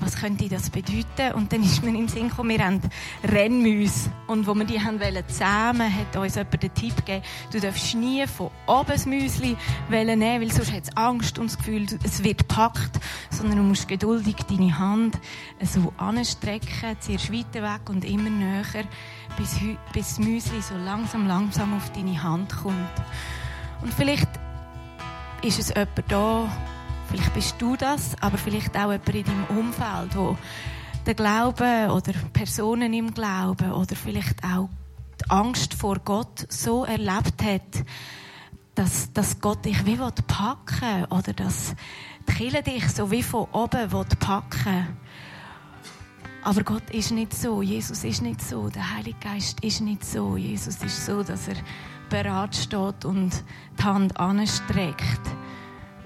was 0.00 0.16
könnte 0.16 0.48
das 0.48 0.70
bedeuten? 0.70 1.34
Und 1.34 1.52
dann 1.52 1.62
ist 1.62 1.82
mir 1.82 1.92
den 1.92 2.08
Sinn 2.08 2.28
gekommen, 2.28 2.50
wir 2.50 2.64
haben 2.64 2.80
Rennmäuse. 3.24 4.10
Und 4.26 4.46
wo 4.46 4.54
wir 4.54 4.64
die 4.64 4.80
haben 4.80 5.00
wollen 5.00 5.24
zähmen, 5.28 5.94
hat 5.94 6.16
uns 6.16 6.34
jemand 6.34 6.62
den 6.62 6.74
Tipp 6.74 6.96
gegeben, 6.96 7.24
du 7.52 7.60
darfst 7.60 7.94
nie 7.94 8.26
von 8.26 8.50
oben 8.66 8.86
das 8.88 9.06
Müsli 9.06 9.56
nehmen, 9.90 10.40
weil 10.40 10.52
sonst 10.52 10.72
hat 10.72 10.84
es 10.84 10.96
Angst 10.96 11.38
und 11.38 11.50
das 11.50 11.58
Gefühl, 11.58 11.86
es 12.02 12.22
wird 12.22 12.38
gepackt, 12.38 12.98
sondern 13.30 13.58
du 13.58 13.64
musst 13.64 13.88
geduldig 13.88 14.36
deine 14.48 14.78
Hand 14.78 15.18
so 15.62 15.92
anstrecken, 15.96 16.96
zuerst 17.00 17.32
weiter 17.32 17.62
weg 17.62 17.88
und 17.88 18.04
immer 18.04 18.30
näher, 18.30 18.84
bis, 19.36 19.58
bis 19.92 20.16
das 20.16 20.18
Müsli 20.18 20.60
so 20.60 20.76
langsam, 20.76 21.26
langsam 21.26 21.74
auf 21.74 21.90
deine 21.92 22.22
Hand 22.22 22.54
kommt. 22.54 22.74
Und 23.82 23.92
vielleicht 23.92 24.28
ist 25.42 25.58
es 25.58 25.68
jemand 25.68 26.04
da, 26.08 26.48
Vielleicht 27.08 27.34
bist 27.34 27.54
du 27.58 27.76
das, 27.76 28.16
aber 28.20 28.38
vielleicht 28.38 28.76
auch 28.76 28.92
jemand 28.92 29.08
in 29.08 29.24
deinem 29.24 29.44
Umfeld, 29.58 30.16
wo 30.16 30.36
der 31.06 31.14
Glaube 31.14 31.90
oder 31.92 32.12
Personen 32.32 32.92
im 32.92 33.12
Glauben 33.12 33.72
oder 33.72 33.94
vielleicht 33.94 34.42
auch 34.44 34.68
die 35.20 35.30
Angst 35.30 35.74
vor 35.74 35.98
Gott 36.04 36.46
so 36.48 36.84
erlebt 36.84 37.42
hat, 37.42 37.84
dass, 38.74 39.12
dass 39.12 39.40
Gott 39.40 39.64
dich 39.64 39.84
wie 39.86 39.96
packen 39.96 40.80
will 40.80 41.06
oder 41.10 41.32
dass 41.32 41.74
die 42.28 42.32
Kirche 42.32 42.62
dich 42.62 42.88
so 42.88 43.10
wie 43.10 43.22
von 43.22 43.46
oben 43.52 43.90
packen. 44.18 44.96
Aber 46.42 46.62
Gott 46.62 46.90
ist 46.90 47.10
nicht 47.10 47.32
so, 47.32 47.62
Jesus 47.62 48.04
ist 48.04 48.20
nicht 48.20 48.42
so, 48.42 48.68
der 48.68 48.94
Heilige 48.94 49.18
Geist 49.18 49.64
ist 49.64 49.80
nicht 49.80 50.04
so. 50.04 50.36
Jesus 50.36 50.76
ist 50.82 51.06
so, 51.06 51.22
dass 51.22 51.48
er 51.48 51.56
bereit 52.10 52.54
steht 52.54 53.04
und 53.04 53.32
die 53.78 53.82
Hand 53.82 54.20
anstreckt. 54.20 55.20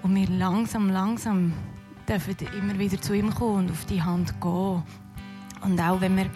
Und 0.03 0.15
wir 0.15 0.29
langsam, 0.29 0.91
langsam 0.91 1.53
dürfen 2.09 2.37
immer 2.59 2.79
wieder 2.79 3.01
zu 3.01 3.15
ihm 3.15 3.35
kommen 3.35 3.67
und 3.67 3.71
auf 3.71 3.85
die 3.85 4.03
Hand 4.03 4.41
gehen. 4.41 4.83
Und 5.63 5.81
auch 5.81 6.01
wenn 6.01 6.17
wir 6.17 6.31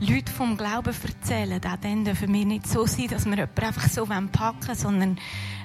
Leute 0.00 0.30
vom 0.30 0.56
Glauben 0.56 0.94
erzählen, 1.02 1.60
auch 1.64 1.76
dann 1.80 2.04
dürfen 2.04 2.32
wir 2.32 2.44
nicht 2.44 2.66
so 2.66 2.86
sein, 2.86 3.08
dass 3.08 3.24
wir 3.24 3.36
jemanden 3.36 3.64
einfach 3.64 3.88
so 3.88 4.04
packen 4.06 4.32
wollen, 4.66 4.76
sondern 4.76 5.18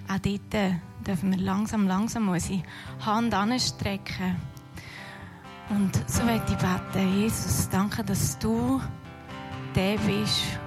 auch 0.08 0.20
dort 0.20 0.74
dürfen 1.06 1.32
wir 1.32 1.40
langsam, 1.40 1.88
langsam 1.88 2.30
unsere 2.30 2.64
Hand 3.06 3.34
anstrecken. 3.34 4.36
Und 5.70 6.10
so 6.10 6.24
möchte 6.24 6.54
ich 6.54 6.58
beten, 6.58 7.22
Jesus, 7.22 7.70
danke, 7.70 8.04
dass 8.04 8.38
du 8.40 8.82
der 9.76 9.98
bist, 9.98 10.60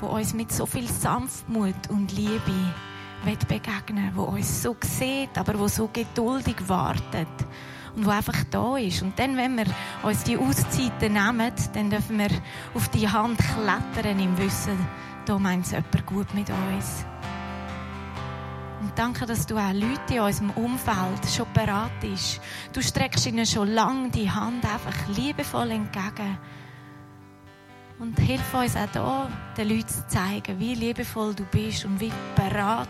der 0.00 0.10
uns 0.10 0.34
mit 0.34 0.52
so 0.52 0.66
viel 0.66 0.88
Sanftmut 0.88 1.88
und 1.90 2.12
Liebe 2.12 2.40
begegnen 3.24 4.14
will, 4.16 4.24
der 4.24 4.32
uns 4.34 4.62
so 4.62 4.76
sieht, 4.80 5.36
aber 5.36 5.54
der 5.54 5.68
so 5.68 5.88
geduldig 5.92 6.56
wartet 6.68 7.28
und 7.96 8.06
der 8.06 8.14
einfach 8.14 8.44
da 8.50 8.76
ist. 8.76 9.02
Und 9.02 9.18
dann, 9.18 9.36
wenn 9.36 9.56
wir 9.56 9.66
uns 10.02 10.24
die 10.24 10.36
Auszeiten 10.36 11.14
nehmen, 11.14 11.52
dann 11.72 11.90
dürfen 11.90 12.18
wir 12.18 12.30
auf 12.74 12.88
die 12.88 13.08
Hand 13.08 13.38
klettern 13.38 14.18
im 14.20 14.36
Wissen, 14.38 14.78
da 15.24 15.38
meint 15.38 15.64
es 15.64 15.72
jemand 15.72 16.06
gut 16.06 16.34
mit 16.34 16.48
uns. 16.50 17.04
Und 18.80 18.92
danke, 18.96 19.26
dass 19.26 19.46
du 19.46 19.56
auch 19.56 19.72
Leute 19.72 20.14
in 20.14 20.20
unserem 20.20 20.50
Umfeld 20.50 21.26
schon 21.34 21.46
bereit 21.54 21.98
bist. 22.00 22.40
Du 22.72 22.82
streckst 22.82 23.26
ihnen 23.26 23.46
schon 23.46 23.68
lange 23.72 24.10
die 24.10 24.30
Hand 24.30 24.64
einfach 24.64 25.08
liebevoll 25.08 25.70
entgegen. 25.70 26.38
Und 27.98 28.18
hilf 28.20 28.52
uns 28.52 28.76
auch 28.76 28.92
hier, 28.92 29.28
den 29.56 29.68
Leuten 29.70 29.88
zu 29.88 30.06
zeigen, 30.06 30.58
wie 30.58 30.74
liebevoll 30.74 31.34
du 31.34 31.44
bist 31.44 31.86
und 31.86 31.98
wie 31.98 32.12
bereit 32.34 32.88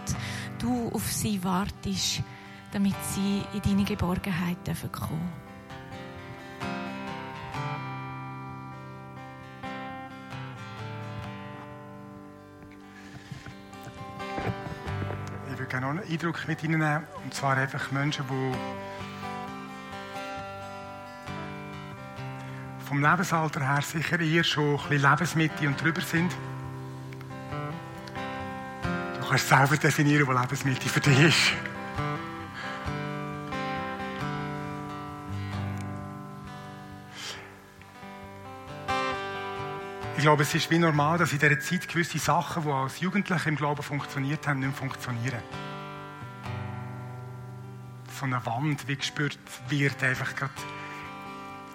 du 0.58 0.90
auf 0.92 1.12
sie 1.12 1.42
wartest, 1.44 2.22
damit 2.72 2.96
sie 3.14 3.42
in 3.54 3.62
deine 3.62 3.84
Geborgenheit 3.84 4.56
kommen 4.64 4.66
dürfen. 4.66 5.46
Ich 15.52 15.58
würde 15.58 15.70
gerne 15.70 15.86
noch 15.86 16.02
einen 16.02 16.12
Eindruck 16.12 16.48
mit 16.48 16.62
Ihnen 16.64 16.80
nehmen, 16.80 17.06
und 17.22 17.32
zwar 17.32 17.56
einfach 17.56 17.92
Menschen, 17.92 18.24
die 18.28 18.85
vom 22.86 23.02
Lebensalter 23.02 23.66
her 23.66 23.82
sicher 23.82 24.20
eher 24.20 24.44
schon 24.44 24.78
ein 24.78 24.88
bisschen 24.88 25.10
Lebensmitte 25.10 25.66
und 25.66 25.82
drüber 25.82 26.00
sind. 26.00 26.32
Du 29.20 29.28
kannst 29.28 29.48
selber 29.48 29.76
definieren, 29.76 30.28
was 30.28 30.40
Lebensmitte 30.40 30.88
für 30.88 31.00
dich 31.00 31.20
ist. 31.20 31.52
Ich 40.16 40.22
glaube, 40.22 40.44
es 40.44 40.54
ist 40.54 40.70
wie 40.70 40.78
normal, 40.78 41.18
dass 41.18 41.32
in 41.32 41.40
dieser 41.40 41.58
Zeit 41.58 41.88
gewisse 41.88 42.18
Sachen, 42.18 42.62
die 42.62 42.70
als 42.70 43.00
Jugendliche 43.00 43.48
im 43.48 43.56
Glauben 43.56 43.82
funktioniert 43.82 44.46
haben, 44.46 44.60
nicht 44.60 44.68
mehr 44.68 44.76
funktionieren. 44.76 45.42
So 48.18 48.24
eine 48.24 48.44
Wand, 48.46 48.86
wie 48.88 48.96
gespürt 48.96 49.38
wird, 49.68 50.02
einfach 50.02 50.34
gerade 50.34 50.52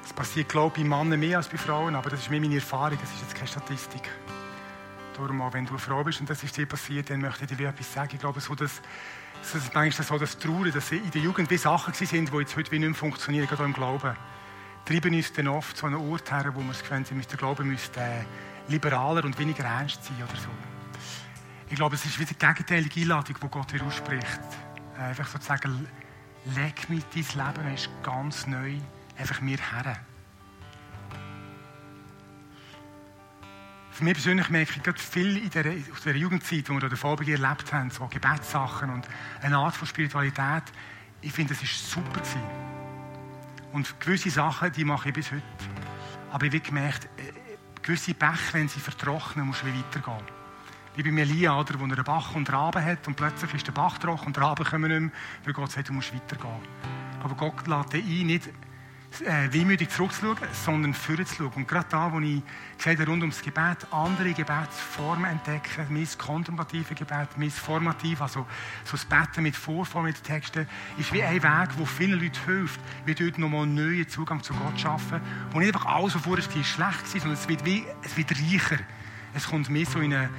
es 0.04 0.14
passiert, 0.14 0.49
glaube 0.49 0.78
ich, 0.78 0.84
bei 0.84 0.89
Männern 0.89 1.20
mehr 1.20 1.38
als 1.38 1.47
bei 1.47 1.58
Frauen, 1.58 1.95
aber 1.95 2.10
das 2.10 2.22
ist 2.22 2.30
mehr 2.30 2.41
meine 2.41 2.56
Erfahrung, 2.56 2.97
das 2.99 3.12
ist 3.12 3.22
jetzt 3.22 3.36
keine 3.36 3.47
Statistik. 3.47 4.10
Darum 5.16 5.41
auch, 5.41 5.54
wenn 5.54 5.66
du 5.66 5.72
eine 5.72 5.80
Frau 5.80 6.04
bist 6.04 6.20
und 6.22 6.30
das 6.30 6.43
ist 6.43 6.58
dir 6.58 6.66
passiert, 6.66 7.10
dann 7.10 7.22
möchte 7.22 7.45
ich 7.45 7.56
dir 7.56 7.70
etwas 7.70 7.93
sagen. 7.93 8.10
Ich 8.14 8.20
glaube, 8.20 8.39
so, 8.39 8.56
das 8.56 8.82
ist 9.41 9.74
manchmal 9.74 10.08
so 10.08 10.18
das 10.18 10.38
Trauer, 10.38 10.66
dass 10.66 10.91
in 10.91 11.12
der 11.12 11.22
Jugend 11.22 11.49
wie 11.49 11.58
Sachen 11.58 11.93
sind, 11.93 12.32
die 12.32 12.38
jetzt 12.38 12.56
heute 12.56 12.72
wie 12.72 12.80
nicht 12.80 12.89
mehr 12.89 12.97
funktionieren, 12.97 13.47
gerade 13.47 13.66
im 13.66 13.74
Glauben. 13.74 14.16
Treiben 14.86 15.14
uns 15.14 15.32
dann 15.34 15.47
oft 15.47 15.78
zu 15.78 15.86
einem 15.86 16.02
Ort 16.12 16.32
her, 16.32 16.52
wo 16.56 16.62
wir 16.62 16.70
das 16.70 16.80
Gefühl 16.80 16.97
haben, 16.97 17.06
der 17.06 17.38
Glaube 17.38 17.64
müsste 17.64 17.99
äh, 17.99 18.24
liberaler 18.68 19.24
und 19.26 19.38
weniger 19.38 19.64
ernst 19.64 20.04
sein 20.04 20.16
oder 20.18 20.39
so. 20.39 20.49
Ich 21.70 21.76
glaube, 21.76 21.95
es 21.95 22.06
ist 22.06 22.20
wieder 22.20 22.30
die 22.30 22.38
gegenteilige 22.38 23.02
Einladung, 23.02 23.36
die 23.41 23.47
Gott 23.47 23.72
hier 23.72 23.84
ausspricht. 23.84 24.39
Äh, 24.97 25.04
einfach 25.04 25.28
sozusagen, 25.28 25.88
leg 26.56 26.89
mir 26.89 27.02
dein 27.14 27.45
Leben 27.56 27.74
ist 27.74 27.89
ganz 28.02 28.47
neu 28.47 28.78
einfach 29.22 29.41
mir 29.41 29.57
her. 29.57 29.97
Für 33.91 34.05
mich 34.05 34.13
persönlich 34.13 34.49
merke 34.49 34.74
ich 34.76 34.84
gerade 34.84 34.99
viel 34.99 35.38
in 35.38 35.49
der, 35.51 35.65
aus 35.93 36.01
der 36.03 36.15
Jugendzeit, 36.15 36.69
wo 36.69 36.74
wir 36.74 36.89
den 36.89 36.97
Vorbeginn 36.97 37.43
erlebt 37.43 37.72
haben, 37.72 37.91
so 37.91 38.07
Gebetssachen 38.07 38.89
und 38.89 39.07
eine 39.41 39.57
Art 39.57 39.76
von 39.76 39.88
Spiritualität. 39.88 40.63
Ich 41.22 41.34
finde, 41.34 41.53
das 41.53 41.61
war 41.61 41.69
super. 41.69 42.19
Gewesen. 42.19 42.41
Und 43.74 43.99
gewisse 43.99 44.30
Sachen, 44.30 44.72
die 44.72 44.86
mache 44.86 45.09
ich 45.09 45.15
bis 45.15 45.32
heute. 45.32 45.43
Aber 46.32 46.45
ich 46.45 46.53
habe 46.53 46.61
gemerkt, 46.61 47.05
äh, 47.17 47.32
gewisse 47.82 48.13
Bäche, 48.13 48.53
wenn 48.53 48.67
sie 48.67 48.80
vertrocknen, 48.80 49.45
musst 49.45 49.61
du 49.63 49.67
weitergehen. 49.67 50.26
Wie 50.95 51.03
bei 51.03 51.11
Melia, 51.11 51.57
oder, 51.57 51.76
er 51.76 51.82
einen 51.82 52.03
Bach 52.03 52.36
und 52.36 52.51
Raben 52.51 52.84
hat 52.84 53.07
und 53.07 53.15
plötzlich 53.15 53.53
ist 53.53 53.67
der 53.67 53.72
Bach 53.72 53.97
trocken 53.97 54.28
und 54.28 54.36
die 54.36 54.39
Raben 54.39 54.65
kommen 54.65 54.91
nicht 54.91 54.99
mehr, 54.99 55.11
weil 55.45 55.53
Gott 55.53 55.72
sagt, 55.72 55.89
du 55.89 55.93
musst 55.93 56.13
weitergehen. 56.13 56.59
Aber 57.24 57.36
Gott 57.36 57.67
lädt 57.67 57.93
dich 57.93 58.22
ein, 58.22 58.28
nicht 58.28 58.49
äh, 59.20 59.51
wehmütig 59.51 59.89
zurückzuschauen, 59.89 60.38
sondern 60.53 60.93
vorzuschauen. 60.93 61.51
Und 61.55 61.68
gerade 61.68 61.88
da, 61.89 62.12
wo 62.12 62.20
ich 62.20 62.41
gesagt 62.78 62.99
habe, 62.99 63.09
rund 63.09 63.22
ums 63.24 63.41
Gebet, 63.41 63.86
andere 63.91 64.34
Gebetsformen 64.34 65.26
entdecken, 65.26 65.88
mein 65.89 66.07
kontemplatives 66.18 66.97
Gebet, 66.97 67.28
mein 67.36 67.51
formativ, 67.51 68.22
also 68.22 68.47
so 68.86 68.91
das 68.91 69.05
Betten 69.05 69.43
mit 69.43 69.55
vorformulierten 69.55 70.24
Texten, 70.24 70.68
ist 70.97 71.12
wie 71.12 71.24
ein 71.24 71.43
Weg, 71.43 71.78
der 71.78 71.86
vielen 71.86 72.22
Leuten 72.22 72.39
hilft, 72.45 72.80
wie 73.05 73.14
dort 73.14 73.38
nochmal 73.38 73.64
einen 73.64 73.76
neuen 73.76 74.07
Zugang 74.07 74.41
zu 74.41 74.53
Gott 74.53 74.80
schaffen. 74.80 75.20
Und 75.53 75.59
nicht 75.59 75.76
einfach 75.76 75.93
alles, 75.93 76.16
was 76.16 76.22
vorher 76.22 76.45
war, 76.45 76.64
schlecht 76.64 76.78
war, 76.80 77.20
sondern 77.20 77.34
es 77.34 77.47
wird, 77.49 77.66
wie, 77.66 77.86
es 78.03 78.16
wird 78.16 78.32
reicher. 78.32 78.80
Es 79.34 79.47
kommt 79.47 79.70
mehr 79.70 79.86
so 79.86 79.99
in 79.99 80.14
eine 80.14 80.30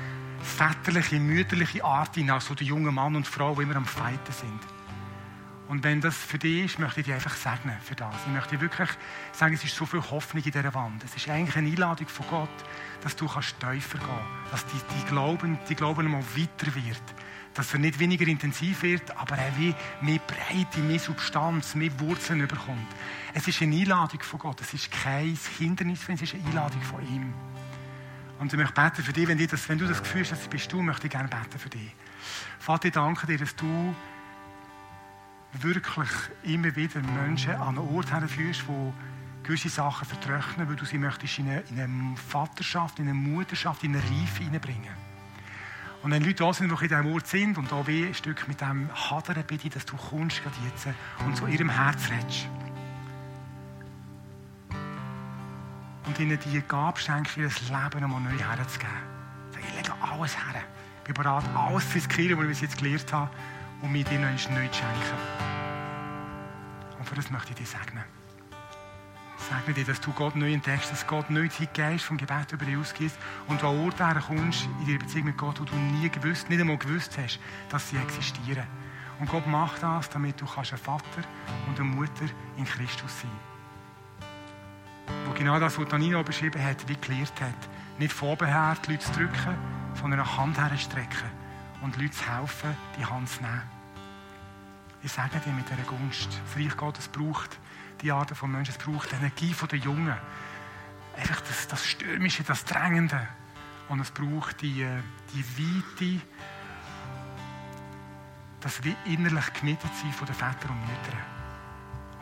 väterliche, 0.42 1.20
mütterliche 1.20 1.84
Art 1.84 2.14
hinein, 2.14 2.40
so 2.40 2.54
die 2.54 2.64
jungen 2.64 2.94
Mann 2.94 3.16
und 3.16 3.26
Frau, 3.26 3.54
die 3.54 3.62
immer 3.62 3.76
am 3.76 3.86
Feiten 3.86 4.32
sind. 4.32 4.81
Und 5.72 5.84
wenn 5.84 6.02
das 6.02 6.14
für 6.14 6.36
dich 6.36 6.66
ist, 6.66 6.78
möchte 6.78 7.00
ich 7.00 7.06
dich 7.06 7.14
einfach 7.14 7.34
segnen 7.34 7.74
für 7.80 7.94
das. 7.94 8.14
Ich 8.26 8.32
möchte 8.34 8.60
wirklich 8.60 8.90
sagen, 9.32 9.54
es 9.54 9.64
ist 9.64 9.74
so 9.74 9.86
viel 9.86 10.02
Hoffnung 10.02 10.44
in 10.44 10.50
dieser 10.50 10.74
Wand. 10.74 11.02
Es 11.02 11.16
ist 11.16 11.30
eigentlich 11.30 11.56
eine 11.56 11.66
Einladung 11.66 12.08
von 12.08 12.26
Gott, 12.28 12.50
dass 13.00 13.16
du 13.16 13.26
tiefer 13.26 13.70
gehen 13.70 13.80
kannst. 13.80 14.52
Dass 14.52 14.66
die, 14.66 14.76
die 14.94 15.06
Glauben, 15.06 15.58
die 15.70 15.74
Glauben 15.74 16.10
mal 16.10 16.22
weiter 16.36 16.74
wird. 16.74 17.02
Dass 17.54 17.72
er 17.72 17.78
nicht 17.78 17.98
weniger 17.98 18.26
intensiv 18.26 18.82
wird, 18.82 19.16
aber 19.16 19.38
er 19.38 19.56
wie 19.56 19.74
mehr 20.02 20.18
Breite, 20.18 20.80
mehr 20.80 20.98
Substanz, 20.98 21.74
mehr 21.74 21.98
Wurzeln 22.00 22.46
bekommt. 22.46 22.88
Es 23.32 23.48
ist 23.48 23.62
eine 23.62 23.74
Einladung 23.74 24.20
von 24.20 24.40
Gott. 24.40 24.60
Es 24.60 24.74
ist 24.74 24.90
kein 24.90 25.38
Hindernis, 25.56 26.06
es 26.06 26.20
ist 26.20 26.34
eine 26.34 26.44
Einladung 26.48 26.82
von 26.82 27.00
ihm. 27.08 27.32
Und 28.40 28.52
ich 28.52 28.58
möchte 28.58 28.74
beten 28.74 29.02
für 29.02 29.14
dich, 29.14 29.26
wenn, 29.26 29.38
das, 29.38 29.66
wenn 29.70 29.78
du 29.78 29.88
das 29.88 30.02
Gefühl 30.02 30.20
hast, 30.20 30.32
das 30.32 30.48
bist 30.48 30.70
du, 30.70 30.82
möchte 30.82 31.06
ich 31.06 31.12
gerne 31.12 31.30
beten 31.30 31.58
für 31.58 31.70
dich. 31.70 31.94
Vater, 32.58 32.88
ich 32.88 32.92
danke 32.92 33.26
dir, 33.26 33.38
dass 33.38 33.56
du 33.56 33.94
wirklich 35.60 36.10
immer 36.44 36.74
wieder 36.74 37.00
Menschen 37.00 37.54
an 37.54 37.78
einen 37.78 37.94
Ort 37.94 38.10
herführst, 38.10 38.66
wo 38.66 38.92
gewisse 39.42 39.68
Sachen 39.68 40.06
vertrocknen, 40.06 40.68
weil 40.68 40.76
du 40.76 40.84
sie 40.84 40.98
möchtest 40.98 41.38
in 41.38 41.48
eine, 41.48 41.60
in 41.70 41.80
eine 41.80 42.16
Vaterschaft, 42.16 42.98
in 42.98 43.08
eine 43.08 43.14
Mutterschaft, 43.14 43.84
in 43.84 43.94
eine 43.94 44.02
Reife 44.02 44.44
hineinbringen. 44.44 45.12
Und 46.02 46.10
wenn 46.10 46.22
Leute 46.22 46.42
da 46.44 46.52
sind, 46.52 46.68
die 46.68 46.84
in 46.84 46.88
diesem 46.88 47.12
Ort 47.12 47.26
sind 47.26 47.58
und 47.58 47.70
da 47.70 47.86
wie 47.86 48.06
ein 48.06 48.14
Stück 48.14 48.48
mit 48.48 48.60
dem 48.60 48.88
hadern, 48.92 49.44
bitte 49.46 49.68
dass 49.68 49.86
du 49.86 49.96
kommst 49.96 50.42
gerade 50.42 50.56
jetzt 50.64 50.88
und 51.24 51.36
zu 51.36 51.46
ihrem 51.46 51.68
Herz 51.68 52.10
redest. 52.10 52.48
Und 56.06 56.18
ihnen 56.18 56.38
die 56.44 56.60
Gabe 56.62 56.98
schenkst, 56.98 57.36
ihr 57.36 57.44
Leben 57.44 58.04
einmal 58.04 58.20
neu 58.20 58.36
herzugeben. 58.36 58.92
Ich 59.52 59.76
lege 59.76 59.92
alles 60.00 60.36
her. 60.36 60.62
Ich 60.98 61.04
bin 61.04 61.14
bereit, 61.14 61.44
alles 61.54 61.88
zu 61.88 61.94
riskieren, 61.94 62.38
was 62.38 62.56
ich 62.56 62.62
jetzt 62.62 62.78
gelernt 62.78 63.12
habe 63.12 63.30
und 63.82 63.92
mir 63.92 64.04
dir 64.04 64.18
noch 64.18 64.50
neu 64.50 64.68
zu 64.68 64.78
schenken. 64.78 65.41
Und 67.02 67.08
für 67.08 67.16
das 67.16 67.32
möchte 67.32 67.50
ich 67.50 67.56
dir 67.56 67.66
segnen. 67.66 68.04
Segne 69.36 69.74
dir, 69.74 69.84
dass 69.84 70.00
du 70.00 70.12
Gott 70.12 70.36
neu 70.36 70.52
entdeckst, 70.52 70.92
dass 70.92 71.04
Gott 71.04 71.30
neu 71.30 71.48
Zeit 71.48 71.74
Geist 71.74 72.04
vom 72.04 72.16
Gebet 72.16 72.52
über 72.52 72.64
dich 72.64 72.76
ausgießt 72.76 73.18
und 73.48 73.64
an 73.64 73.76
Orte 73.76 74.04
kommst 74.24 74.68
in 74.78 74.86
deiner 74.86 75.00
Beziehung 75.00 75.24
mit 75.24 75.36
Gott, 75.36 75.58
wo 75.58 75.64
du 75.64 75.74
nie 75.74 76.08
gewusst, 76.08 76.48
nicht 76.48 76.60
einmal 76.60 76.78
gewusst 76.78 77.18
hast, 77.18 77.40
dass 77.70 77.90
sie 77.90 77.96
existieren. 77.96 78.68
Und 79.18 79.28
Gott 79.28 79.48
macht 79.48 79.82
das, 79.82 80.10
damit 80.10 80.40
du 80.40 80.46
kannst 80.46 80.74
ein 80.74 80.78
Vater 80.78 81.24
und 81.66 81.74
eine 81.74 81.88
Mutter 81.88 82.26
in 82.56 82.64
Christus 82.64 83.20
sein 83.20 83.30
Wo 85.26 85.32
genau 85.32 85.58
das, 85.58 85.76
was 85.76 85.88
Danino 85.88 86.22
beschrieben 86.22 86.64
hat, 86.64 86.88
wie 86.88 86.94
gelehrt 86.94 87.40
hat. 87.40 87.68
Nicht 87.98 88.12
vorbeher 88.12 88.76
die 88.86 88.92
Leute 88.92 89.04
zu 89.04 89.12
drücken, 89.14 89.56
sondern 90.00 90.20
eine 90.20 90.36
Hand 90.36 90.56
herstrecken 90.56 91.30
und 91.80 91.96
Leuten 91.96 92.12
zu 92.12 92.32
helfen, 92.32 92.76
die 92.96 93.04
Hand 93.04 93.28
zu 93.28 93.42
nehmen. 93.42 93.81
Ich 95.04 95.12
sage 95.12 95.40
dir 95.40 95.52
mit 95.52 95.68
dieser 95.68 95.82
Gunst, 95.82 96.28
das 96.28 96.56
Reich 96.56 96.76
Gottes 96.76 97.08
braucht 97.08 97.58
die 98.02 98.12
Art 98.12 98.36
von 98.36 98.50
Menschen, 98.50 98.72
es 98.72 98.78
braucht 98.78 99.10
die 99.10 99.16
Energie 99.16 99.54
der 99.70 99.78
Jungen. 99.78 100.16
Einfach 101.16 101.40
das, 101.40 101.68
das 101.68 101.86
Stürmische, 101.86 102.42
das 102.42 102.64
Drängende. 102.64 103.26
Und 103.88 104.00
es 104.00 104.10
braucht 104.10 104.60
die, 104.62 104.82
äh, 104.82 105.02
die 105.34 105.44
Weite, 105.58 106.24
das 108.60 108.80
innerlich 109.06 109.52
gemietet 109.54 109.90
sein 110.00 110.12
von 110.12 110.26
den 110.26 110.34
Vätern 110.34 110.70
und 110.70 110.80
Müttern. 110.80 111.20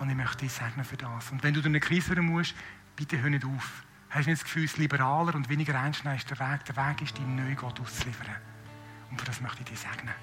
Und 0.01 0.09
ich 0.09 0.17
möchte 0.17 0.39
dich 0.39 0.53
segnen 0.53 0.85
für 0.85 0.97
das. 0.97 1.31
Und 1.31 1.43
wenn 1.43 1.53
du 1.53 1.61
durch 1.61 1.71
eine 1.71 1.81
Krise 1.81 2.15
hören 2.15 2.27
musst, 2.27 2.55
bitte 2.97 3.21
hör 3.21 3.29
nicht 3.29 3.45
auf. 3.45 3.85
Hast 4.09 4.25
du 4.25 4.31
nicht 4.31 4.41
das 4.41 4.45
Gefühl, 4.45 4.65
es 4.65 4.79
liberaler 4.79 5.35
und 5.35 5.49
weniger 5.51 5.79
einschneiden 5.79 6.19
ist 6.19 6.31
der 6.31 6.39
Weg? 6.41 6.65
Der 6.65 6.77
Weg 6.77 7.03
ist, 7.03 7.19
deinen 7.19 7.37
neuen 7.37 7.57
Gott 7.57 7.79
auszuliefern. 7.79 8.35
Und 9.11 9.21
für 9.21 9.27
das 9.27 9.41
möchte 9.41 9.61
ich 9.63 9.69
dich 9.69 9.79
segnen. 9.79 10.15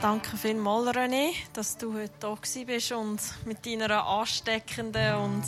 Danke 0.00 0.38
vielmals, 0.38 0.96
René, 0.96 1.34
dass 1.52 1.76
du 1.76 1.92
heute 1.92 2.14
da 2.20 2.34
bist 2.64 2.92
und 2.92 3.20
mit 3.44 3.66
deiner 3.66 4.02
ansteckenden 4.06 5.14
und 5.16 5.44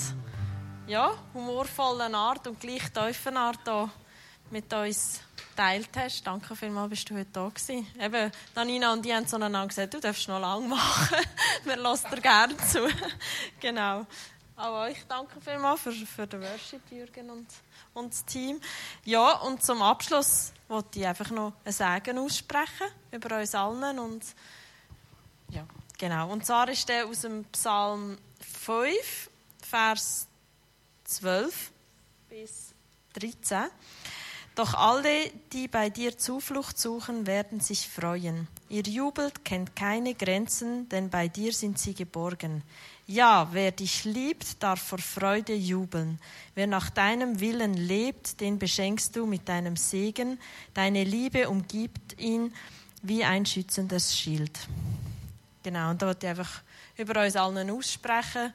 ja, 0.87 1.15
humorvollen 1.33 2.15
Art 2.15 2.47
und 2.47 2.61
gleich 2.61 2.83
tiefen 2.93 3.39
Art 3.39 3.61
hier 3.65 3.89
mit 4.51 4.71
uns 4.75 5.21
geteilt 5.37 5.89
hast. 5.97 6.27
Danke 6.27 6.55
vielmals, 6.55 6.91
bist 6.91 7.09
du 7.09 7.15
heute 7.15 7.31
da 7.33 7.49
gewesen. 7.49 7.87
Eben, 7.99 8.31
Danina 8.55 8.93
und 8.93 9.03
die 9.03 9.15
haben 9.15 9.27
zueinander 9.27 9.67
gesagt, 9.67 9.95
du 9.95 10.01
darfst 10.01 10.29
noch 10.29 10.39
lange 10.39 10.69
machen. 10.69 11.17
Wir 11.65 11.77
lassen 11.77 12.11
dir 12.11 12.21
gerne 12.21 12.57
zu. 12.59 12.87
genau. 13.59 14.07
Auch 14.57 14.83
euch 14.83 14.99
danke 15.09 15.41
vielmals 15.41 15.81
für, 15.81 15.93
für 15.93 16.27
den 16.27 16.43
Worship, 16.43 16.83
Jürgen 16.91 17.31
und, 17.31 17.47
und 17.95 18.13
das 18.13 18.25
Team. 18.27 18.61
Ja, 19.05 19.39
und 19.39 19.63
zum 19.63 19.81
Abschluss 19.81 20.53
wollte 20.69 21.01
ich 21.01 21.07
einfach 21.07 21.31
noch 21.31 21.55
ein 21.65 21.73
Segen 21.73 22.19
aussprechen 22.19 22.89
über 23.11 23.39
uns 23.39 23.55
allen. 23.55 23.99
Und, 23.99 24.23
ja, 25.49 25.67
genau. 25.99 26.31
Und 26.31 26.45
zwar 26.45 26.69
ist 26.69 26.89
der 26.89 27.07
aus 27.07 27.23
dem 27.23 27.45
Psalm 27.47 28.19
5, 28.65 29.31
Vers 29.63 30.29
12 31.05 31.71
bis 32.29 32.75
13. 33.15 33.71
Doch 34.55 34.75
alle, 34.75 35.31
die 35.55 35.67
bei 35.67 35.89
dir 35.89 36.19
Zuflucht 36.19 36.79
suchen, 36.79 37.27
werden 37.27 37.61
sich 37.61 37.89
freuen. 37.89 38.49
Ihr 38.69 38.83
Jubel 38.83 39.31
kennt 39.45 39.75
keine 39.75 40.15
Grenzen, 40.15 40.91
denn 40.91 41.09
bei 41.09 41.29
dir 41.29 41.55
sind 41.55 41.79
sie 41.79 41.95
geborgen. 41.95 42.63
Ja, 43.13 43.49
wer 43.53 43.73
dich 43.73 44.05
liebt, 44.05 44.63
darf 44.63 44.81
vor 44.81 44.99
Freude 44.99 45.53
jubeln. 45.53 46.19
Wer 46.55 46.67
nach 46.67 46.89
deinem 46.89 47.41
Willen 47.41 47.75
lebt, 47.75 48.41
den 48.41 48.59
beschenkst 48.59 49.15
du 49.15 49.27
mit 49.27 49.47
deinem 49.51 49.77
Segen. 49.77 50.41
Deine 50.73 51.05
Liebe 51.05 51.51
umgibt 51.51 52.19
ihn 52.19 52.55
wie 53.03 53.23
ein 53.23 53.45
schützendes 53.45 54.19
Schild. 54.19 54.59
Genau, 55.63 55.91
und 55.91 56.01
da 56.01 56.07
wollte 56.07 56.25
ich 56.25 56.31
einfach 56.31 56.63
über 56.97 57.23
uns 57.23 57.37
allen 57.37 57.71
aussprechen 57.71 58.51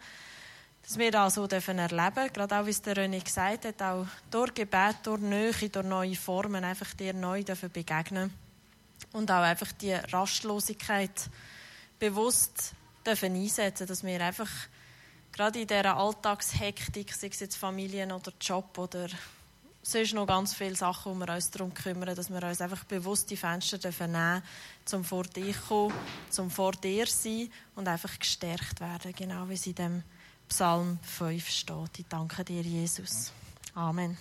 dass 0.82 0.98
wir 0.98 1.12
das 1.12 1.36
so 1.36 1.46
erleben 1.46 1.78
dürfen. 1.78 2.34
Gerade 2.34 2.60
auch, 2.60 2.66
wie 2.66 2.72
es 2.72 2.82
der 2.82 2.96
René 2.96 3.24
gesagt 3.24 3.66
hat, 3.66 3.80
auch 3.84 4.08
durch 4.32 4.56
Gebet, 4.56 4.96
durch 5.04 5.22
Nähe, 5.22 5.70
durch 5.70 5.86
neue 5.86 6.16
Formen 6.16 6.64
einfach 6.64 6.96
dir 6.96 7.14
neu 7.14 7.44
dürfen 7.44 7.70
begegnen 7.70 8.34
Und 9.12 9.30
auch 9.30 9.44
einfach 9.44 9.72
die 9.74 9.94
Rastlosigkeit 9.94 11.30
bewusst 12.00 12.74
dürfen 13.08 13.36
einsetzen, 13.36 13.88
dass 13.88 14.04
wir 14.04 14.22
einfach 14.22 14.50
gerade 15.32 15.62
in 15.62 15.68
dieser 15.68 15.96
Alltagshektik, 15.96 17.14
sei 17.14 17.28
es 17.28 17.40
jetzt 17.40 17.56
Familien 17.56 18.12
oder 18.12 18.34
Job 18.42 18.78
oder 18.78 19.08
sonst 19.82 20.14
noch 20.14 20.28
ganz 20.28 20.54
viele 20.54 20.76
Sachen, 20.76 21.14
wo 21.14 21.26
wir 21.26 21.34
uns 21.34 21.50
darum 21.50 21.74
kümmern, 21.74 22.16
dass 22.16 22.30
wir 22.30 22.44
uns 22.44 22.62
einfach 22.62 22.84
bewusst 22.84 23.30
die 23.30 23.38
Fenster 23.38 23.78
dürfen 23.78 24.12
nehmen 24.12 24.44
zum 24.84 25.04
vor 25.04 25.24
dir 25.24 25.54
kommen, 25.54 25.94
zum 26.30 26.52
vor 26.52 26.74
dir 26.74 27.08
sein 27.08 27.50
und 27.76 27.88
einfach 27.88 28.20
gestärkt 28.20 28.82
werden, 28.82 29.14
genau 29.16 29.48
wie 29.48 29.58
sie 29.58 29.70
in 29.70 29.76
dem 29.76 30.04
Psalm 30.50 31.00
5 31.04 31.48
steht. 31.48 32.00
Ich 32.00 32.06
danke 32.10 32.44
dir, 32.44 32.62
Jesus. 32.62 33.32
Amen. 33.74 34.18